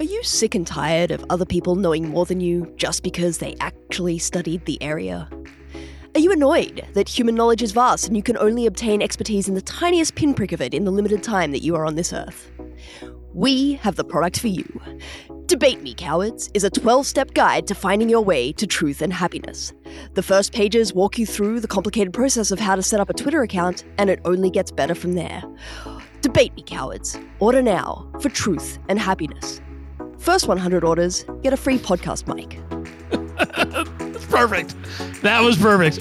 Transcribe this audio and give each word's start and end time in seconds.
Are 0.00 0.04
you 0.04 0.22
sick 0.22 0.54
and 0.54 0.66
tired 0.66 1.10
of 1.10 1.22
other 1.28 1.44
people 1.44 1.74
knowing 1.74 2.08
more 2.08 2.24
than 2.24 2.40
you 2.40 2.72
just 2.78 3.02
because 3.02 3.36
they 3.36 3.54
actually 3.60 4.16
studied 4.16 4.64
the 4.64 4.82
area? 4.82 5.28
Are 6.14 6.20
you 6.20 6.32
annoyed 6.32 6.86
that 6.94 7.06
human 7.06 7.34
knowledge 7.34 7.60
is 7.60 7.72
vast 7.72 8.06
and 8.06 8.16
you 8.16 8.22
can 8.22 8.38
only 8.38 8.64
obtain 8.64 9.02
expertise 9.02 9.46
in 9.46 9.54
the 9.54 9.60
tiniest 9.60 10.14
pinprick 10.14 10.52
of 10.52 10.62
it 10.62 10.72
in 10.72 10.86
the 10.86 10.90
limited 10.90 11.22
time 11.22 11.52
that 11.52 11.62
you 11.62 11.76
are 11.76 11.84
on 11.84 11.96
this 11.96 12.14
earth? 12.14 12.50
We 13.34 13.74
have 13.74 13.96
the 13.96 14.04
product 14.04 14.40
for 14.40 14.48
you. 14.48 14.80
Debate 15.44 15.82
Me, 15.82 15.92
Cowards 15.92 16.48
is 16.54 16.64
a 16.64 16.70
12 16.70 17.04
step 17.06 17.34
guide 17.34 17.66
to 17.66 17.74
finding 17.74 18.08
your 18.08 18.22
way 18.22 18.52
to 18.52 18.66
truth 18.66 19.02
and 19.02 19.12
happiness. 19.12 19.70
The 20.14 20.22
first 20.22 20.54
pages 20.54 20.94
walk 20.94 21.18
you 21.18 21.26
through 21.26 21.60
the 21.60 21.68
complicated 21.68 22.14
process 22.14 22.50
of 22.50 22.58
how 22.58 22.74
to 22.74 22.82
set 22.82 23.00
up 23.00 23.10
a 23.10 23.14
Twitter 23.14 23.42
account, 23.42 23.84
and 23.98 24.08
it 24.08 24.20
only 24.24 24.48
gets 24.48 24.70
better 24.70 24.94
from 24.94 25.12
there. 25.12 25.42
Debate 26.22 26.56
Me, 26.56 26.62
Cowards. 26.62 27.18
Order 27.38 27.60
now 27.60 28.10
for 28.20 28.30
truth 28.30 28.78
and 28.88 28.98
happiness. 28.98 29.60
First 30.20 30.48
100 30.48 30.84
orders 30.84 31.24
get 31.42 31.52
a 31.54 31.56
free 31.56 31.78
podcast 31.78 32.26
mic. 32.26 32.58
perfect. 34.30 34.74
That 35.22 35.40
was 35.40 35.56
perfect. 35.56 35.98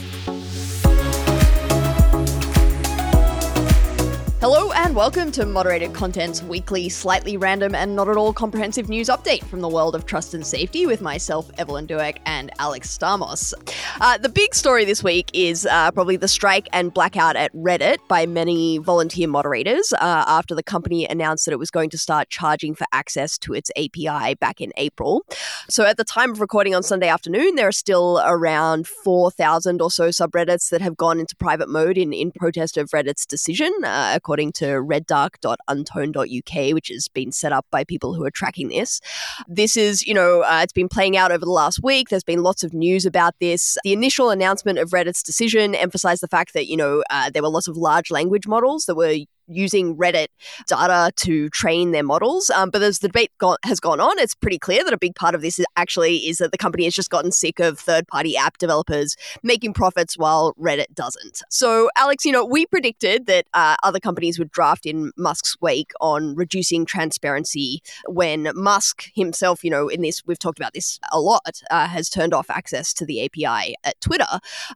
Hello 4.41 4.71
and 4.71 4.95
welcome 4.95 5.33
to 5.33 5.45
Moderated 5.45 5.91
Content's 5.91 6.41
weekly, 6.41 6.87
slightly 6.87 7.35
random 7.35 7.75
and 7.75 7.93
not 7.93 8.07
at 8.07 8.15
all 8.15 8.31
comprehensive 8.31 8.87
news 8.87 9.09
update 9.09 9.43
from 9.43 9.59
the 9.59 9.67
world 9.67 9.95
of 9.95 10.05
trust 10.05 10.33
and 10.33 10.47
safety 10.47 10.85
with 10.85 11.01
myself, 11.01 11.51
Evelyn 11.57 11.85
Douek, 11.85 12.19
and 12.25 12.49
Alex 12.57 12.97
Stamos. 12.97 13.53
Uh, 13.99 14.17
the 14.17 14.29
big 14.29 14.55
story 14.55 14.85
this 14.85 15.03
week 15.03 15.29
is 15.33 15.65
uh, 15.65 15.91
probably 15.91 16.15
the 16.15 16.29
strike 16.29 16.69
and 16.71 16.93
blackout 16.93 17.35
at 17.35 17.53
Reddit 17.53 17.97
by 18.07 18.25
many 18.25 18.77
volunteer 18.77 19.27
moderators 19.27 19.91
uh, 19.91 20.23
after 20.25 20.55
the 20.55 20.63
company 20.63 21.05
announced 21.05 21.43
that 21.43 21.51
it 21.51 21.59
was 21.59 21.69
going 21.69 21.89
to 21.89 21.97
start 21.97 22.29
charging 22.29 22.73
for 22.73 22.87
access 22.93 23.37
to 23.39 23.53
its 23.53 23.69
API 23.75 24.35
back 24.35 24.61
in 24.61 24.71
April. 24.77 25.25
So 25.67 25.83
at 25.83 25.97
the 25.97 26.05
time 26.05 26.31
of 26.31 26.39
recording 26.39 26.73
on 26.73 26.81
Sunday 26.81 27.09
afternoon, 27.09 27.55
there 27.55 27.67
are 27.67 27.73
still 27.73 28.21
around 28.23 28.87
4,000 28.87 29.81
or 29.81 29.91
so 29.91 30.07
subreddits 30.07 30.69
that 30.69 30.79
have 30.79 30.95
gone 30.95 31.19
into 31.19 31.35
private 31.35 31.67
mode 31.67 31.97
in, 31.97 32.13
in 32.13 32.31
protest 32.31 32.77
of 32.77 32.89
Reddit's 32.91 33.25
decision 33.25 33.73
uh, 33.83 34.17
according 34.29 34.51
to 34.51 34.65
reddark.untone.uk, 34.65 36.73
which 36.75 36.89
has 36.89 37.07
been 37.07 37.31
set 37.31 37.51
up 37.51 37.65
by 37.71 37.83
people 37.83 38.13
who 38.13 38.23
are 38.23 38.29
tracking 38.29 38.67
this. 38.67 39.01
This 39.47 39.75
is, 39.75 40.05
you 40.05 40.13
know, 40.13 40.43
uh, 40.43 40.59
it's 40.61 40.71
been 40.71 40.87
playing 40.87 41.17
out 41.17 41.31
over 41.31 41.43
the 41.43 41.49
last 41.49 41.81
week. 41.81 42.09
There's 42.09 42.23
been 42.23 42.43
lots 42.43 42.63
of 42.63 42.71
news 42.71 43.07
about 43.07 43.33
this. 43.39 43.75
The 43.83 43.91
initial 43.91 44.29
announcement 44.29 44.77
of 44.77 44.91
Reddit's 44.91 45.23
decision 45.23 45.73
emphasized 45.73 46.21
the 46.21 46.27
fact 46.27 46.53
that, 46.53 46.67
you 46.67 46.77
know, 46.77 47.01
uh, 47.09 47.31
there 47.31 47.41
were 47.41 47.49
lots 47.49 47.67
of 47.67 47.75
large 47.75 48.11
language 48.11 48.45
models 48.45 48.85
that 48.85 48.93
were 48.93 49.17
using 49.49 49.95
Reddit 49.95 50.27
data 50.67 51.11
to 51.17 51.49
train 51.49 51.91
their 51.91 52.03
models. 52.03 52.49
Um, 52.49 52.69
but 52.69 52.81
as 52.81 52.99
the 52.99 53.07
debate 53.07 53.31
go- 53.37 53.57
has 53.63 53.79
gone 53.79 53.99
on, 53.99 54.17
it's 54.19 54.35
pretty 54.35 54.59
clear 54.59 54.83
that 54.83 54.93
a 54.93 54.97
big 54.97 55.15
part 55.15 55.35
of 55.35 55.41
this 55.41 55.59
is 55.59 55.65
actually 55.75 56.17
is 56.17 56.37
that 56.37 56.51
the 56.51 56.57
company 56.57 56.85
has 56.85 56.93
just 56.93 57.09
gotten 57.09 57.31
sick 57.31 57.59
of 57.59 57.79
third-party 57.79 58.37
app 58.37 58.57
developers 58.57 59.15
making 59.43 59.73
profits 59.73 60.17
while 60.17 60.53
Reddit 60.53 60.93
doesn't. 60.93 61.41
So, 61.49 61.89
Alex, 61.97 62.25
you 62.25 62.31
know, 62.31 62.45
we 62.45 62.65
predicted 62.65 63.25
that 63.25 63.45
uh, 63.53 63.75
other 63.83 63.99
companies 63.99 64.37
would 64.39 64.51
draft 64.51 64.85
in 64.85 65.11
Musk's 65.17 65.55
wake 65.61 65.91
on 65.99 66.35
reducing 66.35 66.85
transparency 66.85 67.81
when 68.07 68.51
Musk 68.55 69.05
himself, 69.15 69.63
you 69.63 69.69
know, 69.69 69.87
in 69.87 70.01
this 70.01 70.21
we've 70.25 70.39
talked 70.39 70.59
about 70.59 70.73
this 70.73 70.99
a 71.11 71.19
lot, 71.19 71.61
uh, 71.71 71.87
has 71.87 72.09
turned 72.09 72.33
off 72.33 72.49
access 72.49 72.93
to 72.93 73.05
the 73.05 73.25
API 73.25 73.75
at 73.83 73.99
Twitter. 74.01 74.27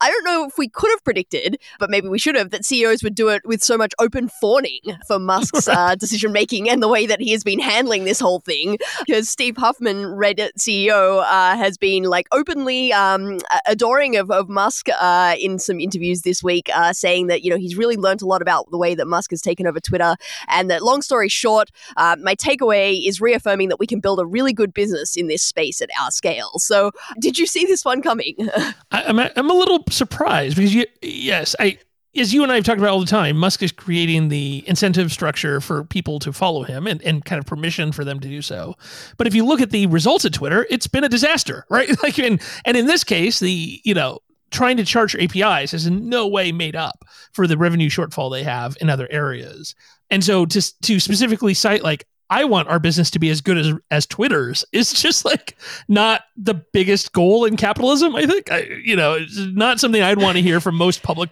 I 0.01 0.09
don't 0.09 0.25
know 0.25 0.45
if 0.45 0.57
we 0.57 0.67
could 0.67 0.89
have 0.91 1.03
predicted, 1.03 1.57
but 1.79 1.89
maybe 1.89 2.07
we 2.07 2.19
should 2.19 2.35
have 2.35 2.51
that 2.51 2.65
CEOs 2.65 3.03
would 3.03 3.15
do 3.15 3.29
it 3.29 3.41
with 3.45 3.63
so 3.63 3.77
much 3.77 3.93
open 3.99 4.29
fawn 4.29 4.62
for 5.07 5.19
Musk's 5.19 5.67
uh, 5.67 5.95
decision 5.95 6.31
making 6.31 6.69
and 6.69 6.81
the 6.81 6.87
way 6.87 7.05
that 7.05 7.19
he 7.19 7.31
has 7.31 7.43
been 7.43 7.59
handling 7.59 8.03
this 8.03 8.19
whole 8.19 8.39
thing. 8.39 8.77
Because 9.05 9.29
Steve 9.29 9.57
Huffman, 9.57 10.03
Reddit 10.03 10.51
CEO, 10.57 11.23
uh, 11.23 11.57
has 11.57 11.77
been 11.77 12.03
like 12.03 12.27
openly 12.31 12.93
um, 12.93 13.39
adoring 13.65 14.15
of, 14.15 14.31
of 14.31 14.49
Musk 14.49 14.87
uh, 14.89 15.35
in 15.39 15.59
some 15.59 15.79
interviews 15.79 16.21
this 16.21 16.43
week, 16.43 16.69
uh, 16.73 16.93
saying 16.93 17.27
that 17.27 17.43
you 17.43 17.49
know 17.49 17.57
he's 17.57 17.75
really 17.75 17.97
learned 17.97 18.21
a 18.21 18.25
lot 18.25 18.41
about 18.41 18.69
the 18.71 18.77
way 18.77 18.95
that 18.95 19.07
Musk 19.07 19.31
has 19.31 19.41
taken 19.41 19.67
over 19.67 19.79
Twitter, 19.79 20.15
and 20.47 20.69
that 20.69 20.83
long 20.83 21.01
story 21.01 21.29
short, 21.29 21.69
uh, 21.97 22.15
my 22.21 22.35
takeaway 22.35 23.07
is 23.07 23.21
reaffirming 23.21 23.69
that 23.69 23.79
we 23.79 23.87
can 23.87 23.99
build 23.99 24.19
a 24.19 24.25
really 24.25 24.53
good 24.53 24.73
business 24.73 25.15
in 25.15 25.27
this 25.27 25.43
space 25.43 25.81
at 25.81 25.89
our 25.99 26.11
scale. 26.11 26.51
So, 26.57 26.91
did 27.19 27.37
you 27.37 27.45
see 27.45 27.65
this 27.65 27.85
one 27.85 28.01
coming? 28.01 28.35
I, 28.91 29.03
am 29.03 29.19
I'm, 29.19 29.31
I'm 29.35 29.49
a 29.49 29.53
little 29.53 29.83
surprised 29.89 30.55
because 30.55 30.73
you, 30.73 30.85
yes, 31.01 31.55
I 31.59 31.77
as 32.15 32.33
you 32.33 32.43
and 32.43 32.51
I 32.51 32.55
have 32.55 32.63
talked 32.63 32.79
about 32.79 32.91
all 32.91 32.99
the 32.99 33.05
time, 33.05 33.37
Musk 33.37 33.63
is 33.63 33.71
creating 33.71 34.29
the 34.29 34.63
incentive 34.67 35.11
structure 35.11 35.59
for 35.59 35.83
people 35.83 36.19
to 36.19 36.31
follow 36.31 36.63
him 36.63 36.85
and, 36.85 37.01
and 37.01 37.25
kind 37.25 37.39
of 37.39 37.45
permission 37.45 37.91
for 37.91 38.03
them 38.03 38.19
to 38.19 38.27
do 38.27 38.41
so. 38.41 38.75
But 39.17 39.27
if 39.27 39.33
you 39.33 39.45
look 39.45 39.61
at 39.61 39.71
the 39.71 39.87
results 39.87 40.23
of 40.23 40.31
Twitter, 40.31 40.67
it's 40.69 40.87
been 40.87 41.03
a 41.03 41.09
disaster, 41.09 41.65
right? 41.69 41.89
Like, 42.03 42.19
in, 42.19 42.39
and 42.65 42.77
in 42.77 42.85
this 42.85 43.03
case, 43.03 43.39
the, 43.39 43.81
you 43.83 43.93
know, 43.93 44.19
trying 44.51 44.77
to 44.77 44.85
charge 44.85 45.15
APIs 45.15 45.73
is 45.73 45.87
in 45.87 46.09
no 46.09 46.27
way 46.27 46.51
made 46.51 46.75
up 46.75 47.03
for 47.31 47.47
the 47.47 47.57
revenue 47.57 47.89
shortfall 47.89 48.31
they 48.31 48.43
have 48.43 48.77
in 48.79 48.89
other 48.89 49.07
areas. 49.09 49.73
And 50.11 50.23
so 50.23 50.45
to, 50.45 50.81
to 50.81 50.99
specifically 50.99 51.55
cite 51.55 51.83
like, 51.83 52.05
I 52.29 52.45
want 52.45 52.67
our 52.67 52.79
business 52.79 53.11
to 53.11 53.19
be 53.19 53.29
as 53.29 53.41
good 53.41 53.57
as 53.57 53.73
as 53.91 54.05
Twitter's 54.07 54.65
is 54.71 54.91
just 55.01 55.23
like 55.23 55.55
not 55.87 56.21
the 56.35 56.55
biggest 56.55 57.13
goal 57.13 57.45
in 57.45 57.57
capitalism. 57.57 58.15
I 58.15 58.25
think 58.25 58.51
I, 58.51 58.61
you 58.83 58.95
know 58.95 59.13
it's 59.13 59.37
not 59.37 59.79
something 59.79 60.01
I'd 60.01 60.19
want 60.19 60.37
to 60.37 60.41
hear 60.41 60.59
from 60.59 60.75
most 60.75 61.03
public 61.03 61.29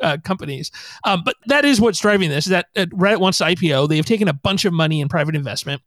uh, 0.00 0.18
companies. 0.24 0.70
Um, 1.04 1.22
but 1.24 1.36
that 1.46 1.64
is 1.64 1.80
what's 1.80 1.98
driving 1.98 2.30
this. 2.30 2.46
Is 2.46 2.50
that 2.50 2.66
Reddit 2.74 3.20
wants 3.20 3.38
to 3.38 3.44
IPO. 3.44 3.88
They 3.88 3.96
have 3.96 4.06
taken 4.06 4.28
a 4.28 4.32
bunch 4.32 4.64
of 4.64 4.72
money 4.72 5.00
in 5.00 5.08
private 5.08 5.36
investment 5.36 5.82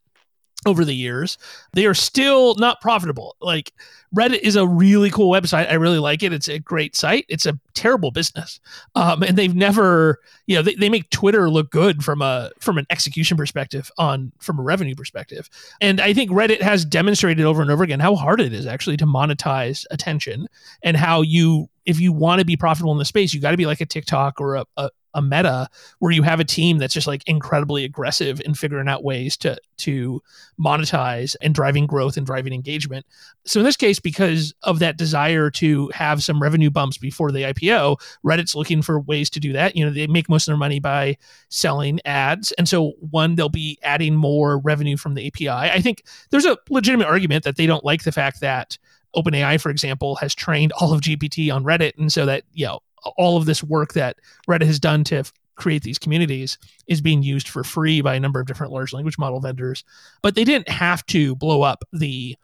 over 0.66 0.84
the 0.84 0.94
years. 0.94 1.38
They 1.74 1.86
are 1.86 1.94
still 1.94 2.56
not 2.56 2.82
profitable. 2.82 3.36
Like 3.42 3.74
Reddit 4.16 4.40
is 4.40 4.56
a 4.56 4.68
really 4.68 5.10
cool 5.10 5.32
website. 5.32 5.70
I 5.70 5.76
really 5.76 6.00
like 6.00 6.24
it. 6.24 6.34
It's 6.34 6.48
a 6.48 6.60
great 6.60 6.96
site. 6.96 7.26
It's 7.30 7.46
a 7.46 7.60
terrible 7.74 8.12
business. 8.12 8.60
Um, 8.96 9.22
and 9.22 9.38
they've 9.38 9.56
never, 9.56 10.20
you 10.46 10.56
know, 10.56 10.62
they, 10.62 10.76
they 10.76 10.90
make 10.90 11.10
Twitter 11.10 11.50
look 11.50 11.70
good 11.72 12.04
from 12.04 12.22
a 12.22 12.52
from 12.60 12.78
an 12.78 12.86
execution 12.90 13.38
perspective 13.38 13.92
on 13.98 14.32
from 14.40 14.60
a 14.60 14.64
revenue 14.64 14.96
perspective. 14.96 15.50
And 15.80 16.02
I 16.02 16.14
think 16.14 16.32
Reddit 16.32 16.62
has 16.62 16.86
demonstrated 16.86 17.46
over 17.46 17.62
and 17.62 17.70
over 17.70 17.84
again 17.84 18.00
how 18.00 18.16
hard 18.16 18.42
it 18.42 18.54
is 18.54 18.66
actually 18.66 18.98
to 18.98 19.06
monetize 19.06 19.86
attention 19.92 20.48
and 20.84 20.98
how 20.98 21.22
you 21.22 21.70
if 21.86 22.00
you 22.00 22.12
want 22.12 22.40
to 22.40 22.46
be 22.46 22.58
profitable 22.58 22.92
in 22.92 22.98
the 22.98 23.06
space, 23.06 23.34
you 23.34 23.40
got 23.40 23.52
to 23.52 23.58
be 23.58 23.66
like 23.66 23.80
a 23.80 23.86
TikTok 23.86 24.42
or 24.42 24.56
a, 24.56 24.66
a, 24.76 24.90
a 25.18 25.22
meta 25.22 25.68
where 26.00 26.12
you 26.12 26.22
have 26.22 26.40
a 26.40 26.46
team 26.46 26.78
that's 26.78 26.94
just 26.94 27.08
like 27.08 27.24
incredibly 27.28 27.84
aggressive 27.84 28.40
in 28.46 28.54
figuring 28.54 28.88
out 28.88 29.04
ways 29.04 29.36
to 29.36 29.58
to 29.78 30.22
monetize 30.60 31.36
and 31.42 31.54
driving 31.54 31.88
growth 31.88 32.18
and 32.18 32.26
driving 32.26 32.54
engagement. 32.54 33.06
So 33.46 33.60
in 33.60 33.66
this 33.66 33.76
case, 33.76 34.00
because 34.00 34.54
of 34.64 34.80
that 34.80 34.98
desire 34.98 35.50
to 35.52 35.90
have 35.90 36.24
some 36.24 36.42
revenue 36.42 36.70
bumps 36.70 36.98
before 36.98 37.32
the 37.32 37.44
IPO, 37.44 38.00
Reddit's 38.24 38.56
looking 38.56 38.82
for 38.82 39.00
ways 39.02 39.30
to 39.32 39.40
do 39.40 39.54
that. 39.54 39.76
You 39.76 39.86
know, 39.86 39.92
they 39.92 40.08
make 40.08 40.30
most 40.30 40.48
of 40.48 40.52
their 40.52 40.58
money 40.58 40.80
by 40.80 41.18
selling 41.50 42.00
ads. 42.06 42.52
And 42.54 42.70
so 42.70 42.94
one, 43.00 43.36
they'll 43.36 43.50
be 43.50 43.80
adding 43.82 44.16
more 44.16 44.60
revenue 44.60 44.98
from 44.98 45.16
the 45.16 45.28
API. 45.28 45.50
I 45.50 45.82
think 45.82 46.04
there's 46.30 46.46
a 46.46 46.58
legitimate 46.70 47.08
argument 47.08 47.44
that 47.44 47.58
they 47.58 47.66
don't 47.66 47.84
like 47.84 48.04
the 48.04 48.12
fact 48.12 48.40
that 48.42 48.78
OpenAI, 49.16 49.60
for 49.60 49.70
example, 49.70 50.16
has 50.18 50.36
trained 50.36 50.72
all 50.74 50.94
of 50.94 51.02
GPT 51.02 51.54
on 51.54 51.64
Reddit, 51.64 51.98
and 51.98 52.12
so 52.12 52.26
that 52.26 52.44
you 52.54 52.66
know 52.66 52.80
all 53.18 53.38
of 53.38 53.46
this 53.46 53.64
work 53.64 53.94
that 53.94 54.18
Reddit 54.50 54.66
has 54.66 54.80
done 54.80 55.04
to 55.06 55.24
create 55.56 55.84
these 55.84 56.00
communities 56.00 56.58
is 56.88 57.02
being 57.02 57.24
used 57.24 57.50
for 57.50 57.64
free 57.64 58.02
by 58.02 58.16
a 58.16 58.20
number 58.20 58.40
of 58.40 58.48
different 58.48 58.72
large 58.72 58.94
language 58.94 59.18
model 59.18 59.40
vendors. 59.40 59.84
But 60.22 60.36
they 60.36 60.44
didn't 60.44 60.70
have 60.70 61.06
to 61.08 61.36
blow 61.36 61.64
up 61.64 61.84
the 61.92 62.38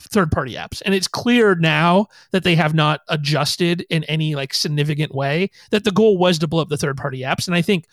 third 0.00 0.32
party 0.32 0.54
apps. 0.54 0.80
And 0.84 0.94
it's 0.94 1.08
clear 1.08 1.54
now 1.54 2.06
that 2.30 2.44
they 2.44 2.54
have 2.54 2.74
not 2.74 3.02
adjusted 3.08 3.84
in 3.90 4.04
any 4.04 4.34
like 4.34 4.54
significant 4.54 5.14
way 5.14 5.50
that 5.70 5.84
the 5.84 5.90
goal 5.90 6.16
was 6.16 6.38
to 6.38 6.48
blow 6.48 6.62
up 6.62 6.68
the 6.68 6.78
third 6.78 6.96
party 6.96 7.20
apps. 7.20 7.46
And 7.46 7.54
I 7.54 7.62
think 7.62 7.86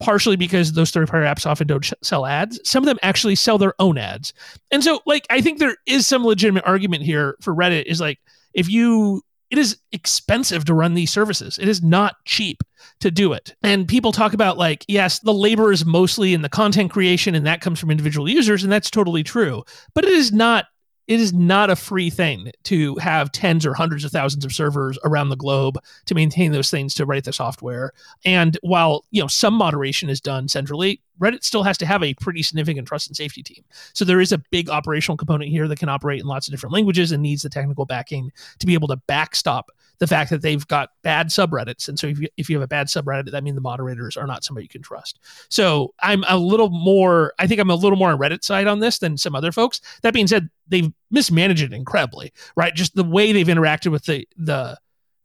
partially 0.00 0.34
because 0.34 0.72
those 0.72 0.90
third 0.90 1.08
party 1.08 1.26
apps 1.26 1.46
often 1.46 1.68
don't 1.68 1.84
sh- 1.84 1.92
sell 2.02 2.26
ads. 2.26 2.58
Some 2.68 2.82
of 2.82 2.86
them 2.86 2.98
actually 3.02 3.36
sell 3.36 3.58
their 3.58 3.74
own 3.78 3.96
ads. 3.98 4.32
And 4.72 4.82
so 4.82 5.00
like 5.06 5.26
I 5.30 5.40
think 5.40 5.58
there 5.58 5.76
is 5.86 6.06
some 6.06 6.24
legitimate 6.24 6.64
argument 6.66 7.04
here 7.04 7.36
for 7.40 7.54
Reddit 7.54 7.84
is 7.84 8.00
like 8.00 8.18
if 8.54 8.68
you 8.68 9.22
it 9.52 9.58
is 9.58 9.76
expensive 9.92 10.64
to 10.64 10.72
run 10.72 10.94
these 10.94 11.10
services. 11.10 11.58
It 11.58 11.68
is 11.68 11.82
not 11.82 12.16
cheap 12.24 12.64
to 13.00 13.10
do 13.10 13.34
it. 13.34 13.54
And 13.62 13.86
people 13.86 14.10
talk 14.10 14.32
about 14.32 14.56
like, 14.56 14.82
yes, 14.88 15.18
the 15.18 15.34
labor 15.34 15.70
is 15.70 15.84
mostly 15.84 16.32
in 16.32 16.40
the 16.40 16.48
content 16.48 16.90
creation 16.90 17.34
and 17.34 17.44
that 17.44 17.60
comes 17.60 17.78
from 17.78 17.90
individual 17.90 18.26
users 18.30 18.62
and 18.62 18.72
that's 18.72 18.90
totally 18.90 19.22
true. 19.22 19.62
But 19.92 20.04
it 20.04 20.12
is 20.12 20.32
not 20.32 20.64
it 21.08 21.20
is 21.20 21.34
not 21.34 21.68
a 21.68 21.76
free 21.76 22.08
thing 22.08 22.50
to 22.62 22.96
have 22.96 23.32
tens 23.32 23.66
or 23.66 23.74
hundreds 23.74 24.04
of 24.04 24.12
thousands 24.12 24.44
of 24.46 24.54
servers 24.54 24.98
around 25.04 25.28
the 25.28 25.36
globe 25.36 25.76
to 26.06 26.14
maintain 26.14 26.52
those 26.52 26.70
things 26.70 26.94
to 26.94 27.04
write 27.04 27.24
the 27.24 27.32
software. 27.32 27.92
And 28.24 28.56
while, 28.62 29.04
you 29.10 29.20
know, 29.20 29.26
some 29.26 29.52
moderation 29.52 30.08
is 30.08 30.20
done 30.20 30.48
centrally, 30.48 31.02
Reddit 31.20 31.44
still 31.44 31.62
has 31.62 31.78
to 31.78 31.86
have 31.86 32.02
a 32.02 32.14
pretty 32.14 32.42
significant 32.42 32.88
trust 32.88 33.08
and 33.08 33.16
safety 33.16 33.42
team. 33.42 33.64
So 33.92 34.04
there 34.04 34.20
is 34.20 34.32
a 34.32 34.38
big 34.50 34.68
operational 34.68 35.16
component 35.16 35.50
here 35.50 35.68
that 35.68 35.78
can 35.78 35.88
operate 35.88 36.20
in 36.20 36.26
lots 36.26 36.48
of 36.48 36.52
different 36.52 36.72
languages 36.72 37.12
and 37.12 37.22
needs 37.22 37.42
the 37.42 37.48
technical 37.48 37.86
backing 37.86 38.32
to 38.58 38.66
be 38.66 38.74
able 38.74 38.88
to 38.88 38.96
backstop 39.06 39.70
the 39.98 40.06
fact 40.06 40.30
that 40.30 40.42
they've 40.42 40.66
got 40.66 40.90
bad 41.02 41.28
subreddits. 41.28 41.88
And 41.88 41.96
so 41.96 42.08
if 42.08 42.18
you, 42.18 42.28
if 42.36 42.50
you 42.50 42.56
have 42.56 42.64
a 42.64 42.68
bad 42.68 42.88
subreddit, 42.88 43.30
that 43.30 43.44
means 43.44 43.54
the 43.54 43.60
moderators 43.60 44.16
are 44.16 44.26
not 44.26 44.42
somebody 44.42 44.64
you 44.64 44.68
can 44.68 44.82
trust. 44.82 45.20
So 45.48 45.94
I'm 46.00 46.24
a 46.28 46.36
little 46.36 46.70
more, 46.70 47.34
I 47.38 47.46
think 47.46 47.60
I'm 47.60 47.70
a 47.70 47.74
little 47.76 47.98
more 47.98 48.10
on 48.10 48.18
Reddit 48.18 48.42
side 48.42 48.66
on 48.66 48.80
this 48.80 48.98
than 48.98 49.16
some 49.16 49.36
other 49.36 49.52
folks. 49.52 49.80
That 50.02 50.12
being 50.12 50.26
said, 50.26 50.50
they've 50.66 50.90
mismanaged 51.12 51.62
it 51.62 51.72
incredibly, 51.72 52.32
right? 52.56 52.74
Just 52.74 52.96
the 52.96 53.04
way 53.04 53.32
they've 53.32 53.46
interacted 53.46 53.92
with 53.92 54.06
the, 54.06 54.26
the, 54.36 54.76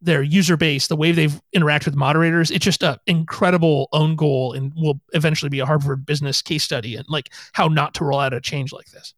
their 0.01 0.21
user 0.21 0.57
base, 0.57 0.87
the 0.87 0.95
way 0.95 1.11
they've 1.11 1.41
interacted 1.55 1.85
with 1.85 1.95
moderators, 1.95 2.51
it's 2.51 2.65
just 2.65 2.83
an 2.83 2.97
incredible 3.07 3.89
own 3.93 4.15
goal 4.15 4.53
and 4.53 4.71
will 4.75 4.99
eventually 5.13 5.49
be 5.49 5.59
a 5.59 5.65
Harvard 5.65 6.05
business 6.05 6.41
case 6.41 6.63
study 6.63 6.95
and 6.95 7.05
like 7.09 7.33
how 7.53 7.67
not 7.67 7.93
to 7.95 8.05
roll 8.05 8.19
out 8.19 8.33
a 8.33 8.41
change 8.41 8.71
like 8.71 8.91
this. 8.91 9.13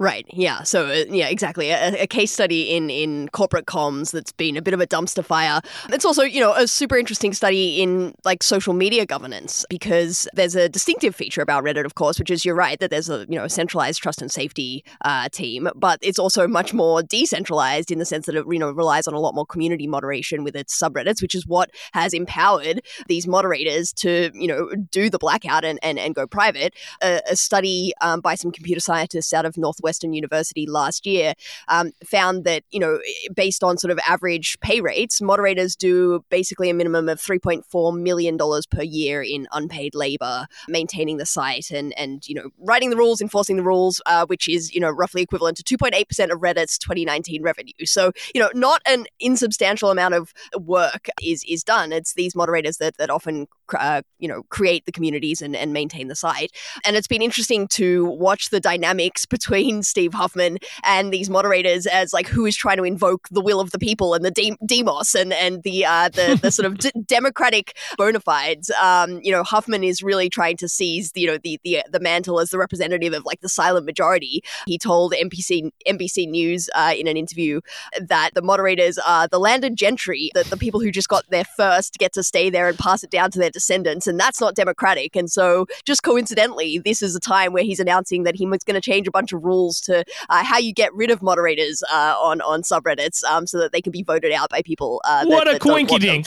Right. 0.00 0.26
Yeah. 0.32 0.64
So 0.64 0.86
uh, 0.86 1.04
yeah, 1.08 1.28
exactly. 1.28 1.70
A, 1.70 2.02
a, 2.02 2.06
case 2.08 2.32
study 2.32 2.74
in 2.74 2.90
in 2.90 3.28
corporate 3.28 3.66
comms 3.66 4.10
that's 4.10 4.32
been 4.32 4.56
a 4.56 4.62
bit 4.62 4.74
of 4.74 4.80
a 4.80 4.88
dumpster 4.88 5.24
fire. 5.24 5.60
It's 5.90 6.04
also 6.04 6.24
you 6.24 6.40
know 6.40 6.52
a 6.52 6.66
super 6.66 6.96
interesting 6.96 7.32
study 7.32 7.80
in 7.80 8.12
like 8.24 8.42
social 8.42 8.74
media 8.74 9.06
governance 9.06 9.64
because 9.70 10.26
there's 10.34 10.56
a 10.56 10.68
distinctive 10.68 11.14
feature 11.14 11.42
about 11.42 11.62
Reddit, 11.62 11.84
of 11.84 11.94
course, 11.94 12.18
which 12.18 12.28
is 12.28 12.44
you're 12.44 12.56
right 12.56 12.80
that 12.80 12.90
there's 12.90 13.08
a 13.08 13.24
you 13.28 13.36
know 13.36 13.44
a 13.44 13.48
centralized 13.48 14.02
trust 14.02 14.20
and 14.20 14.32
safety 14.32 14.84
uh, 15.04 15.28
team, 15.28 15.68
but 15.76 16.00
it's 16.02 16.18
also 16.18 16.48
much 16.48 16.74
more 16.74 17.00
decentralized 17.00 17.92
in 17.92 18.00
the 18.00 18.04
sense 18.04 18.26
that 18.26 18.34
it 18.34 18.44
you 18.50 18.58
know 18.58 18.72
relies 18.72 19.06
on 19.06 19.14
a 19.14 19.20
lot 19.20 19.32
more 19.32 19.46
community 19.46 19.86
moderation 19.86 20.42
with 20.42 20.56
its 20.56 20.76
subreddits, 20.76 21.22
which 21.22 21.36
is 21.36 21.46
what 21.46 21.70
has 21.92 22.12
empowered 22.12 22.80
these 23.06 23.28
moderators 23.28 23.92
to 23.92 24.32
you 24.34 24.48
know 24.48 24.68
do 24.90 25.08
the 25.08 25.18
blackout 25.20 25.64
and 25.64 25.78
and, 25.84 26.00
and 26.00 26.16
go 26.16 26.26
private. 26.26 26.74
A, 27.00 27.20
a 27.30 27.36
study 27.36 27.92
um, 28.00 28.20
by 28.20 28.34
some 28.34 28.50
computer 28.50 28.80
scientists 28.80 29.32
out 29.32 29.46
of 29.46 29.56
North 29.56 29.83
Western 29.84 30.12
University 30.12 30.66
last 30.66 31.06
year 31.06 31.34
um, 31.68 31.92
found 32.04 32.44
that, 32.44 32.64
you 32.70 32.80
know, 32.80 32.98
based 33.34 33.62
on 33.62 33.78
sort 33.78 33.92
of 33.92 34.00
average 34.06 34.58
pay 34.60 34.80
rates, 34.80 35.22
moderators 35.22 35.76
do 35.76 36.24
basically 36.30 36.70
a 36.70 36.74
minimum 36.74 37.08
of 37.08 37.20
$3.4 37.20 38.00
million 38.00 38.38
per 38.70 38.82
year 38.82 39.22
in 39.22 39.46
unpaid 39.52 39.94
labor, 39.94 40.46
maintaining 40.68 41.18
the 41.18 41.26
site 41.26 41.70
and, 41.70 41.96
and 41.96 42.26
you 42.28 42.34
know, 42.34 42.50
writing 42.58 42.90
the 42.90 42.96
rules, 42.96 43.20
enforcing 43.20 43.56
the 43.56 43.62
rules, 43.62 44.00
uh, 44.06 44.26
which 44.26 44.48
is, 44.48 44.74
you 44.74 44.80
know, 44.80 44.90
roughly 44.90 45.22
equivalent 45.22 45.56
to 45.58 45.76
2.8% 45.76 46.32
of 46.32 46.40
Reddit's 46.40 46.78
2019 46.78 47.42
revenue. 47.42 47.72
So, 47.84 48.12
you 48.34 48.40
know, 48.40 48.50
not 48.54 48.80
an 48.86 49.06
insubstantial 49.20 49.90
amount 49.90 50.14
of 50.14 50.32
work 50.58 51.08
is, 51.22 51.44
is 51.48 51.62
done. 51.62 51.92
It's 51.92 52.14
these 52.14 52.34
moderators 52.34 52.78
that, 52.78 52.96
that 52.96 53.10
often, 53.10 53.46
uh, 53.78 54.02
you 54.18 54.28
know, 54.28 54.42
create 54.48 54.86
the 54.86 54.92
communities 54.92 55.42
and, 55.42 55.54
and 55.54 55.72
maintain 55.72 56.08
the 56.08 56.16
site. 56.16 56.52
And 56.84 56.96
it's 56.96 57.06
been 57.06 57.22
interesting 57.22 57.68
to 57.68 58.06
watch 58.06 58.50
the 58.50 58.60
dynamics 58.60 59.26
between 59.34 59.73
Steve 59.82 60.14
Huffman 60.14 60.58
and 60.82 61.12
these 61.12 61.30
moderators 61.30 61.86
as 61.86 62.12
like 62.12 62.26
who 62.26 62.46
is 62.46 62.56
trying 62.56 62.76
to 62.76 62.84
invoke 62.84 63.28
the 63.30 63.40
will 63.40 63.60
of 63.60 63.70
the 63.70 63.78
people 63.78 64.14
and 64.14 64.24
the 64.24 64.30
de- 64.30 64.56
demos 64.66 65.14
and 65.14 65.32
and 65.32 65.62
the 65.62 65.84
uh, 65.84 66.08
the 66.08 66.38
the 66.42 66.50
sort 66.50 66.66
of 66.66 66.78
d- 66.78 66.92
democratic 67.06 67.76
bona 67.96 68.20
fides. 68.20 68.70
Um, 68.82 69.20
you 69.22 69.32
know, 69.32 69.42
Huffman 69.42 69.84
is 69.84 70.02
really 70.02 70.28
trying 70.28 70.56
to 70.58 70.68
seize 70.68 71.12
you 71.14 71.26
know 71.26 71.38
the 71.38 71.58
the 71.64 71.82
the 71.90 72.00
mantle 72.00 72.40
as 72.40 72.50
the 72.50 72.58
representative 72.58 73.12
of 73.12 73.24
like 73.24 73.40
the 73.40 73.48
silent 73.48 73.86
majority. 73.86 74.42
He 74.66 74.78
told 74.78 75.12
NBC 75.12 75.70
NBC 75.86 76.28
News 76.28 76.68
uh, 76.74 76.94
in 76.96 77.06
an 77.06 77.16
interview 77.16 77.60
that 78.00 78.30
the 78.34 78.42
moderators 78.42 78.98
are 78.98 79.28
the 79.28 79.38
landed 79.38 79.76
gentry, 79.76 80.30
that 80.34 80.46
the 80.46 80.56
people 80.56 80.80
who 80.80 80.90
just 80.90 81.08
got 81.08 81.24
there 81.30 81.44
first 81.44 81.98
get 81.98 82.12
to 82.12 82.22
stay 82.22 82.50
there 82.50 82.68
and 82.68 82.78
pass 82.78 83.02
it 83.02 83.10
down 83.10 83.30
to 83.32 83.38
their 83.38 83.50
descendants, 83.50 84.06
and 84.06 84.18
that's 84.18 84.40
not 84.40 84.54
democratic. 84.54 85.16
And 85.16 85.30
so, 85.30 85.66
just 85.84 86.02
coincidentally, 86.02 86.78
this 86.78 87.02
is 87.02 87.14
a 87.14 87.20
time 87.20 87.52
where 87.52 87.64
he's 87.64 87.80
announcing 87.80 88.24
that 88.24 88.36
he 88.36 88.46
was 88.46 88.64
going 88.64 88.74
to 88.74 88.80
change 88.80 89.08
a 89.08 89.10
bunch 89.10 89.32
of 89.32 89.44
rules 89.44 89.63
rules 89.64 89.80
to 89.80 90.04
uh, 90.28 90.44
how 90.44 90.58
you 90.58 90.72
get 90.72 90.92
rid 90.94 91.10
of 91.10 91.22
moderators 91.22 91.82
uh, 91.90 92.14
on 92.20 92.40
on 92.42 92.62
subreddits 92.62 93.24
um, 93.24 93.46
so 93.46 93.58
that 93.58 93.72
they 93.72 93.80
can 93.80 93.92
be 93.92 94.02
voted 94.02 94.32
out 94.32 94.50
by 94.50 94.62
people. 94.62 95.00
Uh, 95.04 95.24
what 95.26 95.48
a 95.48 95.58
coinky 95.58 95.98
dink! 95.98 96.26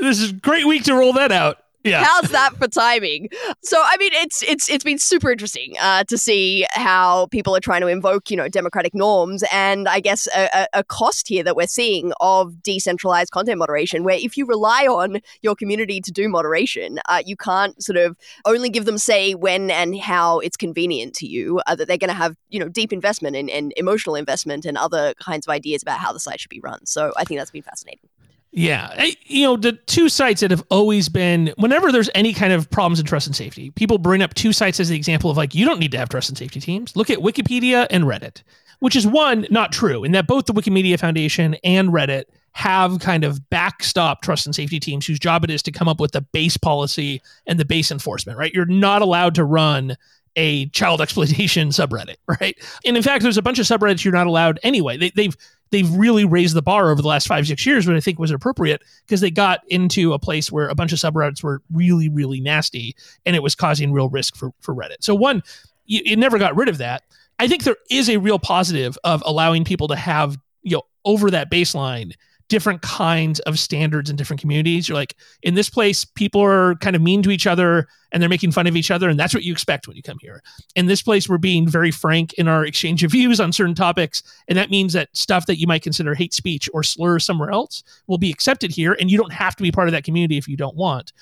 This 0.00 0.20
is 0.20 0.30
a 0.30 0.34
great 0.34 0.66
week 0.66 0.84
to 0.84 0.94
roll 0.94 1.12
that 1.14 1.32
out. 1.32 1.58
Yeah. 1.84 2.04
How's 2.04 2.30
that 2.30 2.54
for 2.56 2.66
timing? 2.68 3.28
So 3.62 3.80
I 3.80 3.96
mean, 3.98 4.10
it's 4.14 4.42
it's 4.42 4.68
it's 4.68 4.84
been 4.84 4.98
super 4.98 5.30
interesting 5.30 5.74
uh, 5.80 6.04
to 6.04 6.18
see 6.18 6.66
how 6.72 7.26
people 7.26 7.54
are 7.54 7.60
trying 7.60 7.82
to 7.82 7.86
invoke 7.86 8.30
you 8.30 8.36
know 8.36 8.48
democratic 8.48 8.94
norms, 8.94 9.44
and 9.52 9.88
I 9.88 10.00
guess 10.00 10.26
a, 10.34 10.66
a, 10.72 10.84
cost 10.84 11.28
here 11.28 11.42
that 11.44 11.54
we're 11.54 11.68
seeing 11.68 12.12
of 12.20 12.62
decentralized 12.62 13.30
content 13.30 13.58
moderation, 13.58 14.02
where 14.02 14.18
if 14.20 14.36
you 14.36 14.46
rely 14.46 14.86
on 14.86 15.20
your 15.42 15.54
community 15.54 16.00
to 16.00 16.10
do 16.10 16.28
moderation, 16.28 16.98
uh, 17.08 17.22
you 17.24 17.36
can't 17.36 17.80
sort 17.82 17.96
of 17.96 18.16
only 18.44 18.70
give 18.70 18.84
them 18.84 18.98
say 18.98 19.34
when 19.34 19.70
and 19.70 19.98
how 19.98 20.40
it's 20.40 20.56
convenient 20.56 21.14
to 21.14 21.26
you. 21.26 21.60
Uh, 21.66 21.76
that 21.76 21.86
they're 21.86 21.96
going 21.96 22.08
to 22.08 22.14
have 22.14 22.36
you 22.48 22.58
know 22.58 22.68
deep 22.68 22.92
investment 22.92 23.36
and, 23.36 23.48
and 23.50 23.72
emotional 23.76 24.16
investment 24.16 24.64
and 24.64 24.76
other 24.76 25.14
kinds 25.14 25.46
of 25.46 25.52
ideas 25.52 25.82
about 25.82 25.98
how 25.98 26.12
the 26.12 26.20
site 26.20 26.40
should 26.40 26.50
be 26.50 26.60
run. 26.60 26.84
So 26.86 27.12
I 27.16 27.24
think 27.24 27.38
that's 27.38 27.52
been 27.52 27.62
fascinating. 27.62 28.08
Yeah. 28.50 29.04
You 29.26 29.44
know, 29.44 29.56
the 29.56 29.72
two 29.72 30.08
sites 30.08 30.40
that 30.40 30.50
have 30.50 30.64
always 30.70 31.08
been, 31.08 31.52
whenever 31.58 31.92
there's 31.92 32.10
any 32.14 32.32
kind 32.32 32.52
of 32.52 32.70
problems 32.70 32.98
in 32.98 33.06
trust 33.06 33.26
and 33.26 33.36
safety, 33.36 33.70
people 33.70 33.98
bring 33.98 34.22
up 34.22 34.34
two 34.34 34.52
sites 34.52 34.80
as 34.80 34.88
the 34.88 34.96
example 34.96 35.30
of 35.30 35.36
like, 35.36 35.54
you 35.54 35.66
don't 35.66 35.78
need 35.78 35.92
to 35.92 35.98
have 35.98 36.08
trust 36.08 36.28
and 36.28 36.38
safety 36.38 36.60
teams. 36.60 36.96
Look 36.96 37.10
at 37.10 37.18
Wikipedia 37.18 37.86
and 37.90 38.04
Reddit, 38.04 38.42
which 38.78 38.96
is 38.96 39.06
one, 39.06 39.46
not 39.50 39.70
true, 39.70 40.02
in 40.02 40.12
that 40.12 40.26
both 40.26 40.46
the 40.46 40.54
Wikimedia 40.54 40.98
Foundation 40.98 41.56
and 41.62 41.90
Reddit 41.90 42.24
have 42.52 42.98
kind 43.00 43.22
of 43.22 43.48
backstop 43.50 44.22
trust 44.22 44.46
and 44.46 44.54
safety 44.54 44.80
teams 44.80 45.06
whose 45.06 45.18
job 45.18 45.44
it 45.44 45.50
is 45.50 45.62
to 45.62 45.70
come 45.70 45.86
up 45.86 46.00
with 46.00 46.12
the 46.12 46.22
base 46.22 46.56
policy 46.56 47.22
and 47.46 47.60
the 47.60 47.64
base 47.64 47.90
enforcement, 47.90 48.38
right? 48.38 48.52
You're 48.52 48.64
not 48.64 49.02
allowed 49.02 49.34
to 49.36 49.44
run 49.44 49.96
a 50.38 50.66
child 50.66 51.00
exploitation 51.00 51.68
subreddit, 51.70 52.16
right? 52.40 52.56
And 52.86 52.96
in 52.96 53.02
fact, 53.02 53.22
there's 53.22 53.36
a 53.36 53.42
bunch 53.42 53.58
of 53.58 53.66
subreddits 53.66 54.04
you're 54.04 54.14
not 54.14 54.28
allowed 54.28 54.58
anyway. 54.62 54.96
They, 54.96 55.10
they've 55.10 55.36
they've 55.70 55.90
really 55.94 56.24
raised 56.24 56.54
the 56.54 56.62
bar 56.62 56.90
over 56.90 57.02
the 57.02 57.08
last 57.08 57.26
five 57.26 57.46
six 57.46 57.66
years, 57.66 57.86
which 57.86 57.96
I 57.96 58.00
think 58.00 58.18
was 58.18 58.30
appropriate 58.30 58.82
because 59.04 59.20
they 59.20 59.30
got 59.30 59.60
into 59.66 60.14
a 60.14 60.18
place 60.18 60.50
where 60.50 60.68
a 60.68 60.74
bunch 60.74 60.92
of 60.92 60.98
subreddits 60.98 61.42
were 61.42 61.60
really 61.72 62.08
really 62.08 62.40
nasty, 62.40 62.94
and 63.26 63.36
it 63.36 63.42
was 63.42 63.54
causing 63.54 63.92
real 63.92 64.08
risk 64.08 64.36
for 64.36 64.52
for 64.60 64.74
Reddit. 64.74 64.96
So 65.00 65.14
one, 65.14 65.42
you, 65.84 66.00
it 66.06 66.18
never 66.18 66.38
got 66.38 66.56
rid 66.56 66.68
of 66.68 66.78
that. 66.78 67.02
I 67.40 67.48
think 67.48 67.64
there 67.64 67.76
is 67.90 68.08
a 68.08 68.16
real 68.16 68.38
positive 68.38 68.96
of 69.04 69.22
allowing 69.26 69.64
people 69.64 69.88
to 69.88 69.96
have 69.96 70.38
you 70.62 70.76
know 70.76 70.82
over 71.04 71.30
that 71.32 71.50
baseline 71.50 72.12
different 72.48 72.82
kinds 72.82 73.40
of 73.40 73.58
standards 73.58 74.08
in 74.08 74.16
different 74.16 74.40
communities. 74.40 74.88
You're 74.88 74.96
like, 74.96 75.14
in 75.42 75.54
this 75.54 75.68
place, 75.68 76.04
people 76.04 76.40
are 76.40 76.76
kind 76.76 76.96
of 76.96 77.02
mean 77.02 77.22
to 77.22 77.30
each 77.30 77.46
other 77.46 77.88
and 78.10 78.22
they're 78.22 78.28
making 78.28 78.52
fun 78.52 78.66
of 78.66 78.74
each 78.74 78.90
other. 78.90 79.08
And 79.08 79.18
that's 79.18 79.34
what 79.34 79.44
you 79.44 79.52
expect 79.52 79.86
when 79.86 79.96
you 79.96 80.02
come 80.02 80.18
here. 80.20 80.42
In 80.74 80.86
this 80.86 81.02
place, 81.02 81.28
we're 81.28 81.38
being 81.38 81.68
very 81.68 81.90
frank 81.90 82.32
in 82.34 82.48
our 82.48 82.64
exchange 82.64 83.04
of 83.04 83.10
views 83.10 83.38
on 83.38 83.52
certain 83.52 83.74
topics. 83.74 84.22
And 84.48 84.56
that 84.56 84.70
means 84.70 84.94
that 84.94 85.14
stuff 85.14 85.46
that 85.46 85.58
you 85.58 85.66
might 85.66 85.82
consider 85.82 86.14
hate 86.14 86.32
speech 86.32 86.68
or 86.72 86.82
slur 86.82 87.18
somewhere 87.18 87.50
else 87.50 87.82
will 88.06 88.18
be 88.18 88.30
accepted 88.30 88.70
here. 88.70 88.96
And 88.98 89.10
you 89.10 89.18
don't 89.18 89.32
have 89.32 89.56
to 89.56 89.62
be 89.62 89.70
part 89.70 89.88
of 89.88 89.92
that 89.92 90.04
community 90.04 90.38
if 90.38 90.48
you 90.48 90.56
don't 90.56 90.76
want. 90.76 91.12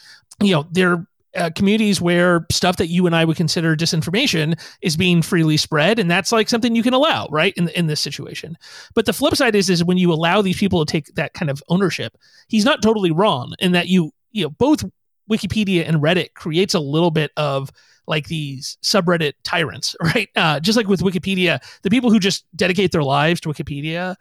You 0.41 0.53
know, 0.53 0.67
there 0.71 1.07
uh, 1.37 1.51
communities 1.51 2.01
where 2.01 2.47
stuff 2.51 2.77
that 2.77 2.89
you 2.89 3.07
and 3.07 3.15
I 3.15 3.25
would 3.25 3.37
consider 3.37 3.77
disinformation 3.77 4.59
is 4.83 4.97
being 4.97 5.23
freely 5.23 5.57
spread, 5.57 5.99
and 5.99 6.11
that's 6.11 6.33
like 6.33 6.49
something 6.49 6.75
you 6.75 6.83
can 6.83 6.95
allow, 6.95 7.29
right? 7.31 7.55
In 7.57 7.69
in 7.71 7.87
this 7.87 8.01
situation, 8.01 8.57
but 8.95 9.07
the 9.07 9.13
flip 9.13 9.37
side 9.37 9.55
is 9.55 9.71
is 9.71 9.85
when 9.85 9.99
you 9.99 10.13
allow 10.13 10.43
these 10.43 10.59
people 10.59 10.85
to 10.85 10.91
take 10.91 11.15
that 11.15 11.35
kind 11.35 11.51
of 11.51 11.63
ownership, 11.69 12.17
he's 12.49 12.65
not 12.65 12.83
totally 12.83 13.11
wrong 13.11 13.53
in 13.59 13.73
that 13.73 13.89
you 13.89 14.13
you 14.33 14.45
know 14.45 14.51
both 14.51 14.85
Wikipedia 15.31 15.89
and 15.89 16.03
Reddit 16.03 16.35
creates 16.35 16.75
a 16.75 16.81
little 16.81 17.11
bit 17.11 17.31
of 17.37 17.71
like 18.07 18.29
these 18.29 18.79
subreddit 18.83 19.33
tyrants, 19.43 19.97
right? 20.03 20.29
Uh, 20.37 20.61
just 20.61 20.77
like 20.77 20.89
with 20.89 21.01
Wikipedia, 21.01 21.61
the 21.83 21.91
people 21.91 22.11
who 22.11 22.19
just 22.19 22.45
dedicate 22.57 22.93
their 22.93 23.03
lives 23.03 23.41
to 23.41 23.49
Wikipedia 23.49 24.17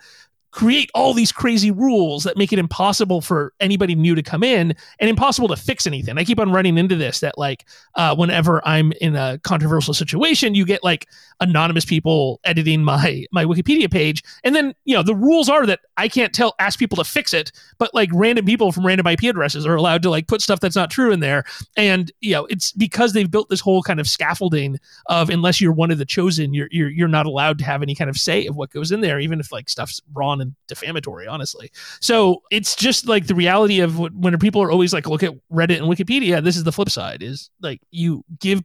create 0.56 0.90
all 0.96 1.14
these 1.14 1.34
crazy 1.34 1.70
rules 1.70 2.24
that 2.24 2.38
make 2.38 2.54
it 2.54 2.58
impossible 2.58 3.20
for 3.20 3.54
anybody 3.60 3.94
new 3.94 4.16
to 4.16 4.24
come 4.24 4.42
in 4.42 4.74
and 5.02 5.10
impossible 5.10 5.50
to 5.50 5.56
fix 5.58 5.86
anything. 5.86 6.18
I 6.18 6.24
keep 6.24 6.40
on 6.40 6.50
running 6.50 6.78
into 6.78 6.96
this 6.96 7.20
that 7.20 7.38
like 7.38 7.66
uh, 7.96 8.16
whenever 8.16 8.66
I'm 8.66 8.94
in 9.02 9.18
a 9.18 9.38
controversial 9.40 9.94
situation, 9.94 10.56
you 10.56 10.66
get 10.66 10.82
like 10.82 11.08
anonymous 11.42 11.84
people 11.84 12.40
editing 12.46 12.86
my 12.86 13.26
my 13.34 13.44
Wikipedia 13.44 13.92
page, 13.92 14.24
and 14.46 14.56
then 14.56 14.74
you 14.86 14.96
know 14.96 15.04
the 15.04 15.14
rules 15.14 15.50
are 15.50 15.66
that 15.66 15.82
I 15.98 16.08
can't 16.08 16.34
tell 16.34 16.56
ask 16.58 16.80
people 16.80 16.96
to 16.96 17.04
fix 17.04 17.34
it, 17.34 17.52
but 17.78 17.94
like 17.94 18.10
random 18.14 18.46
people 18.46 18.72
from 18.72 18.86
random 18.86 19.08
IP 19.08 19.24
addresses 19.24 19.66
are 19.66 19.76
allowed 19.76 20.04
to 20.04 20.10
like 20.10 20.28
put 20.28 20.42
stuff 20.42 20.62
that's 20.62 20.76
not 20.76 20.90
true 20.90 21.12
in 21.12 21.20
there, 21.20 21.44
and 21.76 22.14
you 22.22 22.32
know 22.32 22.46
it's 22.46 22.72
because 22.72 23.12
they've 23.12 23.30
built 23.30 23.50
this 23.50 23.60
whole 23.60 23.84
kind 23.84 24.00
of 24.00 24.08
scaffolding 24.08 24.80
of 25.08 25.30
unless 25.30 25.60
you're 25.60 25.74
one 25.74 25.92
of 25.92 25.98
the 25.98 26.06
chosen, 26.06 26.54
you're 26.54 26.70
you're 26.72 26.90
you're 26.90 27.08
not 27.10 27.26
allowed 27.26 27.58
to 27.58 27.66
have 27.66 27.82
any 27.82 27.94
kind 27.94 28.10
of 28.10 28.16
say 28.16 28.46
of 28.46 28.56
what 28.56 28.70
goes 28.70 28.94
in 28.94 29.02
there, 29.02 29.20
even 29.20 29.42
if 29.42 29.52
like 29.52 29.68
stuff's 29.68 30.02
wrong 30.14 30.45
and 30.46 30.56
defamatory, 30.68 31.28
honestly. 31.28 31.72
So 32.00 32.44
it's 32.52 32.76
just 32.76 33.08
like 33.08 33.28
the 33.28 33.36
reality 33.36 33.80
of 33.80 34.00
when 34.00 34.38
people 34.40 34.62
are 34.62 34.72
always 34.72 34.94
like, 34.94 35.08
look 35.08 35.24
at 35.24 35.34
Reddit 35.52 35.78
and 35.78 35.88
Wikipedia. 35.88 36.44
This 36.44 36.58
is 36.58 36.64
the 36.64 36.72
flip 36.72 36.90
side: 36.90 37.22
is 37.24 37.50
like 37.62 37.82
you 37.92 38.24
give 38.40 38.64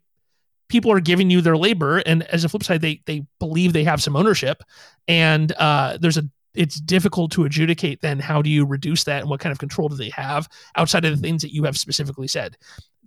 people 0.68 0.92
are 0.92 1.00
giving 1.00 1.30
you 1.30 1.40
their 1.40 1.56
labor, 1.56 1.98
and 1.98 2.22
as 2.24 2.44
a 2.44 2.48
flip 2.48 2.64
side, 2.64 2.80
they 2.80 3.02
they 3.06 3.24
believe 3.38 3.72
they 3.72 3.84
have 3.84 4.02
some 4.02 4.16
ownership, 4.16 4.62
and 5.08 5.52
uh, 5.52 5.98
there's 6.00 6.18
a 6.18 6.24
it's 6.52 6.80
difficult 6.80 7.30
to 7.30 7.44
adjudicate 7.44 8.00
then 8.00 8.18
how 8.18 8.42
do 8.42 8.50
you 8.50 8.66
reduce 8.66 9.04
that 9.04 9.20
and 9.20 9.30
what 9.30 9.38
kind 9.38 9.52
of 9.52 9.60
control 9.60 9.88
do 9.88 9.94
they 9.94 10.10
have 10.10 10.48
outside 10.74 11.04
of 11.04 11.14
the 11.14 11.22
things 11.22 11.42
that 11.42 11.54
you 11.54 11.62
have 11.62 11.78
specifically 11.78 12.26
said 12.26 12.56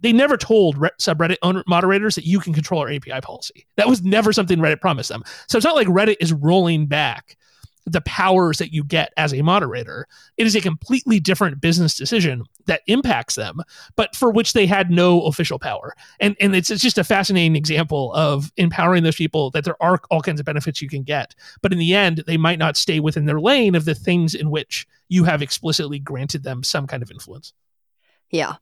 they 0.03 0.13
never 0.13 0.37
told 0.37 0.77
re- 0.77 0.91
subreddit 0.99 1.37
owner 1.41 1.63
moderators 1.65 2.15
that 2.15 2.25
you 2.25 2.39
can 2.39 2.53
control 2.53 2.81
our 2.81 2.91
API 2.91 3.21
policy. 3.21 3.65
That 3.77 3.87
was 3.87 4.03
never 4.03 4.33
something 4.33 4.59
Reddit 4.59 4.81
promised 4.81 5.09
them. 5.09 5.23
So 5.47 5.57
it's 5.57 5.65
not 5.65 5.75
like 5.75 5.87
Reddit 5.87 6.17
is 6.19 6.33
rolling 6.33 6.85
back 6.87 7.37
the 7.85 8.01
powers 8.01 8.57
that 8.57 8.73
you 8.73 8.83
get 8.83 9.13
as 9.17 9.33
a 9.33 9.41
moderator. 9.41 10.07
It 10.37 10.45
is 10.45 10.55
a 10.55 10.61
completely 10.61 11.19
different 11.19 11.59
business 11.59 11.95
decision 11.95 12.43
that 12.65 12.81
impacts 12.87 13.35
them, 13.35 13.61
but 13.95 14.15
for 14.15 14.31
which 14.31 14.53
they 14.53 14.65
had 14.65 14.89
no 14.89 15.21
official 15.23 15.59
power. 15.59 15.93
And 16.19 16.35
and 16.39 16.55
it's, 16.55 16.69
it's 16.69 16.81
just 16.81 16.97
a 16.97 17.03
fascinating 17.03 17.55
example 17.55 18.13
of 18.13 18.51
empowering 18.57 19.03
those 19.03 19.15
people 19.15 19.51
that 19.51 19.65
there 19.65 19.81
are 19.81 19.99
all 20.09 20.21
kinds 20.21 20.39
of 20.39 20.45
benefits 20.45 20.81
you 20.81 20.89
can 20.89 21.03
get. 21.03 21.35
But 21.61 21.73
in 21.73 21.79
the 21.79 21.93
end, 21.93 22.23
they 22.25 22.37
might 22.37 22.59
not 22.59 22.77
stay 22.77 22.99
within 22.99 23.25
their 23.25 23.41
lane 23.41 23.75
of 23.75 23.85
the 23.85 23.95
things 23.95 24.33
in 24.33 24.49
which 24.49 24.87
you 25.09 25.25
have 25.25 25.41
explicitly 25.41 25.99
granted 25.99 26.43
them 26.43 26.63
some 26.63 26.87
kind 26.87 27.03
of 27.03 27.11
influence. 27.11 27.53
Yeah. 28.29 28.55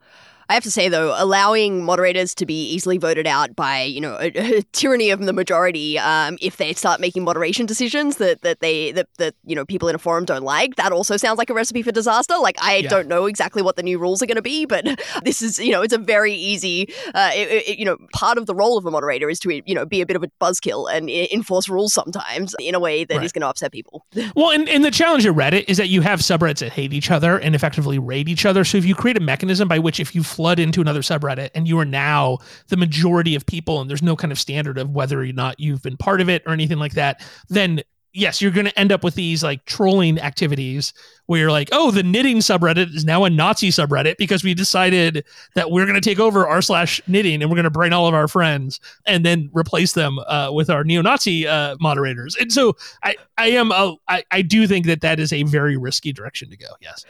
I 0.51 0.53
have 0.55 0.63
to 0.63 0.71
say 0.71 0.89
though, 0.89 1.15
allowing 1.17 1.85
moderators 1.85 2.35
to 2.35 2.45
be 2.45 2.73
easily 2.73 2.97
voted 2.97 3.25
out 3.25 3.55
by 3.55 3.83
you 3.83 4.01
know 4.01 4.17
a, 4.19 4.27
a 4.57 4.61
tyranny 4.73 5.09
of 5.09 5.21
the 5.21 5.31
majority, 5.31 5.97
um, 5.97 6.37
if 6.41 6.57
they 6.57 6.73
start 6.73 6.99
making 6.99 7.23
moderation 7.23 7.65
decisions 7.65 8.17
that 8.17 8.41
that 8.41 8.59
they 8.59 8.91
that, 8.91 9.07
that 9.17 9.33
you 9.45 9.55
know 9.55 9.65
people 9.65 9.87
in 9.87 9.95
a 9.95 9.97
forum 9.97 10.25
don't 10.25 10.43
like, 10.43 10.75
that 10.75 10.91
also 10.91 11.15
sounds 11.15 11.37
like 11.37 11.49
a 11.49 11.53
recipe 11.53 11.81
for 11.81 11.93
disaster. 11.93 12.37
Like 12.37 12.61
I 12.61 12.77
yeah. 12.77 12.89
don't 12.89 13.07
know 13.07 13.27
exactly 13.27 13.61
what 13.61 13.77
the 13.77 13.83
new 13.83 13.97
rules 13.97 14.21
are 14.21 14.25
going 14.25 14.35
to 14.35 14.41
be, 14.41 14.65
but 14.65 14.85
this 15.23 15.41
is 15.41 15.57
you 15.57 15.71
know 15.71 15.81
it's 15.81 15.93
a 15.93 15.97
very 15.97 16.33
easy 16.33 16.93
uh, 17.15 17.31
it, 17.33 17.69
it, 17.69 17.79
you 17.79 17.85
know 17.85 17.97
part 18.13 18.37
of 18.37 18.45
the 18.45 18.53
role 18.53 18.77
of 18.77 18.85
a 18.85 18.91
moderator 18.91 19.29
is 19.29 19.39
to 19.39 19.61
you 19.65 19.73
know 19.73 19.85
be 19.85 20.01
a 20.01 20.05
bit 20.05 20.17
of 20.17 20.23
a 20.23 20.27
buzzkill 20.41 20.93
and 20.93 21.09
enforce 21.09 21.69
rules 21.69 21.93
sometimes 21.93 22.55
in 22.59 22.75
a 22.75 22.79
way 22.79 23.05
that 23.05 23.15
right. 23.15 23.23
is 23.23 23.31
going 23.31 23.41
to 23.41 23.47
upset 23.47 23.71
people. 23.71 24.05
well, 24.35 24.51
and, 24.51 24.67
and 24.67 24.83
the 24.83 24.91
challenge 24.91 25.25
at 25.25 25.33
Reddit 25.33 25.63
is 25.69 25.77
that 25.77 25.87
you 25.87 26.01
have 26.01 26.19
subreddits 26.19 26.59
that 26.59 26.73
hate 26.73 26.91
each 26.91 27.09
other 27.09 27.37
and 27.37 27.55
effectively 27.55 27.97
raid 27.97 28.27
each 28.27 28.45
other. 28.45 28.65
So 28.65 28.77
if 28.77 28.83
you 28.83 28.95
create 28.95 29.15
a 29.15 29.21
mechanism 29.21 29.69
by 29.69 29.79
which 29.79 30.01
if 30.01 30.13
you 30.13 30.23
flood 30.41 30.57
into 30.57 30.81
another 30.81 31.01
subreddit 31.01 31.51
and 31.53 31.67
you 31.67 31.77
are 31.77 31.85
now 31.85 32.39
the 32.69 32.75
majority 32.75 33.35
of 33.35 33.45
people 33.45 33.79
and 33.79 33.87
there's 33.87 34.01
no 34.01 34.15
kind 34.15 34.31
of 34.31 34.39
standard 34.39 34.79
of 34.79 34.89
whether 34.89 35.21
or 35.21 35.27
not 35.27 35.59
you've 35.59 35.83
been 35.83 35.95
part 35.95 36.19
of 36.19 36.29
it 36.29 36.41
or 36.47 36.51
anything 36.51 36.79
like 36.79 36.93
that, 36.93 37.23
then 37.47 37.83
yes, 38.11 38.41
you're 38.41 38.49
going 38.49 38.65
to 38.65 38.79
end 38.79 38.91
up 38.91 39.03
with 39.03 39.13
these 39.13 39.43
like 39.43 39.63
trolling 39.65 40.19
activities 40.19 40.93
where 41.27 41.39
you're 41.39 41.51
like, 41.51 41.69
oh, 41.71 41.91
the 41.91 42.01
knitting 42.01 42.37
subreddit 42.37 42.91
is 42.95 43.05
now 43.05 43.23
a 43.23 43.29
Nazi 43.29 43.69
subreddit 43.69 44.17
because 44.17 44.43
we 44.43 44.55
decided 44.55 45.23
that 45.53 45.69
we're 45.69 45.85
going 45.85 45.93
to 45.93 46.01
take 46.01 46.19
over 46.19 46.47
r 46.47 46.59
slash 46.63 46.99
knitting 47.07 47.43
and 47.43 47.51
we're 47.51 47.55
going 47.55 47.63
to 47.63 47.69
bring 47.69 47.93
all 47.93 48.07
of 48.07 48.15
our 48.15 48.27
friends 48.27 48.79
and 49.05 49.23
then 49.23 49.47
replace 49.53 49.93
them 49.93 50.17
uh, 50.25 50.49
with 50.51 50.71
our 50.71 50.83
neo-Nazi 50.83 51.47
uh, 51.47 51.75
moderators. 51.79 52.35
And 52.35 52.51
so 52.51 52.75
I, 53.03 53.15
I 53.37 53.51
am, 53.51 53.71
a, 53.71 53.95
I, 54.07 54.23
I 54.31 54.41
do 54.41 54.65
think 54.65 54.87
that 54.87 55.01
that 55.01 55.19
is 55.19 55.31
a 55.31 55.43
very 55.43 55.77
risky 55.77 56.11
direction 56.11 56.49
to 56.49 56.57
go. 56.57 56.69
Yes. 56.81 57.05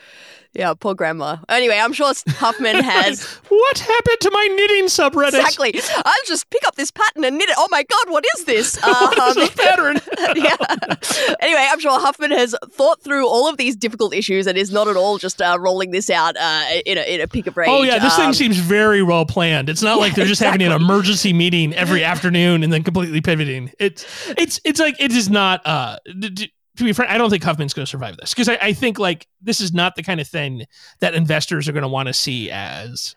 Yeah, 0.54 0.74
poor 0.78 0.96
grandma. 0.96 1.38
Anyway, 1.48 1.80
I'm 1.82 1.94
sure 1.94 2.12
Huffman 2.28 2.76
has. 2.84 3.24
what 3.48 3.80
happened 3.80 4.18
to 4.20 4.32
my 4.32 4.48
knitting 4.48 4.86
subreddit? 4.86 5.40
Exactly. 5.40 5.74
I'll 6.04 6.14
just 6.28 6.50
pick 6.50 6.68
up 6.68 6.76
this 6.76 6.92
pattern 6.92 7.24
and 7.24 7.38
knit 7.38 7.50
it. 7.50 7.56
Oh 7.58 7.68
my 7.72 7.84
god, 7.84 8.12
what 8.12 8.26
is 8.38 8.46
this? 8.46 8.78
Um, 8.92 9.36
this 9.36 9.50
pattern? 9.52 10.00
yeah. 10.36 10.56
Anyway, 11.40 11.66
I'm 11.70 11.80
sure 11.80 12.00
Huffman 12.00 12.32
has 12.32 12.56
thought 12.72 13.02
through 13.02 13.28
all 13.28 13.48
of 13.48 13.58
these 13.58 13.76
difficult 13.76 14.14
issues 14.14 14.48
and 14.48 14.58
is 14.58 14.72
not 14.72 14.88
at 14.88 14.96
all 14.98 15.18
just 15.18 15.42
uh, 15.42 15.58
rolling 15.60 15.92
this 15.92 16.10
out 16.10 16.36
uh, 16.38 16.66
in 16.86 16.98
a 16.98 17.02
in 17.02 17.22
a 17.22 17.28
pick 17.28 17.48
of 17.48 17.56
rage. 17.56 17.70
Oh 17.70 17.84
yeah, 17.84 18.00
this 18.00 18.14
um, 18.18 18.26
thing 18.26 18.34
seems 18.34 18.58
very 18.58 19.04
well 19.04 19.26
planned. 19.26 19.70
It's 19.70 19.82
not 19.82 19.96
yeah, 19.96 20.02
like 20.02 20.16
they're 20.16 20.26
just 20.26 20.42
exactly. 20.42 20.66
having 20.66 20.76
an 20.76 20.82
emergency 20.82 21.34
meeting 21.34 21.74
every 21.74 22.04
afternoon 22.04 22.64
and 22.64 22.74
then 22.74 22.84
completely 22.84 23.22
pivoting. 23.22 23.72
It's 23.80 24.06
it's 24.38 24.60
it's 24.66 24.80
like 24.80 25.00
it 25.00 25.12
is 25.12 25.30
not. 25.30 25.62
Uh, 25.66 25.98
d- 26.20 26.52
to 26.78 26.84
be 26.84 26.94
frank, 26.94 27.12
I 27.12 27.18
don't 27.18 27.30
think 27.30 27.44
Huffman's 27.44 27.74
going 27.74 27.86
to 27.86 27.90
survive 27.90 28.18
this 28.18 28.34
because 28.34 28.50
I, 28.50 28.58
I, 28.62 28.74
think 28.74 28.98
like 28.98 29.28
this 29.42 29.60
is 29.60 29.74
not 29.74 29.96
the 29.96 30.04
kind 30.04 30.22
of 30.22 30.28
thing 30.28 30.66
that 31.00 31.14
investors 31.14 31.68
are 31.68 31.74
going 31.74 31.84
to 31.84 31.90
want 31.90 32.08
to 32.08 32.14
see 32.14 32.50
as, 32.50 33.16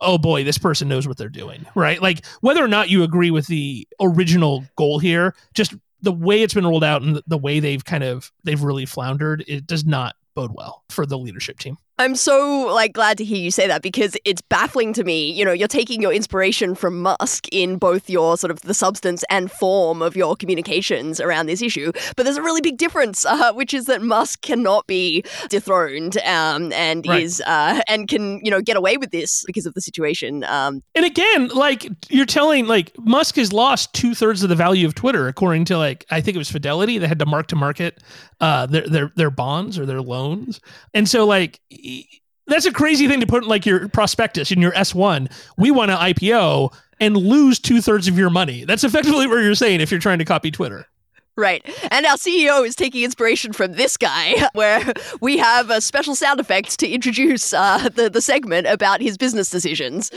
oh 0.00 0.18
boy, 0.18 0.44
this 0.44 0.58
person 0.58 0.88
knows 0.88 1.06
what 1.06 1.16
they're 1.16 1.28
doing, 1.28 1.66
right? 1.74 2.00
Like 2.00 2.24
whether 2.40 2.64
or 2.64 2.68
not 2.68 2.88
you 2.88 3.02
agree 3.02 3.30
with 3.30 3.46
the 3.46 3.86
original 4.00 4.64
goal 4.76 4.98
here, 4.98 5.34
just 5.54 5.74
the 6.00 6.12
way 6.12 6.42
it's 6.42 6.54
been 6.54 6.66
rolled 6.66 6.84
out 6.84 7.02
and 7.02 7.20
the 7.26 7.38
way 7.38 7.60
they've 7.60 7.84
kind 7.84 8.04
of 8.04 8.32
they've 8.44 8.62
really 8.62 8.86
floundered, 8.86 9.44
it 9.46 9.66
does 9.66 9.84
not 9.84 10.14
bode 10.34 10.52
well 10.54 10.84
for 10.88 11.06
the 11.06 11.18
leadership 11.18 11.58
team. 11.58 11.76
I'm 11.98 12.14
so 12.14 12.66
like 12.74 12.92
glad 12.92 13.16
to 13.18 13.24
hear 13.24 13.38
you 13.38 13.50
say 13.50 13.66
that 13.66 13.80
because 13.80 14.16
it's 14.26 14.42
baffling 14.42 14.92
to 14.94 15.04
me. 15.04 15.30
You 15.30 15.46
know, 15.46 15.52
you're 15.52 15.66
taking 15.66 16.02
your 16.02 16.12
inspiration 16.12 16.74
from 16.74 17.00
Musk 17.00 17.48
in 17.50 17.78
both 17.78 18.10
your 18.10 18.36
sort 18.36 18.50
of 18.50 18.60
the 18.62 18.74
substance 18.74 19.24
and 19.30 19.50
form 19.50 20.02
of 20.02 20.14
your 20.14 20.36
communications 20.36 21.20
around 21.20 21.46
this 21.46 21.62
issue, 21.62 21.92
but 22.14 22.24
there's 22.24 22.36
a 22.36 22.42
really 22.42 22.60
big 22.60 22.76
difference, 22.76 23.24
uh, 23.24 23.52
which 23.54 23.72
is 23.72 23.86
that 23.86 24.02
Musk 24.02 24.42
cannot 24.42 24.86
be 24.86 25.24
dethroned 25.48 26.18
um, 26.18 26.70
and 26.72 27.06
right. 27.06 27.22
is 27.22 27.40
uh, 27.46 27.80
and 27.88 28.08
can 28.08 28.40
you 28.44 28.50
know 28.50 28.60
get 28.60 28.76
away 28.76 28.98
with 28.98 29.10
this 29.10 29.42
because 29.46 29.64
of 29.64 29.72
the 29.72 29.80
situation. 29.80 30.44
Um, 30.44 30.82
and 30.94 31.06
again, 31.06 31.48
like 31.48 31.88
you're 32.10 32.26
telling, 32.26 32.66
like 32.66 32.92
Musk 32.98 33.36
has 33.36 33.54
lost 33.54 33.94
two 33.94 34.14
thirds 34.14 34.42
of 34.42 34.50
the 34.50 34.54
value 34.54 34.86
of 34.86 34.94
Twitter, 34.94 35.28
according 35.28 35.64
to 35.66 35.78
like 35.78 36.04
I 36.10 36.20
think 36.20 36.34
it 36.34 36.38
was 36.38 36.50
Fidelity. 36.50 36.98
They 36.98 37.08
had 37.08 37.18
to 37.20 37.26
mark 37.26 37.46
to 37.48 37.56
market 37.56 38.02
uh, 38.42 38.66
their 38.66 38.86
their 38.86 39.12
their 39.16 39.30
bonds 39.30 39.78
or 39.78 39.86
their 39.86 40.02
loans, 40.02 40.60
and 40.92 41.08
so 41.08 41.24
like 41.24 41.58
that's 42.46 42.66
a 42.66 42.72
crazy 42.72 43.08
thing 43.08 43.20
to 43.20 43.26
put 43.26 43.42
in 43.42 43.48
like 43.48 43.66
your 43.66 43.88
prospectus 43.88 44.50
in 44.50 44.60
your 44.60 44.72
S1. 44.72 45.30
We 45.56 45.70
want 45.70 45.90
to 45.90 45.96
IPO 45.96 46.72
and 47.00 47.16
lose 47.16 47.58
two 47.58 47.80
thirds 47.80 48.08
of 48.08 48.18
your 48.18 48.30
money. 48.30 48.64
That's 48.64 48.84
effectively 48.84 49.26
what 49.26 49.36
you're 49.36 49.54
saying 49.54 49.80
if 49.80 49.90
you're 49.90 50.00
trying 50.00 50.18
to 50.18 50.24
copy 50.24 50.50
Twitter. 50.50 50.86
Right. 51.36 51.62
And 51.90 52.06
our 52.06 52.16
CEO 52.16 52.66
is 52.66 52.74
taking 52.74 53.02
inspiration 53.02 53.52
from 53.52 53.72
this 53.72 53.98
guy, 53.98 54.48
where 54.54 54.94
we 55.20 55.36
have 55.36 55.68
a 55.68 55.82
special 55.82 56.14
sound 56.14 56.40
effect 56.40 56.78
to 56.80 56.88
introduce 56.88 57.52
uh, 57.52 57.90
the, 57.90 58.08
the 58.08 58.22
segment 58.22 58.66
about 58.66 59.02
his 59.02 59.18
business 59.18 59.50
decisions. 59.50 60.08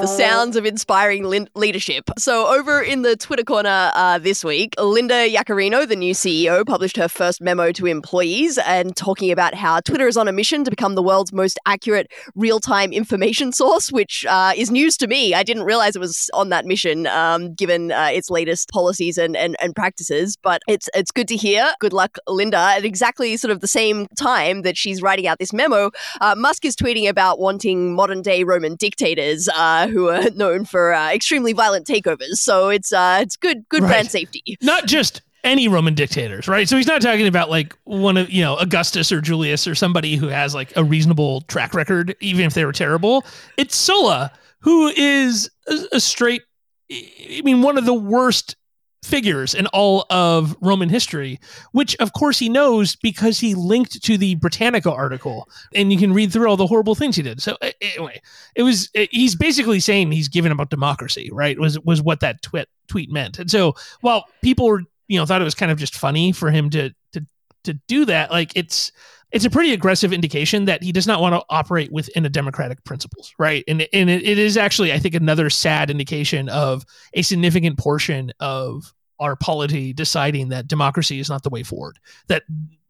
the 0.00 0.06
sounds 0.06 0.56
of 0.56 0.64
inspiring 0.64 1.24
lin- 1.24 1.50
leadership. 1.54 2.08
So, 2.16 2.46
over 2.46 2.80
in 2.80 3.02
the 3.02 3.14
Twitter 3.14 3.44
corner 3.44 3.92
uh, 3.94 4.18
this 4.18 4.42
week, 4.42 4.74
Linda 4.80 5.28
Yaccarino, 5.28 5.86
the 5.86 5.96
new 5.96 6.14
CEO, 6.14 6.64
published 6.64 6.96
her 6.96 7.08
first 7.08 7.42
memo 7.42 7.72
to 7.72 7.86
employees 7.86 8.56
and 8.58 8.96
talking 8.96 9.30
about 9.30 9.52
how 9.52 9.80
Twitter 9.80 10.06
is 10.06 10.16
on 10.16 10.28
a 10.28 10.32
mission 10.32 10.64
to 10.64 10.70
become 10.70 10.94
the 10.94 11.02
world's 11.02 11.34
most 11.34 11.58
accurate 11.66 12.10
real 12.34 12.58
time 12.58 12.90
information 12.90 13.52
source, 13.52 13.92
which 13.92 14.24
uh, 14.26 14.52
is 14.56 14.70
news 14.70 14.96
to 14.96 15.06
me. 15.06 15.34
I 15.34 15.42
didn't 15.42 15.64
realize 15.64 15.94
it 15.94 16.00
was 16.00 16.30
on 16.32 16.48
that 16.48 16.64
mission, 16.64 17.06
um, 17.06 17.52
given 17.52 17.92
uh, 17.98 18.10
its 18.12 18.30
latest 18.30 18.70
policies 18.70 19.18
and, 19.18 19.36
and, 19.36 19.56
and 19.60 19.74
practices. 19.74 20.36
But 20.42 20.62
it's 20.68 20.88
it's 20.94 21.10
good 21.10 21.28
to 21.28 21.36
hear. 21.36 21.72
Good 21.80 21.92
luck, 21.92 22.18
Linda. 22.28 22.58
At 22.58 22.84
exactly 22.84 23.36
sort 23.36 23.50
of 23.50 23.60
the 23.60 23.68
same 23.68 24.06
time 24.18 24.62
that 24.62 24.76
she's 24.76 25.02
writing 25.02 25.26
out 25.26 25.38
this 25.38 25.52
memo, 25.52 25.90
uh, 26.20 26.34
Musk 26.36 26.64
is 26.64 26.76
tweeting 26.76 27.08
about 27.08 27.38
wanting 27.38 27.94
modern 27.94 28.22
day 28.22 28.44
Roman 28.44 28.76
dictators 28.76 29.48
uh, 29.54 29.88
who 29.88 30.08
are 30.08 30.30
known 30.34 30.64
for 30.64 30.94
uh, 30.94 31.12
extremely 31.12 31.52
violent 31.52 31.86
takeovers. 31.86 32.36
So 32.36 32.68
it's 32.68 32.92
uh, 32.92 33.18
it's 33.20 33.36
good 33.36 33.68
good 33.68 33.82
right. 33.82 33.90
brand 33.90 34.10
safety. 34.10 34.56
Not 34.62 34.86
just 34.86 35.22
any 35.44 35.68
Roman 35.68 35.94
dictators, 35.94 36.48
right? 36.48 36.68
So 36.68 36.76
he's 36.76 36.86
not 36.86 37.00
talking 37.00 37.26
about 37.26 37.50
like 37.50 37.76
one 37.84 38.16
of, 38.16 38.30
you 38.30 38.42
know, 38.42 38.56
Augustus 38.56 39.12
or 39.12 39.20
Julius 39.20 39.66
or 39.66 39.74
somebody 39.74 40.16
who 40.16 40.28
has 40.28 40.54
like 40.54 40.76
a 40.76 40.84
reasonable 40.84 41.42
track 41.42 41.74
record, 41.74 42.16
even 42.20 42.44
if 42.44 42.54
they 42.54 42.64
were 42.64 42.72
terrible. 42.72 43.24
It's 43.56 43.76
Sulla, 43.76 44.32
who 44.60 44.88
is 44.88 45.50
a, 45.68 45.78
a 45.92 46.00
straight 46.00 46.42
I 46.90 47.42
mean, 47.44 47.62
one 47.62 47.78
of 47.78 47.84
the 47.84 47.94
worst 47.94 48.56
figures 49.04 49.54
in 49.54 49.66
all 49.68 50.06
of 50.10 50.56
Roman 50.60 50.88
history, 50.88 51.38
which 51.72 51.96
of 51.96 52.12
course 52.12 52.38
he 52.38 52.48
knows 52.48 52.96
because 52.96 53.38
he 53.38 53.54
linked 53.54 54.02
to 54.02 54.18
the 54.18 54.34
Britannica 54.36 54.92
article, 54.92 55.48
and 55.74 55.92
you 55.92 55.98
can 55.98 56.12
read 56.12 56.32
through 56.32 56.48
all 56.48 56.56
the 56.56 56.66
horrible 56.66 56.94
things 56.94 57.16
he 57.16 57.22
did. 57.22 57.40
So 57.40 57.56
anyway, 57.80 58.20
it 58.54 58.62
was 58.62 58.90
he's 59.10 59.36
basically 59.36 59.80
saying 59.80 60.12
he's 60.12 60.28
giving 60.28 60.52
about 60.52 60.70
democracy, 60.70 61.30
right? 61.32 61.58
Was 61.58 61.78
was 61.80 62.02
what 62.02 62.20
that 62.20 62.42
tweet 62.42 62.68
tweet 62.88 63.10
meant. 63.10 63.38
And 63.38 63.50
so 63.50 63.74
while 64.00 64.24
people 64.42 64.66
were 64.66 64.82
you 65.08 65.18
know 65.18 65.26
thought 65.26 65.40
it 65.40 65.44
was 65.44 65.54
kind 65.54 65.72
of 65.72 65.78
just 65.78 65.96
funny 65.96 66.32
for 66.32 66.50
him 66.50 66.70
to 66.70 66.90
to 67.12 67.24
to 67.64 67.74
do 67.86 68.04
that, 68.06 68.30
like 68.30 68.52
it's 68.56 68.92
it's 69.30 69.44
a 69.44 69.50
pretty 69.50 69.72
aggressive 69.72 70.12
indication 70.12 70.64
that 70.64 70.82
he 70.82 70.92
does 70.92 71.06
not 71.06 71.20
want 71.20 71.34
to 71.34 71.44
operate 71.50 71.92
within 71.92 72.24
a 72.24 72.30
democratic 72.30 72.82
principles, 72.84 73.34
right? 73.38 73.64
And 73.68 73.86
and 73.92 74.08
it, 74.08 74.22
it 74.22 74.38
is 74.38 74.56
actually, 74.56 74.92
I 74.92 74.98
think, 74.98 75.14
another 75.14 75.50
sad 75.50 75.90
indication 75.90 76.48
of 76.48 76.84
a 77.14 77.22
significant 77.22 77.78
portion 77.78 78.32
of 78.40 78.94
our 79.20 79.36
polity 79.36 79.92
deciding 79.92 80.48
that 80.48 80.68
democracy 80.68 81.18
is 81.18 81.28
not 81.28 81.42
the 81.42 81.50
way 81.50 81.62
forward. 81.62 81.98
That 82.28 82.44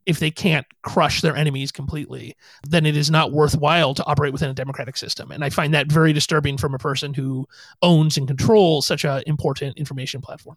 if 0.07 0.21
they 0.21 0.31
can't 0.31 0.67
crush 0.83 1.21
their 1.21 1.37
enemies 1.37 1.71
completely, 1.71 2.35
then 2.67 2.87
it 2.87 2.97
is 2.97 3.11
not 3.11 3.33
worthwhile 3.33 3.93
to 3.95 4.05
operate 4.07 4.33
within 4.33 4.49
a 4.49 4.55
democratic 4.55 4.97
system. 4.97 5.31
And 5.31 5.45
I 5.45 5.51
find 5.51 5.75
that 5.75 5.93
very 5.93 6.15
disturbing 6.15 6.57
from 6.57 6.75
a 6.75 6.79
person 6.79 7.13
who 7.13 7.47
owns 7.83 8.17
and 8.17 8.27
controls 8.27 8.87
such 8.87 9.05
an 9.05 9.23
important 9.27 9.77
information 9.77 10.23
platform. 10.23 10.57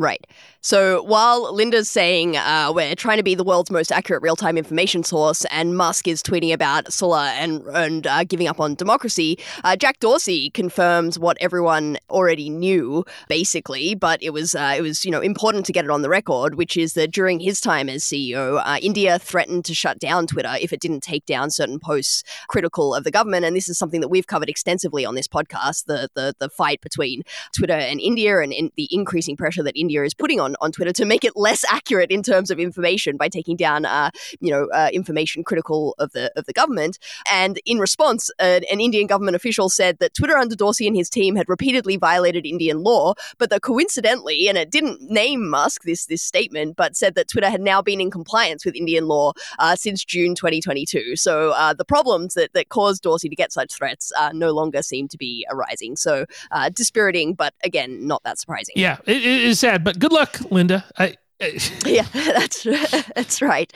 Right. 0.00 0.26
So 0.62 1.02
while 1.02 1.54
Linda's 1.54 1.90
saying 1.90 2.36
uh, 2.36 2.72
we're 2.74 2.94
trying 2.94 3.18
to 3.18 3.22
be 3.22 3.34
the 3.34 3.44
world's 3.44 3.70
most 3.70 3.92
accurate 3.92 4.22
real 4.22 4.34
time 4.34 4.56
information 4.56 5.02
source, 5.02 5.44
and 5.50 5.76
Musk 5.76 6.08
is 6.08 6.22
tweeting 6.22 6.54
about 6.54 6.90
Sulla 6.90 7.32
and, 7.32 7.62
and 7.74 8.06
uh, 8.06 8.24
giving 8.24 8.48
up 8.48 8.60
on 8.60 8.76
democracy, 8.76 9.38
uh, 9.62 9.76
Jack 9.76 10.00
Dorsey 10.00 10.48
confirms 10.50 11.18
what 11.18 11.36
everyone 11.38 11.98
already 12.08 12.48
knew, 12.48 13.04
basically, 13.28 13.94
but 13.94 14.22
it 14.22 14.30
was, 14.30 14.54
uh, 14.54 14.74
it 14.76 14.80
was 14.80 15.04
you 15.04 15.10
know, 15.10 15.20
important 15.20 15.66
to 15.66 15.72
get 15.72 15.84
it 15.84 15.90
on 15.90 16.00
the 16.00 16.08
record, 16.08 16.54
which 16.54 16.78
is 16.78 16.94
that 16.94 17.10
during 17.12 17.38
his 17.38 17.60
time 17.60 17.90
as 17.90 18.02
CEO, 18.02 18.62
uh, 18.64 18.78
India 18.80 19.18
threatened 19.18 19.66
to 19.66 19.74
shut 19.74 19.98
down 19.98 20.26
Twitter 20.26 20.54
if 20.60 20.72
it 20.72 20.80
didn't 20.80 21.02
take 21.02 21.26
down 21.26 21.50
certain 21.50 21.78
posts 21.78 22.22
critical 22.48 22.94
of 22.94 23.04
the 23.04 23.10
government. 23.10 23.44
And 23.44 23.54
this 23.54 23.68
is 23.68 23.76
something 23.76 24.00
that 24.00 24.08
we've 24.08 24.26
covered 24.26 24.48
extensively 24.48 25.04
on 25.04 25.14
this 25.14 25.28
podcast 25.28 25.84
the, 25.84 26.08
the, 26.14 26.34
the 26.38 26.48
fight 26.48 26.80
between 26.80 27.22
Twitter 27.54 27.74
and 27.74 28.00
India 28.00 28.40
and 28.40 28.52
in 28.52 28.70
the 28.76 28.88
increasing 28.90 29.36
pressure 29.36 29.62
that 29.62 29.78
India 29.78 29.89
Is 29.90 30.14
putting 30.14 30.40
on, 30.40 30.56
on 30.60 30.72
Twitter 30.72 30.92
to 30.92 31.04
make 31.04 31.24
it 31.24 31.32
less 31.36 31.64
accurate 31.70 32.10
in 32.10 32.22
terms 32.22 32.50
of 32.50 32.58
information 32.58 33.16
by 33.16 33.28
taking 33.28 33.56
down, 33.56 33.84
uh, 33.84 34.10
you 34.40 34.50
know, 34.50 34.68
uh, 34.72 34.88
information 34.92 35.44
critical 35.44 35.94
of 35.98 36.12
the 36.12 36.30
of 36.36 36.46
the 36.46 36.52
government. 36.52 36.98
And 37.30 37.60
in 37.66 37.78
response, 37.78 38.30
uh, 38.40 38.60
an 38.70 38.80
Indian 38.80 39.06
government 39.06 39.36
official 39.36 39.68
said 39.68 39.98
that 39.98 40.14
Twitter 40.14 40.36
under 40.36 40.56
Dorsey 40.56 40.86
and 40.86 40.96
his 40.96 41.10
team 41.10 41.36
had 41.36 41.48
repeatedly 41.48 41.96
violated 41.96 42.46
Indian 42.46 42.82
law, 42.82 43.14
but 43.38 43.50
that 43.50 43.62
coincidentally, 43.62 44.48
and 44.48 44.56
it 44.56 44.70
didn't 44.70 45.02
name 45.02 45.48
Musk 45.48 45.82
this 45.82 46.06
this 46.06 46.22
statement, 46.22 46.76
but 46.76 46.96
said 46.96 47.14
that 47.14 47.28
Twitter 47.28 47.50
had 47.50 47.60
now 47.60 47.82
been 47.82 48.00
in 48.00 48.10
compliance 48.10 48.64
with 48.64 48.74
Indian 48.74 49.06
law 49.06 49.32
uh, 49.58 49.76
since 49.76 50.04
June 50.04 50.34
2022. 50.34 51.16
So 51.16 51.50
uh, 51.50 51.74
the 51.74 51.84
problems 51.84 52.34
that 52.34 52.52
that 52.54 52.68
caused 52.68 53.02
Dorsey 53.02 53.28
to 53.28 53.36
get 53.36 53.52
such 53.52 53.72
threats 53.72 54.12
uh, 54.18 54.30
no 54.32 54.52
longer 54.52 54.82
seem 54.82 55.08
to 55.08 55.18
be 55.18 55.46
arising. 55.50 55.96
So 55.96 56.26
dispiriting, 56.74 57.34
but 57.34 57.54
again, 57.64 58.06
not 58.06 58.22
that 58.24 58.38
surprising. 58.38 58.74
Yeah, 58.76 58.98
it, 59.06 59.16
it 59.16 59.24
is 59.24 59.58
sad 59.70 59.84
but 59.84 59.98
good 59.98 60.12
luck, 60.12 60.40
Linda. 60.50 60.84
I, 60.98 61.16
yeah, 61.86 62.06
that's 62.12 62.64
that's 63.14 63.40
right. 63.40 63.72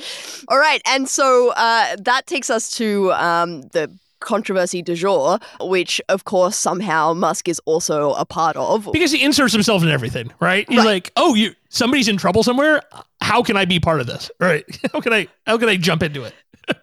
All 0.49 0.59
right, 0.59 0.83
and 0.87 1.09
so 1.09 1.53
uh, 1.57 1.97
that 2.01 2.27
takes 2.27 2.51
us 2.51 2.71
to 2.73 3.13
um, 3.13 3.63
the 3.73 3.91
controversy 4.21 4.83
du 4.83 4.95
jour, 4.95 5.39
which 5.61 6.01
of 6.09 6.25
course 6.25 6.57
somehow 6.57 7.13
Musk 7.13 7.49
is 7.49 7.61
also 7.65 8.13
a 8.15 8.25
part 8.25 8.57
of 8.57 8.89
because 8.93 9.13
he 9.13 9.23
inserts 9.23 9.53
himself 9.53 9.83
in 9.83 9.89
everything. 9.89 10.33
Right? 10.41 10.69
He's 10.69 10.79
right. 10.79 10.85
like, 10.85 11.13
oh, 11.17 11.35
you 11.35 11.55
somebody's 11.69 12.09
in 12.09 12.17
trouble 12.17 12.43
somewhere. 12.43 12.83
How 13.21 13.43
can 13.43 13.57
I 13.57 13.65
be 13.65 13.81
part 13.81 14.01
of 14.01 14.07
this? 14.07 14.31
Right? 14.41 14.65
How 14.93 15.01
can 15.01 15.13
I 15.13 15.29
how 15.47 15.57
can 15.59 15.69
I 15.69 15.77
jump 15.77 16.03
into 16.03 16.25
it? 16.25 16.35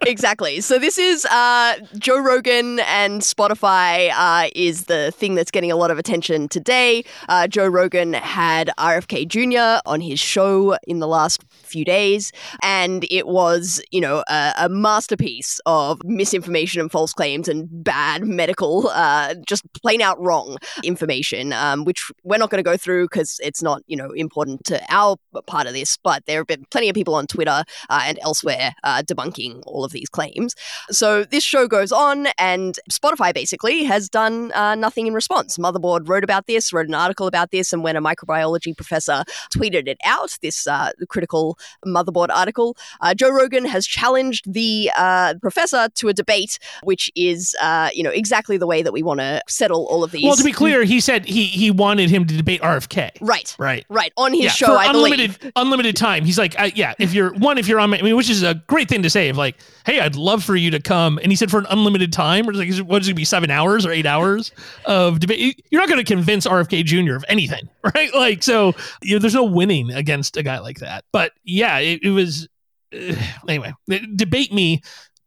Exactly. 0.05 0.61
So 0.61 0.79
this 0.79 0.97
is 0.97 1.25
uh, 1.25 1.77
Joe 1.97 2.19
Rogan 2.19 2.79
and 2.81 3.21
Spotify 3.21 4.11
uh, 4.13 4.49
is 4.55 4.85
the 4.85 5.11
thing 5.11 5.35
that's 5.35 5.51
getting 5.51 5.71
a 5.71 5.75
lot 5.75 5.91
of 5.91 5.97
attention 5.97 6.47
today. 6.47 7.03
Uh, 7.29 7.47
Joe 7.47 7.67
Rogan 7.67 8.13
had 8.13 8.71
RFK 8.77 9.27
Jr. 9.27 9.81
on 9.89 10.01
his 10.01 10.19
show 10.19 10.77
in 10.87 10.99
the 10.99 11.07
last 11.07 11.43
few 11.49 11.85
days, 11.85 12.31
and 12.61 13.05
it 13.09 13.27
was, 13.27 13.81
you 13.91 14.01
know, 14.01 14.23
a, 14.29 14.53
a 14.57 14.69
masterpiece 14.69 15.59
of 15.65 16.03
misinformation 16.03 16.81
and 16.81 16.91
false 16.91 17.13
claims 17.13 17.47
and 17.47 17.67
bad 17.83 18.23
medical, 18.23 18.87
uh, 18.89 19.35
just 19.47 19.63
plain 19.73 20.01
out 20.01 20.19
wrong 20.19 20.57
information, 20.83 21.53
um, 21.53 21.85
which 21.85 22.11
we're 22.23 22.37
not 22.37 22.49
going 22.49 22.63
to 22.63 22.69
go 22.69 22.77
through 22.77 23.05
because 23.05 23.39
it's 23.43 23.61
not, 23.61 23.81
you 23.87 23.95
know, 23.95 24.11
important 24.11 24.63
to 24.65 24.81
our 24.89 25.15
part 25.47 25.67
of 25.67 25.73
this. 25.73 25.97
But 25.97 26.25
there 26.25 26.39
have 26.39 26.47
been 26.47 26.65
plenty 26.71 26.89
of 26.89 26.95
people 26.95 27.15
on 27.15 27.27
Twitter 27.27 27.63
uh, 27.89 28.01
and 28.05 28.19
elsewhere 28.21 28.73
uh, 28.83 29.03
debunking 29.03 29.61
all 29.71 29.83
of 29.83 29.91
these 29.91 30.09
claims. 30.09 30.55
So 30.89 31.23
this 31.23 31.43
show 31.43 31.67
goes 31.67 31.91
on, 31.91 32.27
and 32.37 32.77
Spotify 32.91 33.33
basically 33.33 33.83
has 33.83 34.09
done 34.09 34.51
uh, 34.53 34.75
nothing 34.75 35.07
in 35.07 35.13
response. 35.13 35.57
Motherboard 35.57 36.07
wrote 36.07 36.23
about 36.23 36.47
this, 36.47 36.73
wrote 36.73 36.87
an 36.87 36.95
article 36.95 37.27
about 37.27 37.51
this, 37.51 37.73
and 37.73 37.83
when 37.83 37.95
a 37.95 38.01
microbiology 38.01 38.75
professor 38.75 39.23
tweeted 39.55 39.87
it 39.87 39.97
out, 40.03 40.37
this 40.41 40.67
uh, 40.67 40.91
critical 41.09 41.57
Motherboard 41.85 42.29
article, 42.29 42.77
uh, 43.01 43.13
Joe 43.13 43.31
Rogan 43.31 43.65
has 43.65 43.85
challenged 43.87 44.51
the 44.51 44.91
uh, 44.97 45.35
professor 45.41 45.89
to 45.95 46.07
a 46.09 46.13
debate, 46.13 46.59
which 46.83 47.11
is, 47.15 47.55
uh, 47.61 47.89
you 47.93 48.03
know, 48.03 48.09
exactly 48.09 48.57
the 48.57 48.67
way 48.67 48.81
that 48.81 48.93
we 48.93 49.03
want 49.03 49.19
to 49.19 49.41
settle 49.47 49.85
all 49.87 50.03
of 50.03 50.11
these. 50.11 50.23
Well, 50.23 50.35
to 50.35 50.43
be 50.43 50.51
clear, 50.51 50.83
he 50.83 50.99
said 50.99 51.25
he 51.25 51.45
he 51.45 51.71
wanted 51.71 52.09
him 52.09 52.25
to 52.25 52.35
debate 52.35 52.61
RFK. 52.61 53.11
Right. 53.21 53.55
Right. 53.57 53.85
Right. 53.89 54.13
On 54.17 54.33
his 54.33 54.43
yeah, 54.43 54.49
show, 54.49 54.75
I 54.75 54.89
unlimited 54.89 55.39
believe. 55.39 55.53
unlimited 55.55 55.95
time. 55.95 56.25
He's 56.25 56.37
like, 56.37 56.59
uh, 56.59 56.69
yeah, 56.75 56.93
if 56.99 57.13
you're 57.13 57.33
one, 57.33 57.57
if 57.57 57.67
you're 57.67 57.79
on, 57.79 57.89
my, 57.89 57.99
I 57.99 58.01
mean, 58.01 58.15
which 58.15 58.29
is 58.29 58.43
a 58.43 58.55
great 58.67 58.89
thing 58.89 59.03
to 59.03 59.09
say. 59.09 59.31
Like, 59.31 59.55
hey, 59.85 59.99
I'd 59.99 60.15
love 60.15 60.43
for 60.43 60.55
you 60.55 60.71
to 60.71 60.79
come. 60.79 61.17
And 61.21 61.31
he 61.31 61.35
said 61.35 61.51
for 61.51 61.59
an 61.59 61.67
unlimited 61.69 62.13
time, 62.13 62.47
or 62.47 62.53
like, 62.53 62.73
what 62.79 63.01
is 63.01 63.07
it 63.07 63.15
be, 63.15 63.25
seven 63.25 63.49
hours 63.49 63.85
or 63.85 63.91
eight 63.91 64.05
hours 64.05 64.51
of 64.85 65.19
debate? 65.19 65.63
You're 65.69 65.81
not 65.81 65.89
going 65.89 66.03
to 66.03 66.13
convince 66.13 66.45
RFK 66.47 66.85
Jr. 66.85 67.15
of 67.15 67.25
anything, 67.27 67.69
right? 67.95 68.13
Like, 68.13 68.43
so 68.43 68.73
you 69.01 69.15
know, 69.15 69.19
there's 69.19 69.35
no 69.35 69.45
winning 69.45 69.91
against 69.91 70.37
a 70.37 70.43
guy 70.43 70.59
like 70.59 70.79
that. 70.79 71.05
But 71.11 71.33
yeah, 71.43 71.79
it, 71.79 72.03
it 72.03 72.11
was 72.11 72.47
uh, 72.93 73.15
anyway. 73.47 73.73
Debate 74.15 74.53
me 74.53 74.81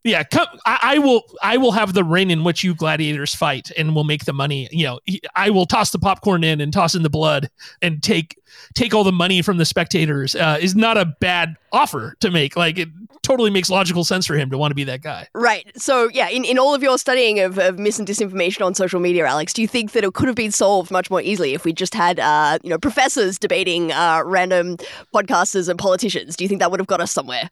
yeah, 0.04 0.22
come. 0.22 0.46
I, 0.66 0.78
I, 0.82 0.98
will. 0.98 1.22
I 1.42 1.56
will 1.56 1.72
have 1.72 1.94
the 1.94 2.04
ring 2.04 2.30
in 2.30 2.44
which 2.44 2.62
you 2.62 2.74
gladiators 2.74 3.34
fight, 3.34 3.70
and 3.76 3.94
we'll 3.94 4.04
make 4.04 4.26
the 4.26 4.34
money. 4.34 4.68
You 4.70 4.84
know, 4.84 5.00
I 5.34 5.48
will 5.48 5.64
toss 5.64 5.92
the 5.92 5.98
popcorn 5.98 6.44
in 6.44 6.60
and 6.60 6.70
toss 6.70 6.94
in 6.94 7.02
the 7.02 7.10
blood 7.10 7.48
and 7.80 8.02
take 8.02 8.38
take 8.74 8.94
all 8.94 9.04
the 9.04 9.12
money 9.12 9.42
from 9.42 9.56
the 9.58 9.64
spectators. 9.64 10.34
Uh, 10.34 10.58
is 10.60 10.74
not 10.74 10.96
a 10.96 11.04
bad 11.20 11.56
offer 11.72 12.14
to 12.20 12.30
make. 12.30 12.56
Like 12.56 12.78
it 12.78 12.88
totally 13.22 13.50
makes 13.50 13.70
logical 13.70 14.04
sense 14.04 14.26
for 14.26 14.36
him 14.36 14.50
to 14.50 14.58
want 14.58 14.70
to 14.70 14.74
be 14.74 14.84
that 14.84 15.02
guy. 15.02 15.26
Right. 15.34 15.70
So 15.80 16.08
yeah, 16.10 16.28
in, 16.28 16.44
in 16.44 16.58
all 16.58 16.74
of 16.74 16.82
your 16.82 16.98
studying 16.98 17.40
of, 17.40 17.58
of 17.58 17.78
mis 17.78 17.98
and 17.98 18.06
disinformation 18.06 18.64
on 18.64 18.74
social 18.74 19.00
media, 19.00 19.26
Alex, 19.26 19.52
do 19.52 19.62
you 19.62 19.68
think 19.68 19.92
that 19.92 20.04
it 20.04 20.14
could 20.14 20.28
have 20.28 20.36
been 20.36 20.52
solved 20.52 20.90
much 20.90 21.10
more 21.10 21.20
easily 21.20 21.54
if 21.54 21.64
we 21.64 21.72
just 21.72 21.94
had 21.94 22.20
uh, 22.20 22.58
you 22.62 22.70
know 22.70 22.78
professors 22.78 23.38
debating 23.38 23.90
uh, 23.92 24.22
random 24.24 24.76
podcasters 25.14 25.68
and 25.68 25.78
politicians? 25.78 26.36
Do 26.36 26.44
you 26.44 26.48
think 26.48 26.60
that 26.60 26.70
would 26.70 26.80
have 26.80 26.86
got 26.86 27.00
us 27.00 27.10
somewhere? 27.10 27.50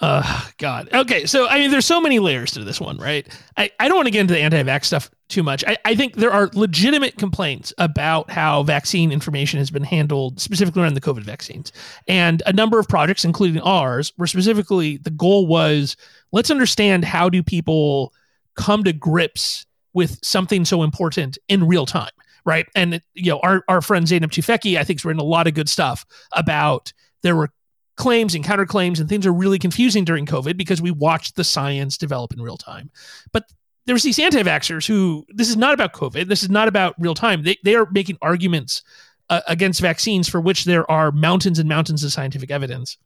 Uh, 0.00 0.42
God. 0.58 0.88
Okay. 0.92 1.26
So, 1.26 1.48
I 1.48 1.58
mean, 1.58 1.70
there's 1.70 1.86
so 1.86 2.00
many 2.00 2.18
layers 2.18 2.52
to 2.52 2.64
this 2.64 2.80
one, 2.80 2.98
right? 2.98 3.26
I, 3.56 3.70
I 3.80 3.88
don't 3.88 3.96
want 3.96 4.06
to 4.06 4.10
get 4.10 4.20
into 4.20 4.34
the 4.34 4.40
anti 4.40 4.62
vax 4.62 4.84
stuff 4.84 5.10
too 5.28 5.42
much. 5.42 5.64
I, 5.66 5.76
I 5.84 5.94
think 5.94 6.14
there 6.14 6.32
are 6.32 6.50
legitimate 6.54 7.16
complaints 7.18 7.72
about 7.78 8.30
how 8.30 8.62
vaccine 8.62 9.10
information 9.10 9.58
has 9.58 9.70
been 9.70 9.82
handled, 9.82 10.40
specifically 10.40 10.82
around 10.82 10.94
the 10.94 11.00
COVID 11.00 11.22
vaccines. 11.22 11.72
And 12.06 12.42
a 12.46 12.52
number 12.52 12.78
of 12.78 12.88
projects, 12.88 13.24
including 13.24 13.60
ours, 13.62 14.12
where 14.16 14.26
specifically 14.26 14.98
the 14.98 15.10
goal 15.10 15.46
was 15.46 15.96
let's 16.32 16.50
understand 16.50 17.04
how 17.04 17.28
do 17.28 17.42
people 17.42 18.12
come 18.54 18.84
to 18.84 18.92
grips 18.92 19.66
with 19.92 20.18
something 20.22 20.64
so 20.64 20.82
important 20.82 21.38
in 21.48 21.66
real 21.66 21.86
time, 21.86 22.10
right? 22.44 22.66
And, 22.74 23.00
you 23.14 23.30
know, 23.30 23.40
our, 23.40 23.64
our 23.68 23.80
friend 23.80 24.06
Zeynep 24.06 24.30
Tufekci, 24.30 24.78
I 24.78 24.84
think, 24.84 25.00
has 25.00 25.04
written 25.04 25.20
a 25.20 25.24
lot 25.24 25.46
of 25.46 25.54
good 25.54 25.68
stuff 25.68 26.04
about 26.32 26.92
there 27.22 27.34
were 27.34 27.50
claims 27.96 28.34
and 28.34 28.44
counterclaims 28.44 29.00
and 29.00 29.08
things 29.08 29.26
are 29.26 29.32
really 29.32 29.58
confusing 29.58 30.04
during 30.04 30.26
COVID 30.26 30.56
because 30.56 30.82
we 30.82 30.90
watched 30.90 31.36
the 31.36 31.44
science 31.44 31.96
develop 31.96 32.32
in 32.34 32.42
real 32.42 32.58
time. 32.58 32.90
But 33.32 33.44
there's 33.86 34.02
these 34.02 34.18
anti-vaxxers 34.18 34.86
who 34.86 35.24
this 35.28 35.48
is 35.48 35.56
not 35.56 35.74
about 35.74 35.92
COVID. 35.92 36.26
This 36.26 36.42
is 36.42 36.50
not 36.50 36.68
about 36.68 36.94
real 36.98 37.14
time. 37.14 37.42
They 37.42 37.56
they 37.64 37.74
are 37.74 37.88
making 37.90 38.18
arguments 38.20 38.82
uh, 39.30 39.40
against 39.48 39.80
vaccines 39.80 40.28
for 40.28 40.40
which 40.40 40.64
there 40.64 40.88
are 40.90 41.12
mountains 41.12 41.58
and 41.58 41.68
mountains 41.68 42.04
of 42.04 42.12
scientific 42.12 42.50
evidence. 42.50 42.96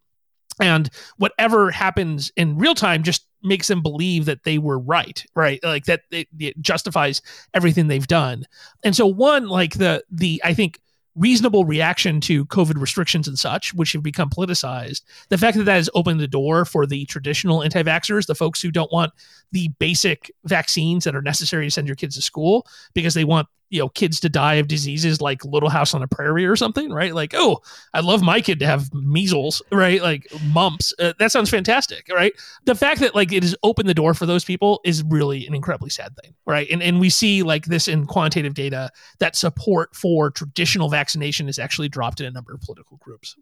And 0.60 0.90
whatever 1.16 1.70
happens 1.70 2.30
in 2.36 2.58
real 2.58 2.74
time 2.74 3.02
just 3.02 3.26
makes 3.42 3.68
them 3.68 3.82
believe 3.82 4.26
that 4.26 4.44
they 4.44 4.58
were 4.58 4.78
right, 4.78 5.24
right? 5.34 5.58
Like 5.62 5.84
that 5.84 6.02
it, 6.10 6.28
it 6.38 6.60
justifies 6.60 7.22
everything 7.54 7.88
they've 7.88 8.06
done. 8.06 8.44
And 8.84 8.94
so 8.94 9.06
one 9.06 9.48
like 9.48 9.74
the 9.74 10.04
the 10.10 10.40
I 10.44 10.52
think 10.54 10.80
reasonable 11.16 11.64
reaction 11.64 12.20
to 12.22 12.46
COVID 12.46 12.80
restrictions 12.80 13.26
and 13.26 13.38
such, 13.38 13.74
which 13.74 13.92
have 13.92 14.02
become 14.02 14.30
politicized, 14.30 15.02
the 15.28 15.38
fact 15.38 15.56
that 15.56 15.64
that 15.64 15.74
has 15.74 15.90
opened 15.94 16.20
the 16.20 16.28
door 16.28 16.64
for 16.64 16.86
the 16.86 17.04
traditional 17.06 17.62
anti 17.62 17.82
vaxxers, 17.82 18.26
the 18.26 18.34
folks 18.34 18.60
who 18.60 18.70
don't 18.70 18.92
want 18.92 19.12
the 19.52 19.68
basic 19.78 20.30
vaccines 20.44 21.04
that 21.04 21.16
are 21.16 21.22
necessary 21.22 21.66
to 21.66 21.70
send 21.70 21.86
your 21.86 21.96
kids 21.96 22.14
to 22.16 22.22
school 22.22 22.66
because 22.94 23.14
they 23.14 23.24
want 23.24 23.48
you 23.70 23.78
know 23.78 23.88
kids 23.88 24.20
to 24.20 24.28
die 24.28 24.54
of 24.54 24.68
diseases 24.68 25.20
like 25.20 25.44
little 25.44 25.70
house 25.70 25.94
on 25.94 26.02
a 26.02 26.08
prairie 26.08 26.44
or 26.44 26.56
something 26.56 26.92
right? 26.92 27.14
Like 27.14 27.32
oh 27.34 27.62
i 27.94 28.00
love 28.00 28.22
my 28.22 28.40
kid 28.40 28.58
to 28.58 28.66
have 28.66 28.92
measles 28.92 29.62
right? 29.72 30.02
Like 30.02 30.26
mumps 30.52 30.92
uh, 30.98 31.12
that 31.18 31.32
sounds 31.32 31.48
fantastic 31.48 32.08
right? 32.12 32.32
The 32.64 32.74
fact 32.74 33.00
that 33.00 33.14
like 33.14 33.32
it 33.32 33.42
has 33.42 33.56
opened 33.62 33.88
the 33.88 33.94
door 33.94 34.12
for 34.12 34.26
those 34.26 34.44
people 34.44 34.80
is 34.84 35.02
really 35.04 35.46
an 35.46 35.54
incredibly 35.54 35.90
sad 35.90 36.14
thing 36.20 36.34
right? 36.46 36.68
And 36.70 36.82
and 36.82 37.00
we 37.00 37.08
see 37.10 37.42
like 37.42 37.66
this 37.66 37.88
in 37.88 38.06
quantitative 38.06 38.54
data 38.54 38.90
that 39.20 39.36
support 39.36 39.94
for 39.94 40.30
traditional 40.30 40.88
vaccination 40.88 41.48
is 41.48 41.58
actually 41.58 41.88
dropped 41.88 42.20
in 42.20 42.26
a 42.26 42.30
number 42.30 42.52
of 42.52 42.60
political 42.60 42.98
groups 42.98 43.36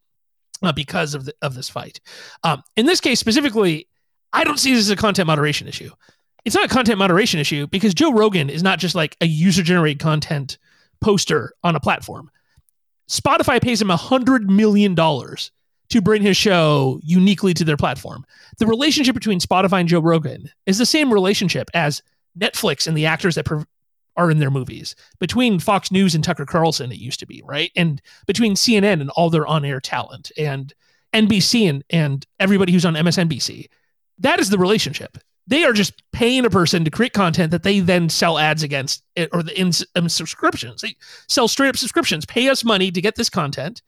uh, 0.62 0.72
because 0.72 1.14
of 1.14 1.24
the, 1.24 1.34
of 1.40 1.54
this 1.54 1.68
fight. 1.68 2.00
Um, 2.44 2.62
in 2.76 2.86
this 2.86 3.00
case 3.00 3.18
specifically 3.18 3.88
i 4.32 4.44
don't 4.44 4.58
see 4.58 4.74
this 4.74 4.80
as 4.80 4.90
a 4.90 4.96
content 4.96 5.26
moderation 5.26 5.66
issue 5.66 5.90
it's 6.48 6.56
not 6.56 6.64
a 6.64 6.68
content 6.68 6.98
moderation 6.98 7.38
issue 7.38 7.66
because 7.66 7.92
Joe 7.92 8.10
Rogan 8.10 8.48
is 8.48 8.62
not 8.62 8.78
just 8.78 8.94
like 8.94 9.18
a 9.20 9.26
user 9.26 9.62
generated 9.62 9.98
content 9.98 10.56
poster 10.98 11.52
on 11.62 11.76
a 11.76 11.80
platform. 11.80 12.30
Spotify 13.06 13.60
pays 13.60 13.82
him 13.82 13.90
a 13.90 13.98
hundred 13.98 14.48
million 14.48 14.94
dollars 14.94 15.50
to 15.90 16.00
bring 16.00 16.22
his 16.22 16.38
show 16.38 17.00
uniquely 17.02 17.52
to 17.52 17.64
their 17.64 17.76
platform. 17.76 18.24
The 18.56 18.66
relationship 18.66 19.14
between 19.14 19.40
Spotify 19.40 19.80
and 19.80 19.90
Joe 19.90 20.00
Rogan 20.00 20.48
is 20.64 20.78
the 20.78 20.86
same 20.86 21.12
relationship 21.12 21.68
as 21.74 22.02
Netflix 22.38 22.86
and 22.86 22.96
the 22.96 23.04
actors 23.04 23.34
that 23.34 23.46
are 24.16 24.30
in 24.30 24.38
their 24.38 24.50
movies. 24.50 24.96
Between 25.18 25.58
Fox 25.58 25.92
News 25.92 26.14
and 26.14 26.24
Tucker 26.24 26.46
Carlson, 26.46 26.90
it 26.90 26.98
used 26.98 27.20
to 27.20 27.26
be, 27.26 27.42
right? 27.44 27.70
And 27.76 28.00
between 28.26 28.54
CNN 28.54 29.02
and 29.02 29.10
all 29.10 29.28
their 29.28 29.46
on 29.46 29.66
air 29.66 29.80
talent 29.80 30.32
and 30.38 30.72
NBC 31.12 31.68
and, 31.68 31.84
and 31.90 32.26
everybody 32.40 32.72
who's 32.72 32.86
on 32.86 32.94
MSNBC, 32.94 33.66
that 34.20 34.40
is 34.40 34.48
the 34.48 34.58
relationship. 34.58 35.18
They 35.48 35.64
are 35.64 35.72
just 35.72 36.02
paying 36.12 36.44
a 36.44 36.50
person 36.50 36.84
to 36.84 36.90
create 36.90 37.14
content 37.14 37.50
that 37.50 37.62
they 37.62 37.80
then 37.80 38.08
sell 38.08 38.38
ads 38.38 38.62
against 38.62 39.02
it, 39.16 39.30
or 39.32 39.42
the 39.42 39.58
in, 39.58 39.72
subscriptions. 39.72 40.82
They 40.82 40.94
sell 41.26 41.48
straight 41.48 41.70
up 41.70 41.76
subscriptions, 41.76 42.26
pay 42.26 42.48
us 42.48 42.64
money 42.64 42.90
to 42.90 43.00
get 43.00 43.16
this 43.16 43.30
content. 43.30 43.82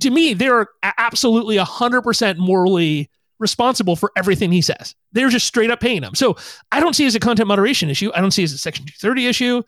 To 0.00 0.10
me, 0.10 0.34
they're 0.34 0.68
absolutely 0.82 1.56
100% 1.56 2.36
morally 2.36 3.10
responsible 3.38 3.96
for 3.96 4.12
everything 4.16 4.52
he 4.52 4.60
says. 4.60 4.94
They're 5.12 5.30
just 5.30 5.46
straight 5.46 5.70
up 5.70 5.80
paying 5.80 6.02
him. 6.02 6.14
So 6.14 6.36
I 6.72 6.80
don't 6.80 6.94
see 6.94 7.06
as 7.06 7.14
a 7.14 7.20
content 7.20 7.48
moderation 7.48 7.88
issue. 7.88 8.10
I 8.14 8.20
don't 8.20 8.30
see 8.30 8.44
as 8.44 8.52
a 8.52 8.58
Section 8.58 8.84
230 8.84 9.26
issue. 9.26 9.62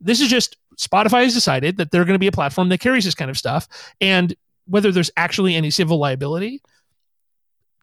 This 0.00 0.20
is 0.20 0.28
just 0.28 0.56
Spotify 0.78 1.24
has 1.24 1.34
decided 1.34 1.76
that 1.76 1.90
they're 1.90 2.04
going 2.04 2.14
to 2.14 2.18
be 2.18 2.26
a 2.26 2.32
platform 2.32 2.68
that 2.70 2.80
carries 2.80 3.04
this 3.04 3.14
kind 3.14 3.30
of 3.30 3.36
stuff. 3.36 3.68
And 4.00 4.34
whether 4.66 4.90
there's 4.92 5.10
actually 5.16 5.54
any 5.54 5.70
civil 5.70 5.98
liability 5.98 6.62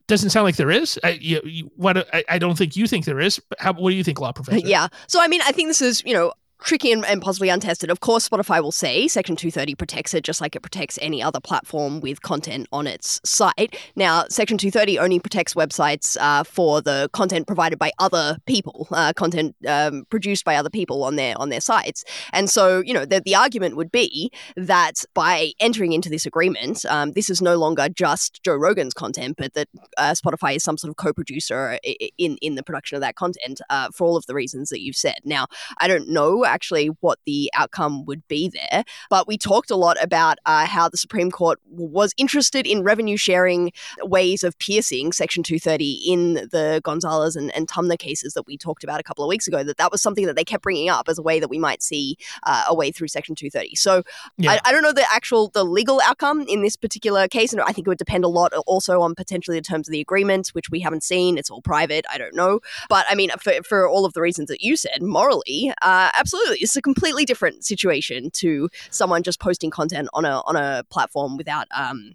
doesn't 0.08 0.32
sound 0.32 0.44
like 0.44 0.58
there 0.58 0.72
is. 0.72 1.00
I, 1.04 1.12
you, 1.12 1.42
you, 1.46 1.72
what 1.76 1.98
I, 2.14 2.24
I, 2.30 2.38
don't 2.38 2.58
think 2.58 2.76
you 2.76 2.88
think 2.88 3.06
there 3.06 3.20
is. 3.20 3.42
How, 3.60 3.74
what 3.74 3.92
do 3.92 3.96
you 3.96 4.04
think, 4.04 4.20
law 4.20 4.32
professor? 4.32 4.66
Yeah. 4.66 4.88
So 5.08 5.22
I 5.22 5.28
mean, 5.28 5.42
I 5.46 5.52
think 5.52 5.70
this 5.70 5.82
is 5.82 6.04
you 6.06 6.14
know 6.14 6.34
tricky 6.64 6.92
and, 6.92 7.06
and, 7.06 7.22
possibly 7.22 7.50
untested. 7.50 7.90
Of 7.90 8.00
course, 8.00 8.28
Spotify 8.28 8.62
will 8.62 8.72
say 8.72 9.08
Section 9.08 9.36
230 9.36 9.76
protects 9.76 10.14
it 10.14 10.24
just 10.24 10.42
like 10.42 10.56
it 10.56 10.62
protects 10.62 10.98
any 11.02 11.22
other 11.22 11.40
platform 11.40 12.00
with 12.00 12.22
content 12.22 12.68
on 12.72 12.88
its 12.88 13.20
site. 13.24 13.78
Now, 13.96 14.26
Section 14.30 14.58
230 14.58 15.00
only 15.00 15.20
protects 15.20 15.54
websites 15.54 16.18
uh, 16.20 16.44
for 16.44 16.82
the 16.82 17.10
content 17.14 17.48
provided 17.48 17.80
by 17.80 17.92
other 18.00 18.38
people, 18.46 18.88
uh, 18.92 19.14
content 19.14 19.56
um, 19.68 20.06
produced 20.10 20.46
by 20.46 20.56
other 20.56 20.70
people 20.70 21.04
on 21.04 21.16
their 21.16 21.36
on 21.38 21.50
their 21.50 21.62
sites. 21.62 22.04
And 22.32 22.50
so, 22.50 22.82
you 22.86 22.94
know, 22.94 23.06
the, 23.06 23.22
the 23.22 23.36
argument 23.36 23.76
would 23.76 23.92
be 23.92 24.32
that 24.56 25.04
by 25.14 25.52
entering 25.60 25.94
into 25.94 26.10
this 26.10 26.26
agreement, 26.26 26.86
um, 26.86 27.12
this 27.12 27.30
is 27.30 27.42
no 27.42 27.56
longer 27.56 27.90
just 27.90 28.42
Joe 28.44 28.56
Rogan's 28.56 28.94
content, 28.94 29.36
but 29.38 29.54
that 29.54 29.68
uh, 29.98 30.14
Spotify 30.14 30.56
is 30.56 30.64
some 30.64 30.78
sort 30.78 30.90
of 30.90 30.98
co-producer 30.98 31.78
in 32.18 32.38
in 32.42 32.56
the 32.56 32.64
production 32.64 32.96
of 32.96 33.02
that 33.02 33.16
content 33.16 33.62
uh, 33.70 33.90
for 33.94 34.08
all 34.08 34.18
of 34.18 34.26
the 34.26 34.34
reasons 34.34 34.70
that 34.70 34.82
you've 34.82 34.96
said. 34.96 35.18
Now, 35.24 35.48
I 35.80 35.88
don't 35.88 36.10
know 36.10 36.44
actually 36.54 36.88
what 37.02 37.20
the 37.26 37.50
outcome 37.54 38.06
would 38.06 38.28
be 38.28 38.50
there. 38.50 38.84
But 39.10 39.28
we 39.28 39.38
talked 39.38 39.72
a 39.72 39.76
lot 39.76 39.98
about 40.02 40.38
uh, 40.46 40.66
how 40.66 40.88
the 40.88 40.98
Supreme 40.98 41.32
Court 41.32 41.60
was 41.66 42.14
interested 42.18 42.68
in 42.68 42.84
revenue 42.84 43.18
sharing 43.18 43.72
ways 44.02 44.44
of 44.44 44.58
piercing 44.60 45.12
Section 45.12 45.44
230 45.44 45.92
in 46.06 46.34
the 46.52 46.82
Gonzalez 46.84 47.36
and, 47.36 47.54
and 47.56 47.68
Taamneh 47.68 47.98
cases 47.98 48.34
that 48.34 48.46
we 48.46 48.58
talked 48.58 48.84
about 48.84 49.00
a 49.00 49.04
couple 49.04 49.24
of 49.24 49.30
weeks 49.30 49.48
ago. 49.48 49.64
That 49.64 49.78
that 49.78 49.92
was 49.92 50.02
something 50.02 50.26
that 50.26 50.36
they 50.36 50.44
kept 50.44 50.64
bringing 50.64 50.90
up 50.90 51.10
as 51.10 51.18
a 51.18 51.24
way 51.24 51.40
that 51.40 51.50
we 51.50 51.60
might 51.60 51.82
see 51.82 52.18
uh, 52.44 52.66
a 52.68 52.76
way 52.76 52.92
through 52.92 53.08
Section 53.08 53.36
230. 53.36 53.76
So 53.76 54.04
yeah. 54.38 54.52
I, 54.52 54.60
I 54.66 54.72
don't 54.72 54.84
know 54.84 54.94
the 54.94 55.06
actual 55.12 55.50
the 55.50 55.64
legal 55.64 56.02
outcome 56.06 56.42
in 56.48 56.62
this 56.62 56.76
particular 56.76 57.28
case, 57.28 57.52
and 57.54 57.62
I 57.62 57.72
think 57.72 57.88
it 57.88 57.90
would 57.90 57.98
depend 57.98 58.24
a 58.24 58.28
lot 58.28 58.54
also 58.68 59.02
on 59.02 59.16
potentially 59.16 59.58
the 59.58 59.64
terms 59.64 59.88
of 59.88 59.92
the 59.92 60.02
agreement, 60.02 60.50
which 60.50 60.70
we 60.70 60.80
haven't 60.80 61.04
seen. 61.04 61.38
It's 61.38 61.50
all 61.50 61.62
private. 61.62 62.06
I 62.12 62.18
don't 62.18 62.36
know, 62.36 62.60
but 62.90 63.06
I 63.10 63.16
mean, 63.16 63.32
for 63.40 63.54
for 63.64 63.88
all 63.88 64.06
of 64.06 64.14
the 64.14 64.22
reasons 64.22 64.50
that 64.50 64.62
you 64.62 64.76
said, 64.76 65.02
morally, 65.02 65.74
uh, 65.82 66.12
absolutely 66.14 66.43
absolutely. 66.44 66.64
It's 66.64 66.76
a 66.76 66.82
completely 66.82 67.26
different 67.26 67.66
situation 67.66 68.32
to 68.32 68.70
someone 68.90 69.24
just 69.24 69.40
posting 69.40 69.70
content 69.70 70.10
on 70.14 70.26
a 70.26 70.42
on 70.46 70.56
a 70.56 70.84
platform 70.90 71.38
without 71.38 71.68
um 71.76 72.14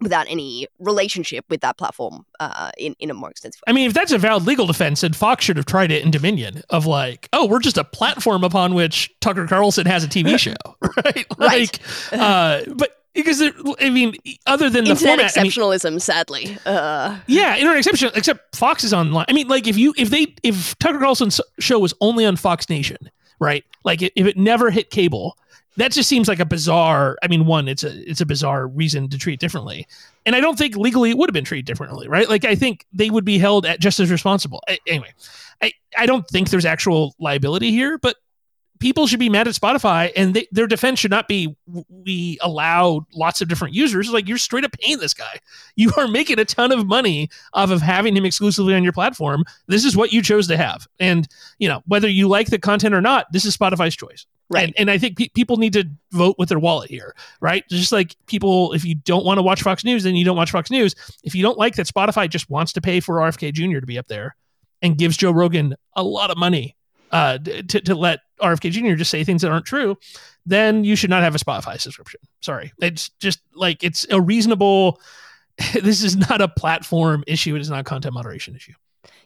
without 0.00 0.26
any 0.28 0.66
relationship 0.78 1.46
with 1.48 1.62
that 1.62 1.78
platform 1.78 2.26
uh, 2.38 2.70
in, 2.76 2.94
in 2.98 3.08
a 3.08 3.14
more 3.14 3.30
extensive 3.30 3.62
way. 3.66 3.70
I 3.70 3.72
mean, 3.72 3.86
if 3.86 3.94
that's 3.94 4.12
a 4.12 4.18
valid 4.18 4.46
legal 4.46 4.66
defense, 4.66 5.00
then 5.00 5.14
Fox 5.14 5.42
should 5.42 5.56
have 5.56 5.64
tried 5.64 5.90
it 5.90 6.04
in 6.04 6.10
Dominion 6.10 6.62
of 6.68 6.84
like, 6.84 7.30
oh, 7.32 7.46
we're 7.46 7.60
just 7.60 7.78
a 7.78 7.84
platform 7.84 8.44
upon 8.44 8.74
which 8.74 9.10
Tucker 9.20 9.46
Carlson 9.46 9.86
has 9.86 10.04
a 10.04 10.08
TV 10.08 10.38
show, 10.38 10.54
right? 11.04 11.26
Like, 11.38 11.80
right. 12.12 12.12
Uh, 12.12 12.62
but 12.76 12.90
because 13.14 13.42
I 13.80 13.88
mean, 13.88 14.14
other 14.46 14.68
than 14.68 14.84
the 14.84 14.90
internet 14.90 15.32
format, 15.32 15.34
exceptionalism, 15.34 15.86
I 15.86 15.90
mean, 15.90 16.00
sadly. 16.00 16.58
Uh. 16.66 17.18
Yeah, 17.26 17.56
internet 17.56 17.78
exception. 17.78 18.10
Except 18.14 18.54
Fox 18.54 18.84
is 18.84 18.92
online. 18.92 19.24
I 19.28 19.32
mean, 19.32 19.48
like 19.48 19.66
if 19.66 19.78
you 19.78 19.94
if 19.96 20.10
they 20.10 20.34
if 20.42 20.78
Tucker 20.78 20.98
Carlson's 20.98 21.40
show 21.58 21.78
was 21.78 21.94
only 22.02 22.26
on 22.26 22.36
Fox 22.36 22.68
Nation, 22.68 22.98
right? 23.38 23.64
Like 23.84 24.02
if 24.02 24.12
it 24.16 24.36
never 24.36 24.70
hit 24.70 24.90
cable, 24.90 25.36
that 25.76 25.92
just 25.92 26.08
seems 26.08 26.28
like 26.28 26.40
a 26.40 26.44
bizarre. 26.44 27.16
I 27.22 27.28
mean, 27.28 27.46
one, 27.46 27.68
it's 27.68 27.84
a 27.84 28.10
it's 28.10 28.20
a 28.20 28.26
bizarre 28.26 28.66
reason 28.66 29.08
to 29.10 29.18
treat 29.18 29.40
differently, 29.40 29.86
and 30.24 30.34
I 30.34 30.40
don't 30.40 30.56
think 30.56 30.76
legally 30.76 31.10
it 31.10 31.18
would 31.18 31.28
have 31.28 31.34
been 31.34 31.44
treated 31.44 31.66
differently, 31.66 32.08
right? 32.08 32.28
Like 32.28 32.44
I 32.44 32.54
think 32.54 32.86
they 32.92 33.10
would 33.10 33.24
be 33.24 33.38
held 33.38 33.66
at 33.66 33.80
just 33.80 34.00
as 34.00 34.10
responsible. 34.10 34.62
I, 34.68 34.78
anyway, 34.86 35.12
I 35.62 35.72
I 35.96 36.06
don't 36.06 36.26
think 36.28 36.50
there's 36.50 36.64
actual 36.64 37.14
liability 37.18 37.70
here, 37.70 37.98
but 37.98 38.16
people 38.78 39.06
should 39.06 39.20
be 39.20 39.28
mad 39.28 39.48
at 39.48 39.54
Spotify, 39.54 40.12
and 40.16 40.34
they, 40.34 40.46
their 40.52 40.66
defense 40.66 40.98
should 40.98 41.10
not 41.10 41.28
be 41.28 41.56
we 41.88 42.38
allow 42.40 43.06
lots 43.14 43.40
of 43.40 43.48
different 43.48 43.74
users. 43.74 44.10
Like 44.10 44.28
you're 44.28 44.38
straight 44.38 44.64
up 44.64 44.72
paying 44.80 44.98
this 44.98 45.14
guy. 45.14 45.24
You 45.78 45.92
are 45.98 46.08
making 46.08 46.38
a 46.38 46.44
ton 46.44 46.72
of 46.72 46.86
money 46.86 47.28
off 47.52 47.70
of 47.70 47.82
having 47.82 48.16
him 48.16 48.24
exclusively 48.24 48.74
on 48.74 48.82
your 48.82 48.94
platform. 48.94 49.44
This 49.66 49.84
is 49.84 49.94
what 49.94 50.10
you 50.10 50.22
chose 50.22 50.48
to 50.48 50.56
have, 50.56 50.86
and 50.98 51.28
you 51.58 51.68
know 51.68 51.82
whether 51.86 52.08
you 52.08 52.28
like 52.28 52.48
the 52.48 52.58
content 52.58 52.94
or 52.94 53.02
not, 53.02 53.30
this 53.30 53.44
is 53.44 53.56
Spotify's 53.56 53.94
choice. 53.94 54.26
Right. 54.48 54.64
And, 54.64 54.74
and 54.78 54.90
I 54.90 54.98
think 54.98 55.18
pe- 55.18 55.28
people 55.28 55.56
need 55.56 55.72
to 55.74 55.84
vote 56.12 56.36
with 56.38 56.48
their 56.48 56.58
wallet 56.58 56.88
here, 56.88 57.14
right? 57.40 57.64
Just 57.68 57.92
like 57.92 58.16
people, 58.26 58.72
if 58.72 58.84
you 58.84 58.94
don't 58.94 59.24
want 59.24 59.38
to 59.38 59.42
watch 59.42 59.62
Fox 59.62 59.84
News, 59.84 60.04
then 60.04 60.14
you 60.14 60.24
don't 60.24 60.36
watch 60.36 60.52
Fox 60.52 60.70
News. 60.70 60.94
If 61.24 61.34
you 61.34 61.42
don't 61.42 61.58
like 61.58 61.74
that 61.76 61.86
Spotify 61.86 62.28
just 62.28 62.48
wants 62.48 62.72
to 62.74 62.80
pay 62.80 63.00
for 63.00 63.16
RFK 63.16 63.52
Jr. 63.52 63.80
to 63.80 63.86
be 63.86 63.98
up 63.98 64.06
there 64.06 64.36
and 64.82 64.96
gives 64.96 65.16
Joe 65.16 65.32
Rogan 65.32 65.74
a 65.94 66.02
lot 66.02 66.30
of 66.30 66.38
money 66.38 66.76
uh, 67.10 67.38
to, 67.38 67.62
to 67.62 67.94
let 67.94 68.20
RFK 68.40 68.70
Jr. 68.70 68.94
just 68.94 69.10
say 69.10 69.24
things 69.24 69.42
that 69.42 69.50
aren't 69.50 69.66
true, 69.66 69.96
then 70.44 70.84
you 70.84 70.96
should 70.96 71.10
not 71.10 71.22
have 71.22 71.34
a 71.34 71.38
Spotify 71.38 71.80
subscription. 71.80 72.20
Sorry. 72.40 72.72
It's 72.80 73.10
just 73.20 73.40
like 73.54 73.82
it's 73.82 74.06
a 74.10 74.20
reasonable, 74.20 75.00
this 75.74 76.02
is 76.02 76.16
not 76.16 76.40
a 76.40 76.48
platform 76.48 77.24
issue. 77.26 77.54
It 77.56 77.60
is 77.60 77.70
not 77.70 77.80
a 77.80 77.84
content 77.84 78.14
moderation 78.14 78.54
issue. 78.54 78.74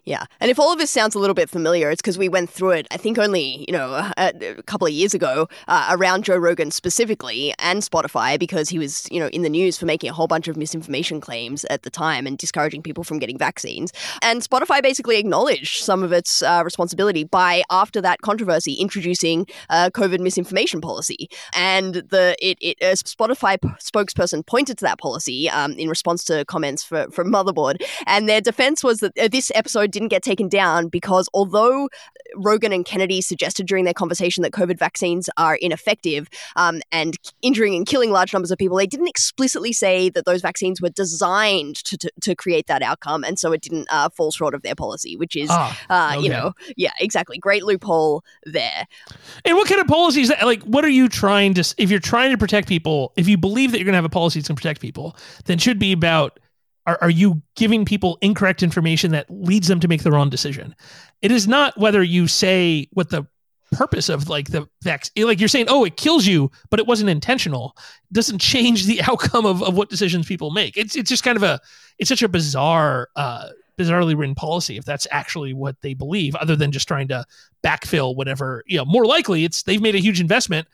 Yeah. 0.04 0.24
And 0.40 0.50
if 0.50 0.58
all 0.58 0.72
of 0.72 0.78
this 0.78 0.90
sounds 0.90 1.14
a 1.14 1.18
little 1.18 1.34
bit 1.34 1.50
familiar, 1.50 1.90
it's 1.90 2.00
because 2.00 2.18
we 2.18 2.28
went 2.28 2.50
through 2.50 2.70
it, 2.70 2.86
I 2.90 2.96
think 2.96 3.18
only, 3.18 3.64
you 3.68 3.72
know, 3.72 3.92
a, 4.16 4.56
a 4.58 4.62
couple 4.62 4.86
of 4.86 4.92
years 4.92 5.14
ago 5.14 5.48
uh, 5.68 5.88
around 5.90 6.24
Joe 6.24 6.36
Rogan 6.36 6.70
specifically 6.70 7.54
and 7.58 7.82
Spotify 7.82 8.38
because 8.38 8.68
he 8.68 8.78
was, 8.78 9.08
you 9.10 9.20
know, 9.20 9.28
in 9.28 9.42
the 9.42 9.50
news 9.50 9.76
for 9.76 9.86
making 9.86 10.10
a 10.10 10.12
whole 10.12 10.26
bunch 10.26 10.48
of 10.48 10.56
misinformation 10.56 11.20
claims 11.20 11.64
at 11.66 11.82
the 11.82 11.90
time 11.90 12.26
and 12.26 12.38
discouraging 12.38 12.82
people 12.82 13.04
from 13.04 13.18
getting 13.18 13.38
vaccines. 13.38 13.92
And 14.22 14.42
Spotify 14.42 14.82
basically 14.82 15.18
acknowledged 15.18 15.84
some 15.84 16.02
of 16.02 16.12
its 16.12 16.42
uh, 16.42 16.62
responsibility 16.64 17.24
by, 17.24 17.62
after 17.70 18.00
that 18.00 18.22
controversy, 18.22 18.74
introducing 18.74 19.46
a 19.68 19.90
COVID 19.90 20.20
misinformation 20.20 20.80
policy. 20.80 21.28
And 21.54 21.94
the 21.94 22.36
it, 22.40 22.58
it 22.60 22.78
a 22.80 22.94
Spotify 22.94 23.60
p- 23.60 23.68
spokesperson 23.80 24.46
pointed 24.46 24.78
to 24.78 24.84
that 24.84 24.98
policy 24.98 25.50
um, 25.50 25.72
in 25.72 25.88
response 25.88 26.24
to 26.24 26.44
comments 26.46 26.82
for, 26.82 27.10
from 27.10 27.30
Motherboard. 27.30 27.82
And 28.06 28.28
their 28.28 28.40
defense 28.40 28.82
was 28.82 28.98
that 29.00 29.16
uh, 29.18 29.28
this 29.28 29.52
episode 29.54 29.89
didn't 29.90 30.08
get 30.08 30.22
taken 30.22 30.48
down 30.48 30.88
because 30.88 31.28
although 31.34 31.88
Rogan 32.36 32.72
and 32.72 32.84
Kennedy 32.84 33.20
suggested 33.20 33.66
during 33.66 33.84
their 33.84 33.94
conversation 33.94 34.42
that 34.42 34.52
COVID 34.52 34.78
vaccines 34.78 35.28
are 35.36 35.56
ineffective 35.56 36.28
um, 36.56 36.80
and 36.92 37.16
injuring 37.42 37.74
and 37.74 37.86
killing 37.86 38.10
large 38.10 38.32
numbers 38.32 38.50
of 38.50 38.58
people, 38.58 38.76
they 38.76 38.86
didn't 38.86 39.08
explicitly 39.08 39.72
say 39.72 40.08
that 40.10 40.24
those 40.24 40.40
vaccines 40.40 40.80
were 40.80 40.90
designed 40.90 41.76
to, 41.84 41.98
to, 41.98 42.10
to 42.20 42.34
create 42.34 42.66
that 42.66 42.82
outcome. 42.82 43.24
And 43.24 43.38
so 43.38 43.52
it 43.52 43.60
didn't 43.60 43.88
uh, 43.90 44.08
fall 44.10 44.30
short 44.30 44.54
of 44.54 44.62
their 44.62 44.74
policy, 44.74 45.16
which 45.16 45.36
is, 45.36 45.48
ah, 45.50 45.78
uh, 45.90 46.16
okay. 46.16 46.24
you 46.24 46.30
know, 46.30 46.52
yeah, 46.76 46.92
exactly. 47.00 47.38
Great 47.38 47.64
loophole 47.64 48.24
there. 48.44 48.86
And 49.44 49.56
what 49.56 49.68
kind 49.68 49.80
of 49.80 49.86
policies, 49.86 50.28
that, 50.28 50.44
like, 50.44 50.62
what 50.62 50.84
are 50.84 50.90
you 50.90 51.08
trying 51.08 51.54
to, 51.54 51.74
if 51.78 51.90
you're 51.90 52.00
trying 52.00 52.30
to 52.30 52.38
protect 52.38 52.68
people, 52.68 53.12
if 53.16 53.28
you 53.28 53.36
believe 53.36 53.72
that 53.72 53.78
you're 53.78 53.84
going 53.84 53.92
to 53.92 53.98
have 53.98 54.04
a 54.04 54.08
policy 54.08 54.38
that's 54.38 54.48
going 54.48 54.56
to 54.56 54.60
protect 54.60 54.80
people, 54.80 55.16
then 55.46 55.58
should 55.58 55.78
be 55.78 55.92
about 55.92 56.38
are, 56.86 56.98
are 57.02 57.10
you 57.10 57.42
giving 57.56 57.84
people 57.84 58.18
incorrect 58.20 58.62
information 58.62 59.12
that 59.12 59.26
leads 59.30 59.68
them 59.68 59.80
to 59.80 59.88
make 59.88 60.02
the 60.02 60.10
wrong 60.10 60.30
decision? 60.30 60.74
It 61.22 61.30
is 61.30 61.46
not 61.46 61.78
whether 61.78 62.02
you 62.02 62.26
say 62.26 62.88
what 62.92 63.10
the 63.10 63.26
purpose 63.72 64.08
of 64.08 64.28
like 64.28 64.48
the 64.50 64.68
vaccine 64.82 65.24
like 65.26 65.38
you're 65.38 65.48
saying 65.48 65.66
oh 65.68 65.84
it 65.84 65.96
kills 65.96 66.26
you 66.26 66.50
but 66.70 66.80
it 66.80 66.86
wasn't 66.86 67.08
intentional. 67.08 67.76
It 68.10 68.14
doesn't 68.14 68.40
change 68.40 68.86
the 68.86 69.00
outcome 69.08 69.46
of, 69.46 69.62
of 69.62 69.76
what 69.76 69.90
decisions 69.90 70.26
people 70.26 70.50
make. 70.50 70.76
It's 70.76 70.96
it's 70.96 71.08
just 71.08 71.22
kind 71.22 71.36
of 71.36 71.42
a 71.42 71.60
it's 71.98 72.08
such 72.08 72.22
a 72.22 72.28
bizarre 72.28 73.08
uh 73.16 73.50
bizarrely 73.78 74.16
written 74.16 74.34
policy 74.34 74.76
if 74.76 74.84
that's 74.84 75.06
actually 75.10 75.54
what 75.54 75.80
they 75.80 75.94
believe 75.94 76.34
other 76.34 76.54
than 76.54 76.70
just 76.70 76.86
trying 76.86 77.08
to 77.08 77.24
backfill 77.64 78.14
whatever 78.14 78.62
you 78.66 78.76
know 78.76 78.84
more 78.84 79.06
likely 79.06 79.44
it's 79.44 79.62
they've 79.62 79.82
made 79.82 79.94
a 79.94 80.00
huge 80.00 80.20
investment. 80.20 80.66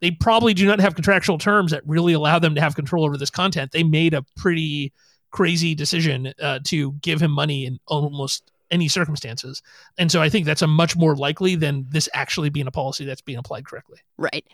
They 0.00 0.12
probably 0.12 0.54
do 0.54 0.64
not 0.64 0.80
have 0.80 0.94
contractual 0.94 1.38
terms 1.38 1.72
that 1.72 1.82
really 1.84 2.12
allow 2.12 2.38
them 2.38 2.54
to 2.54 2.60
have 2.60 2.76
control 2.76 3.04
over 3.04 3.16
this 3.16 3.30
content. 3.30 3.72
They 3.72 3.82
made 3.82 4.14
a 4.14 4.24
pretty 4.36 4.92
crazy 5.30 5.74
decision 5.74 6.32
uh, 6.40 6.58
to 6.64 6.92
give 6.92 7.20
him 7.20 7.30
money 7.30 7.66
in 7.66 7.78
almost 7.86 8.50
any 8.70 8.88
circumstances. 8.88 9.62
And 9.98 10.10
so 10.10 10.20
I 10.20 10.28
think 10.28 10.46
that's 10.46 10.62
a 10.62 10.66
much 10.66 10.96
more 10.96 11.16
likely 11.16 11.54
than 11.54 11.86
this 11.88 12.08
actually 12.14 12.50
being 12.50 12.66
a 12.66 12.70
policy 12.70 13.04
that's 13.04 13.20
being 13.20 13.38
applied 13.38 13.66
correctly. 13.66 13.98
Right. 14.16 14.44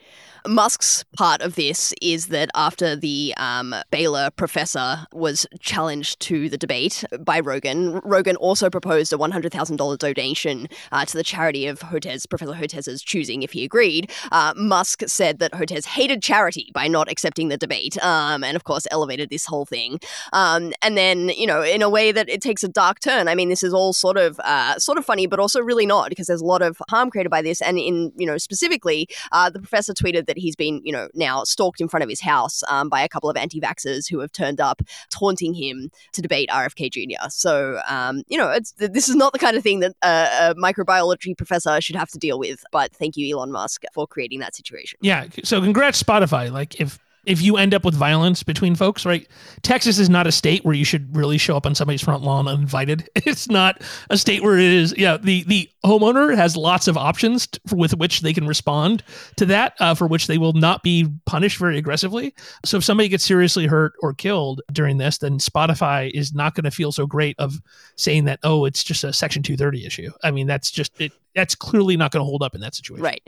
Musk's 0.46 1.04
part 1.16 1.40
of 1.40 1.54
this 1.54 1.94
is 2.02 2.26
that 2.26 2.50
after 2.54 2.94
the 2.94 3.34
um, 3.38 3.74
Baylor 3.90 4.30
professor 4.30 5.06
was 5.12 5.46
challenged 5.60 6.20
to 6.20 6.50
the 6.50 6.58
debate 6.58 7.02
by 7.20 7.40
Rogan, 7.40 8.00
Rogan 8.04 8.36
also 8.36 8.68
proposed 8.68 9.12
a 9.12 9.16
$100,000 9.16 9.98
donation 9.98 10.68
uh, 10.92 11.04
to 11.06 11.16
the 11.16 11.22
charity 11.24 11.66
of 11.66 11.80
Hotez, 11.80 12.28
Professor 12.28 12.52
Hotez's 12.52 13.02
choosing 13.02 13.42
if 13.42 13.52
he 13.52 13.64
agreed. 13.64 14.10
Uh, 14.32 14.52
Musk 14.56 15.04
said 15.06 15.38
that 15.38 15.52
Hotez 15.52 15.86
hated 15.86 16.22
charity 16.22 16.70
by 16.74 16.88
not 16.88 17.10
accepting 17.10 17.48
the 17.48 17.56
debate, 17.56 17.96
um, 18.04 18.44
and 18.44 18.56
of 18.56 18.64
course 18.64 18.86
elevated 18.90 19.30
this 19.30 19.46
whole 19.46 19.64
thing. 19.64 19.98
Um, 20.34 20.72
and 20.82 20.96
then, 20.96 21.30
you 21.30 21.46
know, 21.46 21.62
in 21.62 21.80
a 21.80 21.88
way 21.88 22.12
that 22.12 22.28
it 22.28 22.42
takes 22.42 22.62
a 22.62 22.68
dark 22.68 23.00
turn. 23.00 23.28
I 23.28 23.34
mean, 23.34 23.48
this 23.48 23.62
is 23.62 23.72
all 23.72 23.94
sort 24.04 24.18
of 24.18 24.38
uh, 24.40 24.78
sort 24.78 24.98
of 24.98 25.04
funny, 25.06 25.26
but 25.26 25.38
also 25.38 25.60
really 25.60 25.86
not 25.86 26.10
because 26.10 26.26
there's 26.26 26.42
a 26.42 26.44
lot 26.44 26.60
of 26.60 26.76
harm 26.90 27.08
created 27.08 27.30
by 27.30 27.40
this. 27.40 27.62
And 27.62 27.78
in 27.78 28.12
you 28.16 28.26
know 28.26 28.36
specifically, 28.36 29.08
uh, 29.32 29.48
the 29.48 29.58
professor 29.58 29.94
tweeted 29.94 30.26
that 30.26 30.36
he's 30.36 30.56
been 30.56 30.82
you 30.84 30.92
know 30.92 31.08
now 31.14 31.44
stalked 31.44 31.80
in 31.80 31.88
front 31.88 32.02
of 32.02 32.10
his 32.10 32.20
house 32.20 32.62
um, 32.68 32.90
by 32.90 33.00
a 33.02 33.08
couple 33.08 33.30
of 33.30 33.36
anti-vaxxers 33.36 34.10
who 34.10 34.18
have 34.18 34.30
turned 34.32 34.60
up 34.60 34.82
taunting 35.10 35.54
him 35.54 35.90
to 36.12 36.20
debate 36.20 36.50
RFK 36.50 36.92
Jr. 36.92 37.28
So 37.30 37.80
um, 37.88 38.22
you 38.28 38.36
know 38.36 38.54
this 38.76 39.08
is 39.08 39.16
not 39.16 39.32
the 39.32 39.38
kind 39.38 39.56
of 39.56 39.62
thing 39.62 39.80
that 39.80 39.94
a, 40.02 40.50
a 40.50 40.54
microbiology 40.56 41.34
professor 41.36 41.80
should 41.80 41.96
have 41.96 42.10
to 42.10 42.18
deal 42.18 42.38
with. 42.38 42.62
But 42.72 42.94
thank 42.94 43.16
you, 43.16 43.34
Elon 43.34 43.52
Musk, 43.52 43.84
for 43.94 44.06
creating 44.06 44.40
that 44.40 44.54
situation. 44.54 44.98
Yeah. 45.00 45.26
So 45.44 45.62
congrats, 45.62 46.02
Spotify. 46.02 46.52
Like 46.52 46.78
if 46.78 46.98
if 47.26 47.42
you 47.42 47.56
end 47.56 47.74
up 47.74 47.84
with 47.84 47.94
violence 47.94 48.42
between 48.42 48.74
folks, 48.74 49.04
right? 49.04 49.26
Texas 49.62 49.98
is 49.98 50.08
not 50.08 50.26
a 50.26 50.32
state 50.32 50.64
where 50.64 50.74
you 50.74 50.84
should 50.84 51.14
really 51.16 51.38
show 51.38 51.56
up 51.56 51.66
on 51.66 51.74
somebody's 51.74 52.02
front 52.02 52.22
lawn 52.22 52.48
uninvited. 52.48 53.08
It's 53.26 53.48
not 53.48 53.82
a 54.10 54.18
state 54.18 54.42
where 54.42 54.58
it 54.58 54.70
is. 54.70 54.94
Yeah, 54.98 55.16
the 55.16 55.44
the 55.44 55.68
homeowner 55.84 56.36
has 56.36 56.56
lots 56.56 56.88
of 56.88 56.96
options 56.96 57.46
to, 57.46 57.60
with 57.74 57.96
which 57.96 58.20
they 58.20 58.34
can 58.34 58.46
respond 58.46 59.02
to 59.36 59.46
that, 59.46 59.74
uh, 59.80 59.94
for 59.94 60.06
which 60.06 60.26
they 60.26 60.36
will 60.36 60.52
not 60.52 60.82
be 60.82 61.08
punished 61.24 61.58
very 61.58 61.78
aggressively. 61.78 62.34
So 62.64 62.76
if 62.76 62.84
somebody 62.84 63.08
gets 63.08 63.24
seriously 63.24 63.66
hurt 63.66 63.94
or 64.02 64.12
killed 64.12 64.60
during 64.72 64.98
this, 64.98 65.18
then 65.18 65.38
Spotify 65.38 66.10
is 66.12 66.34
not 66.34 66.54
going 66.54 66.64
to 66.64 66.70
feel 66.70 66.92
so 66.92 67.06
great 67.06 67.34
of 67.38 67.60
saying 67.96 68.24
that. 68.26 68.40
Oh, 68.42 68.66
it's 68.66 68.84
just 68.84 69.04
a 69.04 69.12
Section 69.12 69.42
230 69.42 69.86
issue. 69.86 70.10
I 70.22 70.30
mean, 70.30 70.46
that's 70.46 70.70
just 70.70 71.00
it 71.00 71.12
that's 71.34 71.54
clearly 71.54 71.96
not 71.96 72.12
going 72.12 72.20
to 72.20 72.24
hold 72.24 72.42
up 72.42 72.54
in 72.54 72.60
that 72.60 72.74
situation. 72.74 73.02
Right. 73.02 73.22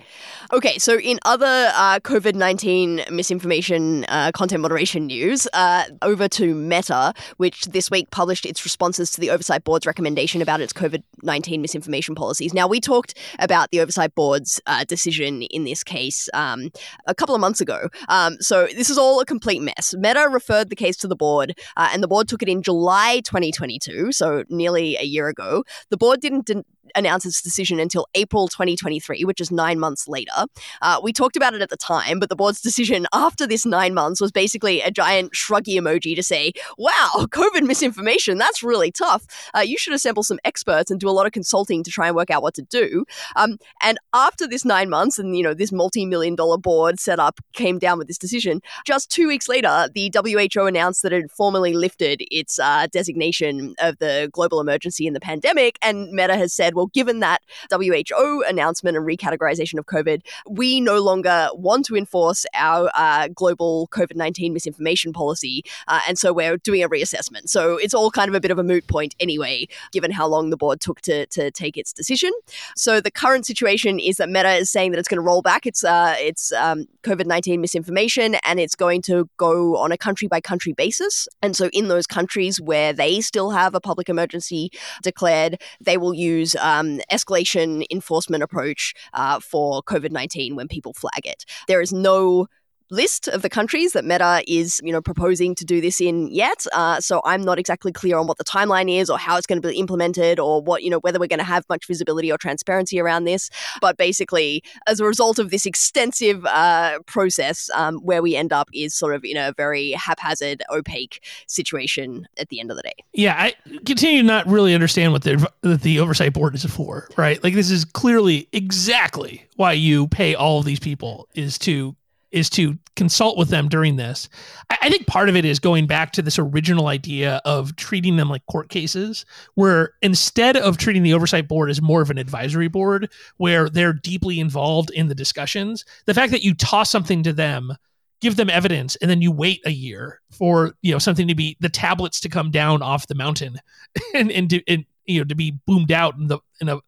Okay. 0.53 0.79
So, 0.79 0.99
in 0.99 1.19
other 1.25 1.71
uh, 1.75 1.99
COVID 2.01 2.35
19 2.35 3.05
misinformation 3.11 3.86
uh, 4.09 4.33
content 4.33 4.63
moderation 4.63 5.07
news, 5.07 5.47
uh, 5.53 5.85
over 6.03 6.29
to 6.29 6.55
Meta, 6.55 7.13
which 7.37 7.65
this 7.67 7.91
week 7.91 8.11
published 8.11 8.47
its 8.47 8.65
responses 8.65 9.11
to 9.13 9.21
the 9.21 9.31
Oversight 9.31 9.65
Board's 9.65 9.87
recommendation 9.87 10.43
about 10.43 10.61
its 10.61 10.73
COVID 10.73 11.03
19 11.23 11.61
misinformation 11.61 12.15
policies. 12.15 12.53
Now, 12.53 12.69
we 12.69 12.81
talked 12.81 13.15
about 13.39 13.71
the 13.71 13.81
Oversight 13.81 14.15
Board's 14.15 14.61
uh, 14.67 14.85
decision 14.85 15.43
in 15.43 15.65
this 15.65 15.83
case 15.83 16.29
um, 16.35 16.71
a 17.07 17.15
couple 17.15 17.35
of 17.35 17.41
months 17.41 17.61
ago. 17.61 17.89
Um, 18.09 18.37
so, 18.41 18.67
this 18.67 18.91
is 18.91 18.99
all 18.99 19.21
a 19.21 19.25
complete 19.25 19.63
mess. 19.63 19.95
Meta 19.99 20.29
referred 20.31 20.71
the 20.71 20.77
case 20.77 20.97
to 20.99 21.09
the 21.09 21.17
board, 21.17 21.59
uh, 21.77 21.89
and 21.93 22.03
the 22.03 22.09
board 22.09 22.29
took 22.29 22.43
it 22.43 22.49
in 22.49 22.63
July 22.63 23.21
2022, 23.25 24.13
so 24.13 24.45
nearly 24.49 24.97
a 24.97 25.05
year 25.05 25.29
ago. 25.29 25.65
The 25.91 25.97
board 25.97 26.21
didn't 26.21 26.47
announce 26.95 27.25
its 27.25 27.43
decision 27.43 27.81
until 27.81 28.07
April 28.15 28.49
2023, 28.49 29.25
which 29.25 29.41
is 29.41 29.51
nine 29.51 29.79
months 29.79 30.09
later. 30.09 30.47
Uh, 30.83 31.01
we 31.03 31.13
talked 31.13 31.37
about 31.37 31.55
it 31.55 31.63
at 31.63 31.71
the 31.71 31.77
time, 31.77 32.19
but 32.19 32.29
the 32.29 32.37
board's 32.37 32.61
decision 32.61 33.07
after 33.13 33.47
this 33.47 33.67
nine 33.67 33.95
months 33.95 34.21
was 34.21 34.33
basically 34.33 34.81
a 34.81 34.91
giant 34.91 35.33
shruggy 35.33 35.75
emoji 35.75 36.15
to 36.15 36.23
say, 36.23 36.53
wow, 36.79 37.11
COVID 37.19 37.63
misinformation, 37.67 38.39
that's 38.39 38.63
really 38.63 38.91
tough. 38.91 39.27
Uh, 39.55 39.61
you 39.61 39.79
should 39.79 39.95
assemble 39.95 40.23
some 40.23 40.39
experts 40.45 40.91
and 40.91 41.01
do 41.01 41.09
a 41.09 41.13
lot 41.13 41.27
of 41.27 41.33
consulting 41.33 41.83
to 41.83 41.91
try 41.91 42.07
and 42.07 42.17
work 42.17 42.31
out 42.31 42.43
what 42.43 42.55
to 42.55 42.63
do. 42.63 43.05
Um, 43.37 43.59
and 43.83 43.99
after 44.15 44.47
this 44.47 44.65
nine 44.65 44.91
months 44.91 45.19
and, 45.19 45.37
you 45.37 45.43
know, 45.43 45.55
this 45.55 45.73
multi-million 45.73 46.35
dollar 46.35 46.59
board 46.59 47.01
set 47.01 47.19
up 47.19 47.41
came 47.53 47.79
down 47.79 47.99
with 47.99 48.09
this 48.09 48.19
decision, 48.19 48.61
just 48.85 49.11
two 49.11 49.29
weeks 49.29 49.49
later, 49.49 49.89
the 49.95 50.13
WHO 50.15 50.67
announced 50.67 51.03
that 51.03 51.13
it 51.13 51.23
had 51.23 51.31
formally 51.31 51.75
lifted 51.75 52.23
its 52.31 52.59
uh, 52.59 52.87
designation 52.93 53.75
of 53.79 53.99
the 53.99 54.29
global 54.33 54.61
emergency 54.61 55.07
in 55.07 55.13
the 55.13 55.21
pandemic. 55.21 55.79
And 55.83 56.11
Meta 56.11 56.37
has 56.37 56.53
said, 56.53 56.75
well, 56.77 56.87
given 56.87 57.21
that 57.21 57.43
WHO 57.73 58.45
announcement 58.47 58.97
and 58.97 59.07
recategorization 59.07 59.79
of 59.79 59.87
COVID, 59.87 60.21
we 60.49 60.81
no 60.81 61.01
longer 61.01 61.49
want 61.55 61.87
to 61.87 61.97
enforce 61.97 62.45
our 62.55 62.91
uh, 62.95 63.29
global 63.29 63.89
COVID 63.89 64.15
19 64.15 64.53
misinformation 64.53 65.13
policy. 65.13 65.65
Uh, 65.89 66.01
and 66.07 66.19
so 66.19 66.33
we're 66.33 66.59
doing 66.59 66.83
a 66.83 66.89
reassessment. 66.89 67.49
So 67.49 67.79
it's 67.79 67.95
all 67.95 68.11
kind 68.11 68.29
of 68.29 68.35
a 68.35 68.41
bit 68.41 68.51
of 68.51 68.59
a 68.59 68.63
moot 68.63 68.87
point 68.87 69.15
anyway, 69.19 69.67
given 69.91 70.11
how 70.11 70.27
long 70.27 70.51
the 70.51 70.57
board 70.57 70.81
took 70.81 71.01
to, 71.03 71.27
to 71.27 71.51
take 71.51 71.77
its 71.77 71.93
decision. 71.93 72.31
So 72.77 73.01
the 73.01 73.11
current 73.11 73.47
situation 73.47 73.99
is 73.99 74.17
that 74.17 74.29
Meta 74.29 74.53
is 74.55 74.71
saying 74.71 74.93
that 74.93 74.99
it's 74.99 75.09
going 75.09 75.17
to 75.17 75.23
roll 75.23 75.43
back 75.43 75.67
its, 75.67 75.83
uh, 75.83 76.15
its 76.19 76.53
um, 76.53 76.87
COVID 77.03 77.27
19 77.27 77.61
misinformation 77.61 78.35
and 78.45 78.61
it's 78.61 78.75
going 78.75 79.01
to 79.03 79.29
go 79.39 79.77
on 79.79 79.93
a 79.93 79.97
country 79.97 80.29
by 80.29 80.41
country 80.41 80.75
basis. 80.75 81.27
And 81.41 81.57
so 81.57 81.71
in 81.73 81.89
those 81.89 82.07
countries 82.07 82.61
where 82.61 82.93
they 82.93 83.23
still 83.23 83.51
have 83.51 83.75
a 83.75 83.81
public 83.81 84.11
emergency 84.11 84.71
declared, 85.03 85.61
they 85.81 85.97
will 85.97 86.13
use 86.13 86.55
um, 86.67 87.01
escalation 87.13 87.85
enforcement 87.91 88.43
approach 88.43 88.93
uh, 89.15 89.39
for 89.39 89.83
COVID 89.85 90.11
19 90.11 90.57
when 90.57 90.67
people 90.67 90.93
flag 90.93 91.25
it. 91.25 91.45
There 91.69 91.81
is 91.81 91.93
no 91.93 92.49
list 92.91 93.29
of 93.29 93.43
the 93.43 93.49
countries 93.49 93.93
that 93.93 94.05
Meta 94.05 94.43
is, 94.47 94.81
you 94.83 94.93
know, 94.93 95.01
proposing 95.01 95.55
to 95.57 95.65
do 95.65 95.81
this 95.81 96.01
in 96.01 96.29
yet. 96.29 96.67
Uh, 96.73 97.01
so 97.01 97.21
I'm 97.25 97.43
not 97.43 97.59
exactly 97.59 97.93
clear 97.93 98.17
on 98.17 98.27
what 98.27 98.39
the 98.39 98.45
timeline 98.45 98.91
is 98.91 99.11
or 99.11 99.19
how 99.19 99.37
it's 99.37 99.47
going 99.47 99.61
to 99.61 99.69
be 99.69 99.77
implemented 99.77 100.39
or 100.39 100.63
what, 100.63 100.83
you 100.83 100.91
know, 100.91 100.99
whether 101.01 101.19
we're 101.19 101.27
going 101.27 101.39
to 101.39 101.45
have 101.45 101.65
much 101.69 101.87
visibility 101.87 102.31
or 102.31 102.39
transparency 102.39 103.01
around 103.01 103.25
this. 103.25 103.51
But 103.81 103.97
basically, 103.97 104.63
as 104.87 105.01
a 105.01 105.05
result 105.05 105.39
of 105.39 105.51
this 105.51 105.67
extensive 105.67 106.45
uh, 106.47 107.01
process, 107.07 107.71
um, 107.75 107.97
where 107.99 108.23
we 108.23 108.37
end 108.37 108.53
up 108.53 108.69
is 108.73 108.95
sort 108.95 109.15
of 109.15 109.25
in 109.25 109.37
a 109.37 109.53
very 109.57 109.93
haphazard, 109.93 110.63
opaque 110.71 111.25
situation 111.47 112.29
at 112.39 112.49
the 112.49 112.61
end 112.61 112.71
of 112.71 112.77
the 112.77 112.83
day. 112.83 112.95
Yeah, 113.13 113.35
I 113.39 113.55
continue 113.85 114.23
to 114.23 114.27
not 114.27 114.47
really 114.47 114.75
understand 114.75 115.13
what 115.13 115.23
the 115.23 115.51
the 115.63 116.01
oversight 116.01 116.33
board 116.33 116.55
is 116.55 116.65
for. 116.65 117.09
Right, 117.17 117.43
like 117.43 117.55
this 117.55 117.71
is 117.71 117.85
clearly 117.85 118.49
exactly 118.53 119.47
why 119.57 119.73
you 119.73 120.09
pay 120.09 120.35
all 120.35 120.59
of 120.59 120.65
these 120.65 120.81
people 120.81 121.29
is 121.35 121.59
to 121.61 121.97
is 122.37 122.51
to 122.51 122.79
consult 122.97 123.39
with 123.39 123.49
them 123.49 123.67
during 123.67 123.97
this. 123.97 124.29
I, 124.69 124.77
I, 124.83 124.91
think 124.91 125.07
part 125.07 125.31
of 125.31 125.37
it 125.37 125.47
is 125.47 125.59
going 125.59 125.87
back 125.87 126.13
to 126.13 126.23
this 126.23 126.39
original 126.39 126.89
idea 126.89 127.41
of 127.47 127.75
treating 127.77 128.17
them 128.17 128.29
like 128.29 128.45
court 128.45 128.69
cases, 128.69 129.25
where 129.55 129.95
instead 130.03 130.55
of 130.59 130.77
treating 130.77 131.03
the 131.03 131.15
oversight 131.15 131.49
board 131.49 131.71
as 131.71 131.81
more 131.81 132.03
of 132.03 132.11
an 132.11 132.19
advisory 132.19 132.69
board 132.69 133.11
where 133.39 133.71
they're 133.71 133.95
deeply 133.95 134.39
involved 134.39 134.91
in 134.91 135.09
the 135.09 135.15
discussions, 135.15 135.87
the 136.05 136.13
fact 136.13 136.31
that 136.31 136.45
you 136.45 136.55
toss 136.55 136.91
something 136.91 137.23
to 137.23 137.33
them 137.33 137.73
give 138.21 138.37
them 138.37 138.51
evidence 138.51 138.97
and 138.97 139.11
then 139.11 139.23
you 139.23 139.33
wait 139.33 139.61
a 139.67 139.71
year 139.71 140.21
for 140.31 140.75
you 140.83 140.93
know 140.93 140.99
something 140.99 141.29
to 141.29 141.35
be 141.35 141.57
the 141.61 141.69
tablets 141.69 142.21
to 142.21 142.31
come 142.31 142.51
down 142.51 142.83
off 142.83 143.07
the 143.07 143.15
mountain 143.15 143.59
and 144.15 144.31
and, 144.33 144.51
to, 144.51 144.63
and 144.69 144.85
you 145.05 145.21
know 145.21 145.25
to 145.25 145.35
be 145.35 145.59
boomed 145.67 145.93
out 145.93 146.17
in 146.17 146.27
the 146.27 146.39
in 146.61 146.69
a 146.69 146.79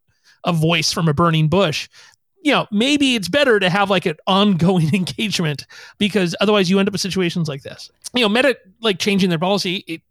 a 0.45 0.53
voice 0.53 0.93
from 0.93 1.09
a 1.09 1.13
burning 1.15 1.49
bush 1.49 1.89
you 2.43 2.53
know, 2.53 2.67
maybe 2.71 3.15
it's 3.15 3.29
better 3.29 3.59
to 3.59 3.69
have 3.69 3.91
like 3.91 4.07
an 4.07 4.17
ongoing 4.27 4.91
engagement 4.95 5.67
because 5.99 6.35
otherwise 6.41 6.71
you 6.71 6.79
end 6.79 6.89
up 6.89 6.93
with 6.93 7.01
situations 7.01 7.49
like 7.49 7.63
this. 7.63 7.91
You 8.15 8.23
know, 8.23 8.29
Meta 8.29 8.57
like 8.81 8.99
changing 8.99 9.31
their 9.31 9.39
policy, 9.39 9.85
it, 9.87 10.03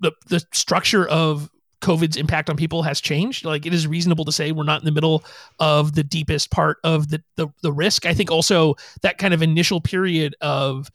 the 0.00 0.12
the 0.28 0.44
structure 0.52 1.06
of 1.08 1.50
COVID's 1.80 2.16
impact 2.16 2.50
on 2.50 2.56
people 2.56 2.82
has 2.82 3.00
changed. 3.00 3.44
Like 3.44 3.66
it 3.66 3.74
is 3.74 3.86
reasonable 3.86 4.24
to 4.24 4.32
say 4.32 4.52
we're 4.52 4.64
not 4.64 4.80
in 4.80 4.86
the 4.86 4.92
middle 4.92 5.24
of 5.58 5.94
the 5.94 6.02
deepest 6.02 6.50
part 6.50 6.78
of 6.84 7.10
the 7.10 7.22
the, 7.36 7.48
the 7.62 7.72
risk. 7.72 8.06
I 8.06 8.14
think 8.14 8.30
also 8.30 8.74
that 9.02 9.18
kind 9.18 9.34
of 9.34 9.42
initial 9.42 9.80
period 9.80 10.34
of 10.40 10.90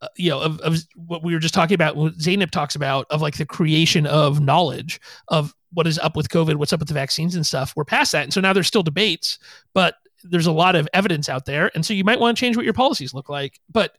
uh, 0.00 0.08
you 0.16 0.30
know 0.30 0.40
of, 0.40 0.60
of 0.60 0.78
what 0.94 1.22
we 1.22 1.32
were 1.32 1.40
just 1.40 1.54
talking 1.54 1.74
about 1.74 1.96
what 1.96 2.18
Zeynep 2.18 2.50
talks 2.50 2.74
about 2.74 3.06
of 3.10 3.22
like 3.22 3.36
the 3.36 3.46
creation 3.46 4.06
of 4.06 4.40
knowledge 4.40 5.00
of 5.28 5.54
what 5.72 5.86
is 5.86 5.98
up 5.98 6.16
with 6.16 6.28
COVID, 6.28 6.56
what's 6.56 6.72
up 6.72 6.80
with 6.80 6.88
the 6.88 6.94
vaccines 6.94 7.34
and 7.34 7.46
stuff. 7.46 7.72
We're 7.74 7.84
past 7.84 8.12
that. 8.12 8.24
And 8.24 8.32
so 8.32 8.40
now 8.40 8.52
there's 8.52 8.66
still 8.66 8.82
debates, 8.82 9.38
but 9.72 9.94
there's 10.24 10.46
a 10.46 10.52
lot 10.52 10.76
of 10.76 10.88
evidence 10.92 11.28
out 11.28 11.44
there. 11.44 11.70
And 11.74 11.84
so 11.84 11.94
you 11.94 12.04
might 12.04 12.20
want 12.20 12.36
to 12.36 12.40
change 12.40 12.56
what 12.56 12.64
your 12.64 12.74
policies 12.74 13.14
look 13.14 13.28
like. 13.28 13.60
But 13.70 13.96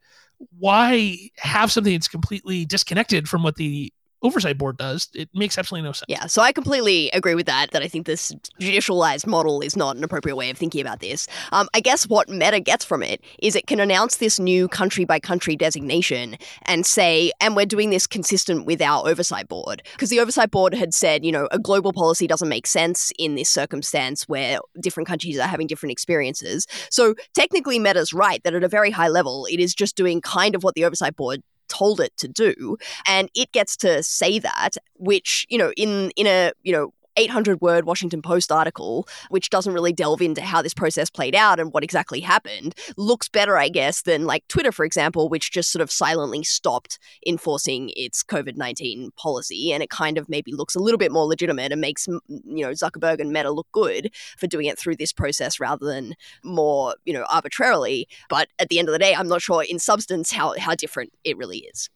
why 0.58 1.18
have 1.38 1.72
something 1.72 1.94
that's 1.94 2.08
completely 2.08 2.66
disconnected 2.66 3.30
from 3.30 3.44
what 3.44 3.56
the 3.56 3.94
oversight 4.24 4.58
board 4.58 4.78
does, 4.78 5.10
it 5.14 5.30
makes 5.34 5.58
absolutely 5.58 5.88
no 5.88 5.92
sense. 5.92 6.06
Yeah, 6.08 6.26
so 6.26 6.42
I 6.42 6.52
completely 6.52 7.10
agree 7.12 7.36
with 7.36 7.46
that. 7.46 7.72
That 7.72 7.84
I 7.84 7.88
think 7.88 8.06
this 8.06 8.34
judicialized 8.60 9.28
model 9.28 9.62
is 9.62 9.76
not 9.76 9.96
an 9.96 10.04
appropriate 10.04 10.36
way 10.36 10.50
of 10.50 10.58
thinking 10.58 10.82
about 10.82 11.00
this. 11.00 11.28
Um, 11.52 11.68
I 11.74 11.80
guess 11.80 12.08
what 12.08 12.30
Meta 12.30 12.60
gets 12.60 12.86
from 12.86 13.04
it 13.04 13.22
is 13.40 13.56
it 13.56 13.68
can 13.68 13.80
announce 13.80 14.18
this 14.18 14.40
new 14.40 14.68
country 14.68 15.06
by 15.06 15.20
country 15.20 15.56
designation 15.56 16.38
and 16.64 16.86
say, 16.86 17.32
and 17.42 17.56
we're 17.56 17.66
doing 17.66 17.90
this 17.90 18.08
consistent 18.08 18.66
with 18.66 18.82
our 18.82 19.08
oversight 19.08 19.48
board 19.48 19.84
because 19.94 20.10
the 20.10 20.20
oversight 20.20 20.52
board 20.52 20.74
had 20.74 20.94
said, 20.94 21.26
you 21.26 21.32
know, 21.32 21.48
a 21.52 21.60
global 21.60 21.94
policy 21.94 22.28
doesn't 22.28 22.50
make 22.50 22.68
sense 22.68 23.12
in 23.20 23.36
this 23.36 23.50
circumstance 23.50 24.28
where 24.28 24.60
different 24.80 25.08
countries 25.08 25.38
are 25.40 25.48
having 25.48 25.68
different 25.68 25.92
experiences. 25.92 26.66
So 26.90 27.16
technically, 27.34 27.80
Meta's 27.80 28.14
right 28.14 28.44
that 28.44 28.54
at 28.54 28.64
a 28.64 28.68
very 28.68 28.92
high 28.92 29.10
level, 29.10 29.48
it 29.52 29.60
is 29.60 29.74
just 29.74 29.96
doing 29.96 30.22
kind 30.22 30.56
of 30.56 30.64
what 30.64 30.76
the 30.76 30.86
oversight 30.86 31.16
board 31.16 31.42
told 31.78 32.00
it 32.00 32.16
to 32.18 32.28
do 32.28 32.78
and 33.08 33.30
it 33.36 33.52
gets 33.52 33.76
to 33.78 33.92
say 34.04 34.40
that 34.40 34.72
which 34.96 35.46
you 35.50 35.58
know 35.58 35.72
in 35.78 36.12
in 36.16 36.28
a 36.28 36.52
you 36.64 36.74
know 36.76 36.94
800 37.18 37.62
word 37.62 37.86
Washington 37.86 38.22
Post 38.22 38.52
article, 38.52 39.08
which 39.30 39.50
doesn't 39.50 39.74
really 39.74 39.94
delve 39.94 40.22
into 40.22 40.42
how 40.42 40.62
this 40.62 40.74
process 40.74 41.10
played 41.10 41.36
out 41.36 41.60
and 41.60 41.74
what 41.74 41.84
exactly 41.84 42.20
happened, 42.20 42.76
looks 42.98 43.30
better, 43.30 43.58
I 43.58 43.70
guess, 43.70 44.02
than 44.02 44.26
like 44.26 44.48
Twitter, 44.48 44.72
for 44.72 44.86
example, 44.86 45.30
which 45.30 45.52
just 45.52 45.72
sort 45.72 45.82
of 45.82 45.92
silently 45.92 46.44
stopped 46.44 47.00
enforcing 47.28 47.92
its 47.96 48.24
COVID 48.24 48.56
19 48.56 49.12
policy. 49.18 49.72
And 49.72 49.84
it 49.84 49.90
kind 49.90 50.18
of 50.18 50.30
maybe 50.30 50.54
looks 50.54 50.76
a 50.76 50.80
little 50.80 50.98
bit 50.98 51.12
more 51.12 51.26
legitimate 51.26 51.72
and 51.72 51.82
makes, 51.82 52.08
you 52.08 52.22
know, 52.46 52.72
Zuckerberg 52.72 53.20
and 53.20 53.32
Meta 53.32 53.52
look 53.52 53.68
good 53.72 54.14
for 54.38 54.48
doing 54.48 54.68
it 54.68 54.80
through 54.80 54.96
this 54.96 55.14
process 55.14 55.60
rather 55.60 55.86
than 55.86 56.16
more, 56.44 56.96
you 57.06 57.14
know, 57.14 57.26
arbitrarily. 57.30 58.08
But 58.30 58.50
at 58.60 58.70
the 58.70 58.80
end 58.80 58.90
of 58.90 58.94
the 58.94 59.00
day, 59.00 59.14
I'm 59.14 59.28
not 59.28 59.42
sure 59.42 59.64
in 59.64 59.80
substance 59.80 60.32
how, 60.32 60.56
how 60.58 60.76
different 60.76 61.12
it 61.24 61.38
really 61.38 61.60
is. 61.60 61.90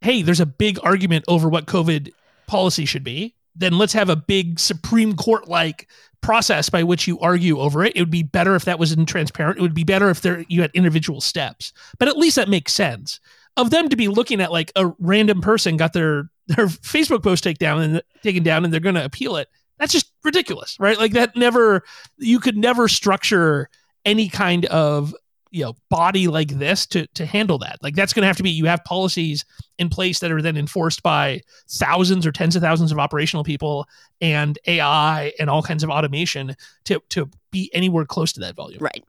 hey, 0.00 0.22
there's 0.22 0.40
a 0.40 0.46
big 0.46 0.78
argument 0.82 1.24
over 1.28 1.48
what 1.48 1.66
COVID 1.66 2.10
policy 2.46 2.84
should 2.84 3.04
be. 3.04 3.34
Then 3.56 3.78
let's 3.78 3.92
have 3.92 4.08
a 4.08 4.16
big 4.16 4.60
Supreme 4.60 5.16
Court 5.16 5.48
like 5.48 5.88
process 6.20 6.68
by 6.68 6.82
which 6.82 7.08
you 7.08 7.18
argue 7.20 7.58
over 7.58 7.84
it. 7.84 7.96
It 7.96 8.00
would 8.00 8.10
be 8.10 8.22
better 8.22 8.54
if 8.54 8.64
that 8.66 8.78
was 8.78 8.92
in 8.92 9.06
transparent. 9.06 9.58
It 9.58 9.62
would 9.62 9.74
be 9.74 9.84
better 9.84 10.10
if 10.10 10.20
there 10.20 10.44
you 10.48 10.62
had 10.62 10.70
individual 10.74 11.20
steps. 11.20 11.72
But 11.98 12.08
at 12.08 12.16
least 12.16 12.36
that 12.36 12.48
makes 12.48 12.72
sense. 12.72 13.20
Of 13.56 13.70
them 13.70 13.88
to 13.88 13.96
be 13.96 14.08
looking 14.08 14.40
at 14.40 14.52
like 14.52 14.70
a 14.76 14.92
random 14.98 15.40
person 15.40 15.76
got 15.76 15.92
their 15.92 16.30
their 16.46 16.66
Facebook 16.66 17.22
post 17.22 17.44
taken 17.44 17.58
down 17.58 17.82
and 17.82 18.02
taken 18.22 18.42
down 18.42 18.64
and 18.64 18.72
they're 18.72 18.80
going 18.80 18.94
to 18.94 19.04
appeal 19.04 19.36
it. 19.36 19.48
That's 19.78 19.92
just 19.92 20.12
ridiculous, 20.24 20.76
right? 20.78 20.98
Like 20.98 21.12
that 21.12 21.36
never 21.36 21.82
you 22.18 22.38
could 22.38 22.56
never 22.56 22.86
structure 22.86 23.68
any 24.04 24.28
kind 24.28 24.64
of 24.66 25.14
you 25.50 25.64
know 25.64 25.74
body 25.88 26.28
like 26.28 26.50
this 26.50 26.86
to 26.86 27.06
to 27.08 27.26
handle 27.26 27.58
that. 27.58 27.78
Like 27.82 27.94
that's 27.94 28.12
going 28.12 28.22
to 28.22 28.26
have 28.26 28.36
to 28.36 28.42
be 28.42 28.50
you 28.50 28.66
have 28.66 28.84
policies 28.84 29.44
in 29.78 29.88
place 29.88 30.20
that 30.20 30.30
are 30.30 30.42
then 30.42 30.56
enforced 30.56 31.02
by 31.02 31.40
thousands 31.68 32.26
or 32.26 32.32
tens 32.32 32.56
of 32.56 32.62
thousands 32.62 32.92
of 32.92 32.98
operational 32.98 33.44
people 33.44 33.86
and 34.20 34.58
ai 34.66 35.32
and 35.40 35.50
all 35.50 35.62
kinds 35.62 35.82
of 35.82 35.90
automation 35.90 36.54
to 36.84 37.02
to 37.10 37.28
be 37.50 37.70
anywhere 37.74 38.04
close 38.04 38.32
to 38.32 38.40
that 38.40 38.54
volume. 38.54 38.80
Right 38.80 39.04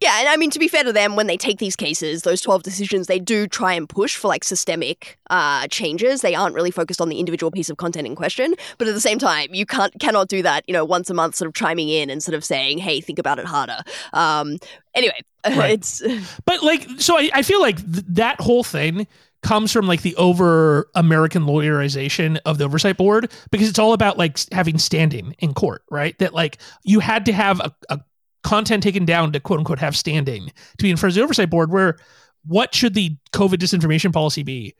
yeah, 0.00 0.20
and 0.20 0.28
I 0.28 0.36
mean 0.36 0.50
to 0.50 0.58
be 0.58 0.68
fair 0.68 0.84
to 0.84 0.92
them, 0.92 1.16
when 1.16 1.26
they 1.26 1.36
take 1.36 1.58
these 1.58 1.74
cases, 1.74 2.22
those 2.22 2.40
twelve 2.40 2.62
decisions, 2.62 3.08
they 3.08 3.18
do 3.18 3.46
try 3.46 3.72
and 3.72 3.88
push 3.88 4.16
for 4.16 4.28
like 4.28 4.44
systemic 4.44 5.18
uh, 5.30 5.66
changes. 5.68 6.20
They 6.20 6.34
aren't 6.34 6.54
really 6.54 6.70
focused 6.70 7.00
on 7.00 7.08
the 7.08 7.18
individual 7.18 7.50
piece 7.50 7.68
of 7.68 7.78
content 7.78 8.06
in 8.06 8.14
question, 8.14 8.54
but 8.78 8.86
at 8.86 8.94
the 8.94 9.00
same 9.00 9.18
time, 9.18 9.48
you 9.52 9.66
can't 9.66 9.98
cannot 9.98 10.28
do 10.28 10.42
that. 10.42 10.64
You 10.68 10.72
know, 10.72 10.84
once 10.84 11.10
a 11.10 11.14
month, 11.14 11.34
sort 11.34 11.48
of 11.48 11.54
chiming 11.54 11.88
in 11.88 12.10
and 12.10 12.22
sort 12.22 12.36
of 12.36 12.44
saying, 12.44 12.78
"Hey, 12.78 13.00
think 13.00 13.18
about 13.18 13.38
it 13.40 13.46
harder." 13.46 13.80
Um, 14.12 14.58
anyway, 14.94 15.20
right. 15.46 15.72
it's 15.72 16.00
but 16.44 16.62
like 16.62 16.86
so, 16.98 17.18
I, 17.18 17.30
I 17.34 17.42
feel 17.42 17.60
like 17.60 17.76
th- 17.76 18.04
that 18.08 18.40
whole 18.40 18.62
thing 18.62 19.06
comes 19.42 19.72
from 19.72 19.86
like 19.86 20.02
the 20.02 20.16
over 20.16 20.88
American 20.94 21.44
lawyerization 21.44 22.38
of 22.44 22.58
the 22.58 22.64
oversight 22.64 22.96
board 22.96 23.30
because 23.50 23.68
it's 23.68 23.78
all 23.78 23.92
about 23.92 24.18
like 24.18 24.38
having 24.52 24.78
standing 24.78 25.34
in 25.38 25.54
court, 25.54 25.82
right? 25.90 26.18
That 26.18 26.34
like 26.34 26.58
you 26.82 27.00
had 27.00 27.24
to 27.26 27.32
have 27.32 27.60
a, 27.60 27.72
a 27.88 28.00
content 28.48 28.82
taken 28.82 29.04
down 29.04 29.32
to 29.32 29.40
quote 29.40 29.58
unquote 29.58 29.78
have 29.78 29.96
standing 29.96 30.46
to 30.46 30.82
be 30.82 30.90
in 30.90 30.96
front 30.96 31.10
of 31.10 31.14
the 31.14 31.22
oversight 31.22 31.50
board 31.50 31.70
where 31.70 31.98
what 32.46 32.74
should 32.74 32.94
the 32.94 33.16
covid 33.32 33.56
disinformation 33.56 34.12
policy 34.12 34.42
be 34.42 34.74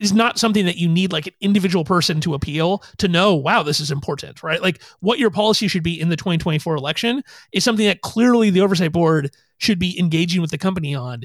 is 0.00 0.12
not 0.12 0.38
something 0.38 0.64
that 0.64 0.76
you 0.76 0.88
need 0.88 1.12
like 1.12 1.26
an 1.26 1.34
individual 1.40 1.84
person 1.84 2.20
to 2.20 2.34
appeal 2.34 2.82
to 2.98 3.08
know 3.08 3.34
wow 3.34 3.62
this 3.62 3.80
is 3.80 3.90
important 3.90 4.42
right? 4.42 4.62
Like 4.62 4.82
what 5.00 5.18
your 5.18 5.30
policy 5.30 5.68
should 5.68 5.82
be 5.82 6.00
in 6.00 6.08
the 6.08 6.16
2024 6.16 6.74
election 6.74 7.22
is 7.52 7.64
something 7.64 7.86
that 7.86 8.02
clearly 8.02 8.50
the 8.50 8.60
oversight 8.60 8.92
board 8.92 9.34
should 9.58 9.78
be 9.78 9.98
engaging 9.98 10.40
with 10.40 10.50
the 10.50 10.58
company 10.58 10.94
on 10.94 11.24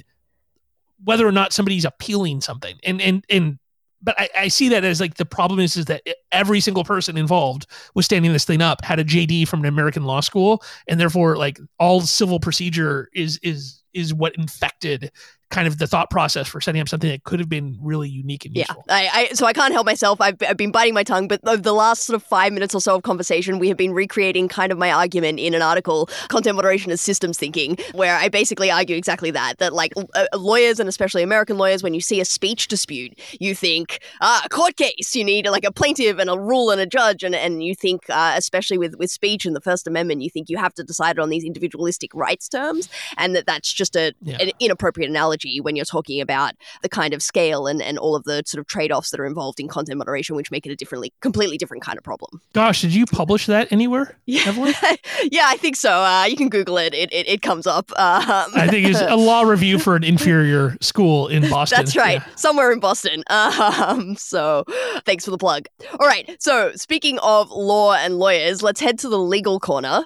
whether 1.04 1.28
or 1.28 1.32
not 1.32 1.54
somebody's 1.54 1.86
appealing 1.86 2.42
something. 2.42 2.78
And 2.84 3.02
and 3.02 3.26
and 3.30 3.60
but 4.06 4.16
I, 4.20 4.30
I, 4.38 4.48
see 4.48 4.70
that 4.70 4.86
as 4.86 5.02
like 5.02 5.16
the 5.16 5.26
problem 5.26 5.60
is 5.60 5.76
is 5.76 5.86
that 5.86 6.04
every 6.32 6.60
single 6.62 6.84
person 6.84 7.18
involved 7.18 7.66
was 7.96 8.06
standing 8.06 8.32
this 8.32 8.46
thing 8.46 8.62
up 8.62 8.86
had 8.86 9.00
a 9.00 9.04
JD 9.04 9.48
from 9.48 9.62
an 9.62 9.66
American 9.66 10.04
law 10.04 10.22
school, 10.22 10.64
and 10.88 11.00
therefore 11.00 11.36
like 11.36 11.60
all 11.80 12.02
civil 12.02 12.40
procedure 12.40 13.10
is 13.14 13.40
is 13.44 13.82
is 13.94 14.14
what 14.14 14.36
infected 14.36 15.12
kind 15.52 15.68
of 15.68 15.78
the 15.78 15.88
thought 15.88 16.10
process 16.10 16.48
for 16.48 16.60
setting 16.60 16.82
up 16.82 16.90
something 16.90 17.10
that 17.10 17.24
could 17.24 17.40
have 17.40 17.50
been 17.50 17.78
really 17.82 18.10
unique 18.10 18.46
and 18.46 18.56
useful. 18.56 18.84
Yeah, 18.88 18.96
I, 18.96 19.10
I, 19.14 19.34
so 19.34 19.46
I 19.46 19.54
can't 19.54 19.74
help 19.74 19.86
myself. 19.86 20.20
I've, 20.20 20.36
I've 20.42 20.58
been 20.58 20.72
biting 20.72 20.94
my 20.94 21.04
tongue, 21.04 21.28
but 21.28 21.40
over 21.48 21.62
the 21.62 21.74
last 21.74 22.04
sort 22.04 22.16
of 22.16 22.24
five 22.24 22.52
minutes 22.52 22.74
or 22.74 22.82
so 22.82 22.96
of 22.96 23.04
conversation, 23.04 23.60
we 23.60 23.68
have 23.68 23.78
been 23.78 23.94
recreating 23.94 24.48
kind 24.48 24.72
of 24.72 24.78
my 24.78 24.92
argument 24.92 25.40
in 25.40 25.54
an 25.54 25.62
article, 25.62 26.10
Content 26.30 26.56
Moderation 26.56 26.92
as 26.92 27.00
Systems 27.00 27.38
Thinking, 27.38 27.78
where 27.94 28.18
I 28.18 28.28
basically 28.28 28.72
argue 28.72 28.98
exactly 28.98 29.32
that, 29.32 29.60
that 29.60 29.74
like 29.74 29.94
uh, 30.16 30.26
lawyers 30.34 30.80
and 30.80 30.90
especially 30.90 31.24
American 31.24 31.58
lawyers, 31.58 31.84
when 31.84 31.94
you 31.94 32.02
see 32.02 32.20
a 32.20 32.26
speech 32.26 32.68
dispute, 32.68 33.18
you 33.40 33.54
think, 33.56 34.00
ah, 34.22 34.42
a 34.44 34.50
court 34.50 34.76
case, 34.78 35.16
you 35.16 35.24
need 35.24 35.48
like 35.48 35.64
a 35.64 35.72
plaintiff 35.72 36.18
and 36.18 36.30
a 36.30 36.40
rule 36.40 36.72
and 36.72 36.82
a 36.82 36.86
judge, 36.86 37.24
and, 37.24 37.36
and 37.36 37.64
you 37.64 37.76
think, 37.76 38.10
uh, 38.10 38.34
especially 38.36 38.78
with, 38.78 38.96
with 38.96 39.12
speech 39.12 39.46
and 39.46 39.56
the 39.56 39.62
First 39.62 39.88
Amendment, 39.88 40.22
you 40.22 40.30
think 40.30 40.50
you 40.50 40.58
have 40.58 40.74
to 40.74 40.84
decide 40.84 41.18
it 41.18 41.20
on 41.20 41.30
these 41.30 41.44
individualistic 41.44 42.14
rights 42.14 42.50
terms, 42.50 42.90
and 43.18 43.36
that 43.36 43.46
that's 43.46 43.72
just 43.72 43.96
a, 43.96 44.14
yeah. 44.24 44.38
an 44.40 44.52
inappropriate 44.60 45.10
analogy 45.10 45.45
analogy 45.46 45.62
when 45.62 45.76
you're 45.76 45.86
talking 45.86 46.22
about 46.22 46.54
the 46.82 46.90
kind 46.90 47.14
of 47.14 47.22
scale 47.22 47.68
and, 47.68 47.82
and 47.82 47.98
all 47.98 48.16
of 48.16 48.24
the 48.24 48.44
sort 48.46 48.60
of 48.60 48.68
trade-offs 48.68 49.12
that 49.12 49.20
are 49.20 49.26
involved 49.26 49.60
in 49.60 49.68
content 49.68 49.98
moderation, 49.98 50.36
which 50.36 50.52
make 50.52 50.66
it 50.66 50.72
a 50.72 50.76
differently, 50.76 51.14
completely 51.22 51.58
different 51.58 51.84
kind 51.84 51.98
of 51.98 52.04
problem. 52.04 52.42
Gosh, 52.54 52.82
did 52.82 52.94
you 52.94 53.06
publish 53.06 53.46
that 53.46 53.72
anywhere, 53.72 54.18
yeah. 54.26 54.52
yeah, 55.32 55.46
I 55.48 55.58
think 55.58 55.76
so. 55.76 55.92
Uh, 55.92 56.26
you 56.26 56.36
can 56.36 56.50
Google 56.50 56.78
it. 56.78 56.94
It, 56.94 57.12
it, 57.14 57.28
it 57.28 57.42
comes 57.42 57.68
up. 57.68 57.92
Um, 57.92 58.52
I 58.56 58.68
think 58.70 58.88
it's 58.88 59.02
a 59.02 59.16
law 59.16 59.44
review 59.44 59.80
for 59.80 59.96
an 59.96 60.04
inferior 60.16 60.78
school 60.82 61.28
in 61.28 61.50
Boston. 61.50 61.78
That's 61.78 61.96
right. 61.96 62.22
Yeah. 62.26 62.36
Somewhere 62.36 62.72
in 62.72 62.80
Boston. 62.80 63.24
Um, 63.76 64.16
so 64.16 64.64
thanks 65.06 65.26
for 65.26 65.32
the 65.32 65.38
plug. 65.38 65.68
All 66.00 66.08
right. 66.08 66.42
So 66.42 66.72
speaking 66.76 67.20
of 67.20 67.52
law 67.52 67.94
and 67.94 68.18
lawyers, 68.18 68.64
let's 68.64 68.80
head 68.80 69.00
to 69.00 69.10
the 69.10 69.20
legal 69.20 69.60
corner. 69.60 70.06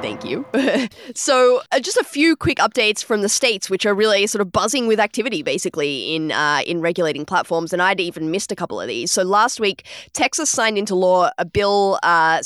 Thank 0.00 0.24
you. 0.24 0.46
so, 1.16 1.60
uh, 1.72 1.80
just 1.80 1.96
a 1.96 2.04
few 2.04 2.36
quick 2.36 2.58
updates 2.58 3.02
from 3.02 3.22
the 3.22 3.28
states, 3.28 3.68
which 3.68 3.84
are 3.84 3.94
really 3.94 4.28
sort 4.28 4.40
of 4.40 4.52
buzzing 4.52 4.86
with 4.86 5.00
activity, 5.00 5.42
basically 5.42 6.14
in 6.14 6.30
uh, 6.30 6.62
in 6.66 6.80
regulating 6.80 7.24
platforms. 7.24 7.72
And 7.72 7.82
I'd 7.82 7.98
even 7.98 8.30
missed 8.30 8.52
a 8.52 8.56
couple 8.56 8.80
of 8.80 8.86
these. 8.86 9.10
So 9.10 9.24
last 9.24 9.58
week, 9.58 9.86
Texas 10.12 10.50
signed 10.50 10.78
into 10.78 10.94
law 10.94 11.30
a 11.38 11.44
bill 11.44 11.98
uh, 12.04 12.40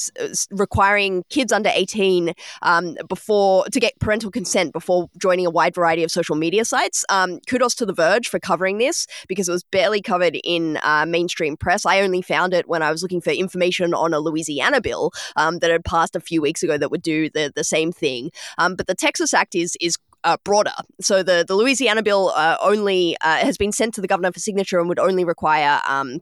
requiring 0.51 1.25
kids 1.29 1.53
under 1.53 1.71
eighteen 1.75 2.33
um, 2.63 2.97
before 3.07 3.67
to 3.67 3.79
get 3.79 3.99
parental 4.01 4.31
consent 4.31 4.73
before 4.73 5.11
joining 5.19 5.45
a 5.45 5.51
wide 5.51 5.75
variety 5.75 6.03
of 6.03 6.11
social 6.11 6.37
media 6.37 6.65
sites. 6.65 7.05
Um, 7.11 7.39
kudos 7.47 7.75
to 7.77 7.87
The 7.87 7.93
Verge 7.93 8.29
for 8.29 8.41
covering 8.41 8.79
this 8.79 9.07
because 9.29 9.49
it 9.49 9.53
was 9.53 9.63
barely 9.65 10.01
covered 10.01 10.39
in 10.43 10.79
uh, 10.83 11.05
mainstream 11.07 11.59
press. 11.59 11.85
I 11.85 12.01
only 12.01 12.23
found 12.23 12.55
it 12.55 12.67
when 12.67 12.83
I 12.83 12.91
was 12.91 13.03
looking 13.03 13.21
for 13.21 13.31
information 13.31 13.93
on 13.93 14.15
a 14.15 14.21
Louisiana 14.21 14.81
bill 14.81 15.13
um, 15.37 15.59
that 15.59 15.71
had 15.71 15.85
passed 15.85 16.17
a 16.17 16.21
few 16.21 16.41
weeks 16.41 16.63
ago 16.63 16.79
that 16.79 16.91
would 16.91 17.03
do 17.03 17.29
the 17.29 17.42
the, 17.43 17.53
the 17.55 17.65
same 17.65 17.93
thing. 17.93 18.31
Um, 18.59 18.77
but 18.77 18.87
the 18.87 18.95
Texas 18.95 19.35
Act 19.35 19.55
is 19.55 19.77
is 19.81 19.97
uh, 20.25 20.37
broader. 20.45 20.73
So 21.01 21.23
the 21.23 21.45
the 21.47 21.55
Louisiana 21.55 22.03
bill 22.03 22.33
uh, 22.35 22.57
only 22.63 23.17
uh, 23.21 23.39
has 23.39 23.57
been 23.57 23.73
sent 23.73 23.95
to 23.95 24.01
the 24.01 24.09
governor 24.09 24.33
for 24.33 24.41
signature 24.41 24.79
and 24.79 24.89
would 24.89 24.99
only 24.99 25.25
require. 25.25 25.81
Um, 25.89 26.21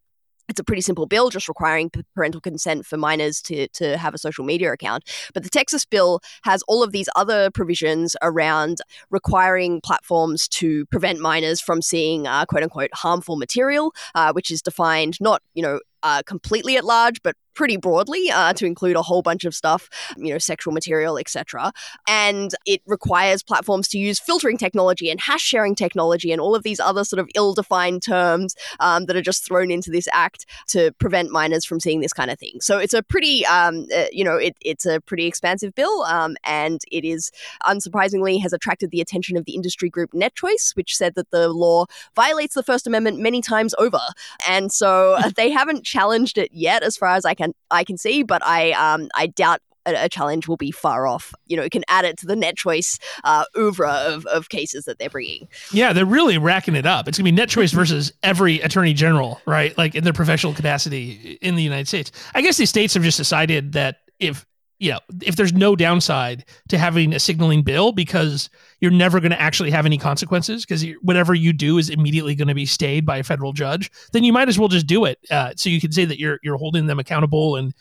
it's 0.49 0.59
a 0.59 0.65
pretty 0.65 0.83
simple 0.83 1.07
bill, 1.07 1.31
just 1.31 1.47
requiring 1.47 1.93
parental 2.15 2.41
consent 2.41 2.85
for 2.85 2.97
minors 2.97 3.41
to, 3.43 3.69
to 3.69 3.97
have 3.97 4.15
a 4.15 4.19
social 4.19 4.45
media 4.45 4.73
account. 4.73 5.05
But 5.33 5.45
the 5.45 5.49
Texas 5.49 5.85
bill 5.85 6.21
has 6.43 6.63
all 6.67 6.83
of 6.83 6.91
these 6.91 7.09
other 7.15 7.53
provisions 7.53 8.17
around 8.21 8.79
requiring 9.11 9.81
platforms 9.81 10.49
to 10.49 10.87
prevent 10.87 11.21
minors 11.21 11.61
from 11.61 11.81
seeing 11.81 12.27
uh, 12.27 12.47
quote 12.47 12.65
unquote 12.65 12.91
harmful 12.93 13.37
material, 13.37 13.95
uh, 14.17 14.33
which 14.33 14.51
is 14.51 14.61
defined 14.61 15.19
not, 15.21 15.41
you 15.55 15.63
know, 15.63 15.79
uh, 16.03 16.23
completely 16.27 16.77
at 16.77 16.85
large, 16.85 17.23
but 17.23 17.37
pretty 17.55 17.77
broadly 17.77 18.31
uh, 18.31 18.53
to 18.55 18.67
include 18.67 18.97
a 18.97 19.03
whole 19.03 19.23
bunch 19.23 19.45
of 19.45 19.55
stuff, 19.55 19.89
you 20.17 20.33
know, 20.33 20.39
sexual 20.39 20.73
material, 20.73 21.19
etc. 21.19 21.73
And 22.09 22.55
it 22.67 22.83
requires 22.87 23.43
platforms 23.43 23.89
to 23.89 23.99
use 23.99 24.19
filtering 24.19 24.59
technology 24.59 25.11
and 25.11 25.21
hash 25.21 25.43
sharing 25.43 25.75
technology 25.75 26.33
and 26.33 26.41
all 26.41 26.55
of 26.55 26.63
these 26.63 26.81
other 26.81 27.05
sort 27.05 27.21
of 27.21 27.29
ill-defined 27.35 28.03
terms 28.03 28.55
um, 28.79 29.07
that 29.07 29.17
are 29.17 29.23
just 29.23 29.45
thrown 29.45 29.71
into 29.71 29.91
this 29.91 30.09
act 30.13 30.47
to 30.69 30.93
prevent 30.99 31.31
minors 31.31 31.65
from 31.65 31.81
seeing 31.81 32.01
this 32.01 32.13
kind 32.13 32.31
of 32.31 32.39
thing. 32.39 32.61
So 32.61 32.79
it's 32.79 32.95
a 32.95 33.03
pretty, 33.03 33.45
um, 33.47 33.87
uh, 33.95 34.05
you 34.13 34.25
know, 34.25 34.37
it, 34.37 34.57
it's 34.61 34.87
a 34.87 35.01
pretty 35.01 35.27
expansive 35.27 35.75
bill, 35.75 36.03
um, 36.05 36.37
and 36.45 36.81
it 36.91 37.05
is 37.05 37.31
unsurprisingly 37.65 38.41
has 38.41 38.53
attracted 38.53 38.91
the 38.91 39.01
attention 39.01 39.37
of 39.37 39.45
the 39.45 39.55
industry 39.55 39.89
group 39.89 40.13
NetChoice, 40.13 40.77
which 40.77 40.97
said 40.97 41.15
that 41.15 41.31
the 41.31 41.49
law 41.49 41.87
violates 42.15 42.55
the 42.55 42.63
First 42.63 42.87
Amendment 42.87 43.19
many 43.19 43.41
times 43.41 43.75
over, 43.79 44.01
and 44.49 44.73
so 44.73 45.15
uh, 45.15 45.31
they 45.37 45.51
haven't 45.51 45.85
challenged 45.85 46.39
it 46.39 46.51
yet, 46.53 46.83
as 46.83 46.97
far 46.97 47.11
as 47.11 47.25
I 47.25 47.35
can 47.41 47.55
I 47.71 47.85
can 47.85 47.97
see, 47.97 48.23
but 48.23 48.45
I 48.45 48.73
um 48.73 49.09
I 49.15 49.27
doubt 49.27 49.61
a, 49.87 50.09
challenge 50.09 50.47
will 50.47 50.57
be 50.57 50.71
far 50.71 51.07
off. 51.07 51.33
You 51.47 51.57
know, 51.57 51.63
it 51.63 51.73
can 51.73 51.83
add 51.89 52.05
it 52.05 52.19
to 52.19 52.27
the 52.27 52.35
NetChoice 52.35 52.99
uh, 53.25 53.45
oeuvre 53.57 53.91
of, 53.91 54.27
of 54.27 54.51
cases 54.51 54.85
that 54.85 54.99
they're 54.99 55.09
bringing. 55.09 55.49
Yeah, 55.73 55.93
they're 55.93 56.05
really 56.05 56.37
racking 56.39 56.75
it 56.75 56.87
up. 56.87 57.09
It's 57.09 57.19
going 57.19 57.35
to 57.35 57.43
be 57.43 57.47
NetChoice 57.47 57.73
versus 57.73 58.13
every 58.23 58.61
attorney 58.61 58.93
general, 58.93 59.41
right? 59.47 59.77
Like 59.79 59.95
in 59.95 60.05
their 60.05 60.13
professional 60.13 60.53
capacity 60.53 61.39
in 61.41 61.55
the 61.55 61.63
United 61.63 61.89
States. 61.89 62.13
I 62.35 62.43
guess 62.43 62.59
the 62.59 62.67
states 62.67 62.95
have 62.95 63.03
just 63.03 63.17
decided 63.17 63.73
that 63.73 64.01
if 64.19 64.45
you 64.81 64.91
know, 64.91 64.99
if 65.23 65.37
there's 65.37 65.53
no 65.53 65.77
downside 65.77 66.47
to 66.69 66.79
having 66.79 67.13
a 67.13 67.21
signaling 67.21 67.63
bill 67.63 67.93
because 67.93 68.49
you're 68.81 68.91
never 68.91 69.21
going 69.21 69.31
to 69.31 69.41
actually 69.41 69.71
have 69.71 69.85
any 69.85 69.99
consequences 69.99 70.65
because 70.65 70.85
whatever 71.03 71.35
you 71.35 71.53
do 71.53 71.77
is 71.77 71.91
immediately 71.91 72.35
going 72.35 72.49
to 72.49 72.55
be 72.55 72.65
stayed 72.65 73.05
by 73.05 73.19
a 73.19 73.23
federal 73.23 73.53
judge, 73.53 73.91
then 74.13 74.25
you 74.25 74.33
might 74.33 74.49
as 74.49 74.59
well 74.59 74.69
just 74.69 74.87
do 74.87 75.05
it. 75.05 75.19
Uh, 75.31 75.53
so 75.55 75.69
you 75.69 75.83
can 75.83 75.93
say 75.93 76.07
that 76.07 76.19
you're 76.19 76.41
you're 76.43 76.57
holding 76.57 76.87
them 76.87 76.99
accountable 76.99 77.57
and 77.57 77.75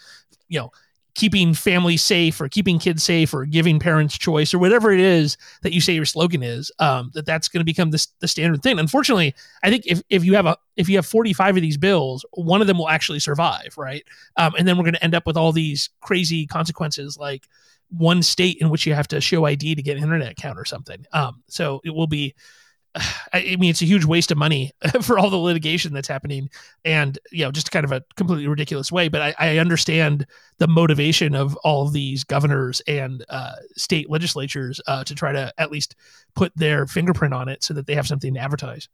you 0.49 0.59
know 0.59 0.71
keeping 1.19 1.53
families 1.53 2.01
safe 2.01 2.39
or 2.39 2.47
keeping 2.47 2.79
kids 2.79 3.03
safe 3.03 3.33
or 3.33 3.45
giving 3.45 3.79
parents 3.79 4.17
choice 4.17 4.53
or 4.53 4.59
whatever 4.59 4.91
it 4.91 4.99
is 4.99 5.37
that 5.63 5.73
you 5.73 5.81
say 5.81 5.93
your 5.93 6.05
slogan 6.05 6.41
is 6.41 6.71
um, 6.79 7.11
that 7.13 7.25
that's 7.25 7.49
going 7.49 7.59
to 7.59 7.65
become 7.65 7.91
the, 7.91 8.07
the 8.19 8.27
standard 8.27 8.63
thing. 8.63 8.79
Unfortunately 8.79 9.35
i 9.63 9.69
think 9.69 9.85
if, 9.85 10.01
if 10.09 10.23
you 10.23 10.33
have 10.35 10.45
a 10.45 10.57
if 10.77 10.87
you 10.87 10.95
have 10.95 11.05
45 11.05 11.57
of 11.57 11.61
these 11.61 11.77
bills 11.77 12.25
one 12.31 12.61
of 12.61 12.67
them 12.67 12.77
will 12.77 12.89
actually 12.89 13.19
survive 13.19 13.73
right? 13.77 14.03
Um, 14.37 14.53
and 14.57 14.67
then 14.67 14.77
we're 14.77 14.83
going 14.83 14.93
to 14.93 15.03
end 15.03 15.15
up 15.15 15.25
with 15.25 15.37
all 15.37 15.51
these 15.51 15.89
crazy 16.01 16.45
consequences 16.45 17.17
like 17.17 17.47
one 17.89 18.21
state 18.21 18.57
in 18.61 18.69
which 18.69 18.85
you 18.85 18.93
have 18.93 19.07
to 19.09 19.19
show 19.19 19.45
id 19.45 19.75
to 19.75 19.81
get 19.81 19.97
an 19.97 20.03
internet 20.03 20.31
account 20.31 20.59
or 20.59 20.65
something. 20.65 21.05
Um, 21.11 21.43
so 21.47 21.81
it 21.83 21.89
will 21.89 22.07
be 22.07 22.35
I 23.33 23.55
mean, 23.59 23.69
it's 23.69 23.81
a 23.81 23.85
huge 23.85 24.05
waste 24.05 24.31
of 24.31 24.37
money 24.37 24.71
for 25.01 25.19
all 25.19 25.29
the 25.29 25.37
litigation 25.37 25.93
that's 25.93 26.07
happening, 26.07 26.49
and 26.83 27.17
you 27.31 27.43
know, 27.43 27.51
just 27.51 27.71
kind 27.71 27.85
of 27.85 27.91
a 27.91 28.03
completely 28.15 28.47
ridiculous 28.47 28.91
way. 28.91 29.07
But 29.07 29.21
I, 29.21 29.35
I 29.39 29.57
understand 29.57 30.25
the 30.57 30.67
motivation 30.67 31.35
of 31.35 31.55
all 31.57 31.83
of 31.83 31.93
these 31.93 32.23
governors 32.23 32.81
and 32.87 33.23
uh, 33.29 33.55
state 33.75 34.09
legislatures 34.09 34.81
uh, 34.87 35.03
to 35.03 35.15
try 35.15 35.31
to 35.31 35.53
at 35.57 35.71
least 35.71 35.95
put 36.35 36.51
their 36.55 36.87
fingerprint 36.87 37.33
on 37.33 37.49
it 37.49 37.63
so 37.63 37.73
that 37.73 37.87
they 37.87 37.95
have 37.95 38.07
something 38.07 38.33
to 38.33 38.39
advertise. 38.39 38.89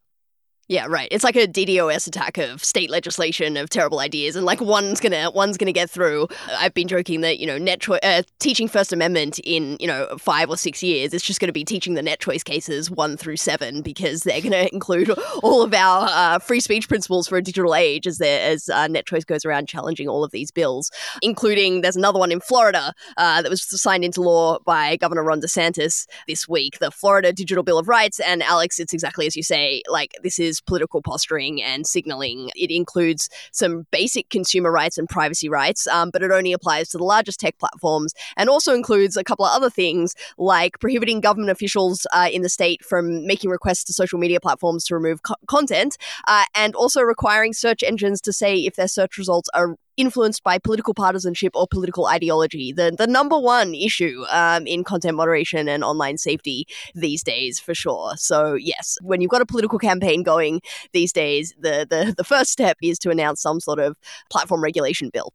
Yeah, 0.68 0.88
right. 0.90 1.08
It's 1.12 1.24
like 1.24 1.36
a 1.36 1.48
DDoS 1.48 2.08
attack 2.08 2.40
of 2.40 2.64
state 2.64 2.90
legislation 2.90 3.56
of 3.56 3.70
terrible 3.70 4.00
ideas, 4.00 4.36
and 4.36 4.48
like 4.48 4.60
one's 4.60 5.00
gonna 5.00 5.30
one's 5.30 5.58
gonna 5.58 5.72
get 5.72 5.92
through. 5.92 6.28
I've 6.58 6.74
been 6.74 6.88
joking 6.88 7.22
that 7.22 7.38
you 7.38 7.46
know 7.46 7.60
net 7.60 7.82
cho- 7.82 8.00
uh, 8.02 8.24
teaching 8.40 8.68
First 8.68 8.92
Amendment 8.92 9.40
in 9.44 9.78
you 9.80 9.86
know 9.86 10.08
five 10.18 10.50
or 10.50 10.58
six 10.58 10.82
years, 10.82 11.14
it's 11.14 11.24
just 11.24 11.40
going 11.40 11.50
to 11.50 11.54
be 11.54 11.64
teaching 11.64 11.94
the 11.94 12.02
NetChoice 12.02 12.44
cases 12.44 12.90
one 12.90 13.16
through 13.16 13.38
seven 13.38 13.84
because 13.84 14.24
they're 14.24 14.42
going 14.42 14.52
to 14.54 14.74
include 14.74 15.12
all 15.44 15.62
of 15.62 15.72
our 15.72 16.08
uh, 16.10 16.40
free 16.40 16.60
speech 16.60 16.90
principles 16.90 17.28
for 17.28 17.38
a 17.38 17.44
digital 17.44 17.76
age 17.76 18.08
as 18.08 18.20
as 18.20 18.68
uh, 18.70 18.88
NetChoice 18.88 19.28
goes 19.28 19.46
around 19.46 19.68
challenging 19.68 20.10
all 20.10 20.24
of 20.24 20.32
these 20.32 20.50
bills, 20.50 20.90
including 21.22 21.82
there's 21.82 21.96
another 21.96 22.18
one 22.18 22.32
in 22.32 22.40
Florida 22.40 22.92
uh, 23.18 23.40
that 23.44 23.52
was 23.52 23.62
signed 23.80 24.04
into 24.04 24.20
law 24.20 24.58
by 24.66 24.98
Governor 24.98 25.24
Ron 25.24 25.42
DeSantis 25.42 26.08
this 26.28 26.48
week, 26.48 26.80
the 26.80 26.90
Florida 26.90 27.32
Digital 27.32 27.64
Bill 27.64 27.78
of 27.78 27.88
Rights. 27.88 28.20
And 28.20 28.42
Alex, 28.42 28.80
it's 28.80 28.94
exactly 28.94 29.28
as 29.28 29.36
you 29.36 29.44
say, 29.44 29.84
like 29.88 30.16
this 30.24 30.40
is 30.40 30.55
political 30.62 31.02
posturing 31.02 31.62
and 31.62 31.86
signaling. 31.86 32.50
It 32.56 32.72
includes 32.72 33.30
some 33.52 33.86
basic 33.92 34.30
consumer 34.30 34.72
rights 34.72 34.98
and 34.98 35.08
privacy 35.08 35.50
rights, 35.50 35.88
um, 35.88 36.10
but 36.12 36.24
it 36.24 36.32
only 36.32 36.54
applies 36.54 36.90
to 36.90 36.98
the 36.98 37.04
largest 37.04 37.40
tech 37.40 37.58
platforms 37.60 38.14
and 38.38 38.50
also 38.50 38.74
includes 38.74 39.18
a 39.18 39.24
couple 39.24 39.46
of 39.46 39.52
other 39.56 39.70
things 39.70 40.14
like 40.38 40.80
prohibiting 40.80 41.22
government 41.22 41.52
officials 41.52 42.06
uh, 42.14 42.30
in 42.32 42.42
the 42.42 42.50
state 42.50 42.84
from 42.84 43.26
making 43.26 43.50
requests 43.50 43.84
to 43.86 43.94
social 43.94 44.20
media 44.20 44.40
platforms 44.40 44.86
to 44.86 44.96
remove 44.96 45.24
co- 45.24 45.36
content 45.48 45.98
uh, 46.28 46.46
and 46.56 46.76
also 46.76 47.02
requiring 47.02 47.54
search 47.54 47.84
engines 47.84 48.22
to 48.22 48.34
say 48.34 48.58
if 48.58 48.76
their 48.76 48.88
search 48.88 49.18
results 49.18 49.50
are 49.54 49.76
influenced 49.98 50.44
by 50.44 50.58
political 50.58 50.94
partisanship 50.94 51.56
or 51.56 51.68
political 51.68 52.08
ideology. 52.08 52.72
The 52.72 52.96
the 52.98 53.08
number 53.08 53.40
one 53.40 53.74
issue 53.74 54.24
um, 54.30 54.68
in 54.68 54.84
content 54.84 55.18
moderation 55.18 55.68
and 55.68 55.84
online 55.84 56.18
safety 56.18 56.68
these 56.94 57.24
days, 57.24 57.60
for 57.60 57.74
sure. 57.74 58.14
So 58.18 58.54
yes, 58.54 58.98
when 59.02 59.22
you've 59.22 59.32
got 59.32 59.42
a 59.42 59.46
political 59.46 59.80
campaign 59.80 60.24
going 60.24 60.62
these 60.94 61.14
days, 61.14 61.54
the 61.60 61.86
the 61.90 62.14
the 62.16 62.24
first 62.24 62.52
step 62.52 62.78
is 62.82 63.00
to 63.00 63.10
announce 63.10 63.42
some 63.42 63.60
sort 63.60 63.80
of 63.80 63.96
platform 64.30 64.64
regulation 64.64 65.10
bill. 65.14 65.34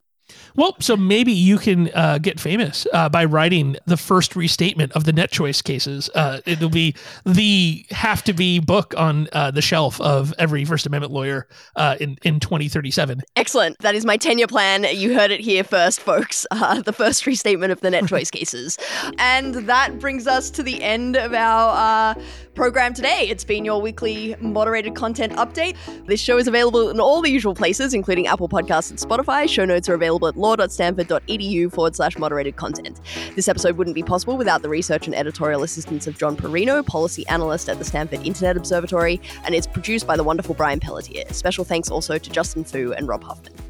Well, 0.56 0.76
so 0.80 0.96
maybe 0.96 1.32
you 1.32 1.58
can 1.58 1.90
uh, 1.94 2.18
get 2.18 2.40
famous 2.40 2.86
uh, 2.92 3.08
by 3.08 3.24
writing 3.24 3.76
the 3.86 3.96
first 3.96 4.36
restatement 4.36 4.92
of 4.92 5.04
the 5.04 5.12
NetChoice 5.12 5.62
cases. 5.62 6.10
Uh, 6.14 6.40
it'll 6.46 6.68
be 6.68 6.94
the 7.24 7.86
have 7.90 8.22
to 8.24 8.32
be 8.32 8.58
book 8.58 8.94
on 8.96 9.28
uh, 9.32 9.50
the 9.50 9.62
shelf 9.62 10.00
of 10.00 10.34
every 10.38 10.64
First 10.64 10.86
Amendment 10.86 11.12
lawyer 11.12 11.46
uh, 11.76 11.96
in 12.00 12.18
in 12.22 12.40
2037. 12.40 13.22
Excellent. 13.36 13.78
That 13.78 13.94
is 13.94 14.04
my 14.04 14.16
tenure 14.16 14.46
plan. 14.46 14.84
You 14.84 15.14
heard 15.14 15.30
it 15.30 15.40
here 15.40 15.64
first, 15.64 16.00
folks. 16.00 16.46
Uh, 16.60 16.82
the 16.82 16.92
first 16.92 17.26
restatement 17.26 17.72
of 17.72 17.80
the 17.80 17.88
NetChoice 17.88 18.30
cases, 18.30 18.76
and 19.18 19.54
that 19.54 19.98
brings 19.98 20.26
us 20.26 20.50
to 20.50 20.62
the 20.62 20.82
end 20.82 21.16
of 21.16 21.32
our 21.32 22.14
program 22.54 22.92
today. 22.92 23.26
It's 23.28 23.44
been 23.44 23.64
your 23.64 23.80
weekly 23.80 24.36
moderated 24.40 24.94
content 24.94 25.32
update. 25.34 25.76
This 26.06 26.20
show 26.20 26.36
is 26.36 26.46
available 26.46 26.90
in 26.90 27.00
all 27.00 27.22
the 27.22 27.30
usual 27.30 27.54
places, 27.54 27.94
including 27.94 28.26
Apple 28.26 28.48
Podcasts 28.48 28.90
and 28.90 28.98
Spotify. 28.98 29.48
Show 29.48 29.64
notes 29.64 29.88
are 29.88 29.94
available 30.20 30.28
at 30.28 30.36
law.stanford.edu 30.36 31.72
forward 31.72 31.96
slash 31.96 32.18
moderated 32.18 32.56
content. 32.56 33.00
This 33.34 33.48
episode 33.48 33.76
wouldn't 33.76 33.94
be 33.94 34.02
possible 34.02 34.36
without 34.36 34.62
the 34.62 34.68
research 34.68 35.06
and 35.06 35.14
editorial 35.14 35.62
assistance 35.62 36.06
of 36.06 36.18
John 36.18 36.36
Perrino, 36.36 36.84
policy 36.84 37.26
analyst 37.28 37.68
at 37.68 37.78
the 37.78 37.84
Stanford 37.84 38.26
Internet 38.26 38.56
Observatory, 38.56 39.20
and 39.44 39.54
it's 39.54 39.66
produced 39.66 40.06
by 40.06 40.16
the 40.16 40.24
wonderful 40.24 40.54
Brian 40.54 40.80
Pelletier. 40.80 41.24
Special 41.32 41.64
thanks 41.64 41.90
also 41.90 42.18
to 42.18 42.30
Justin 42.30 42.64
Fu 42.64 42.92
and 42.92 43.08
Rob 43.08 43.24
Huffman. 43.24 43.69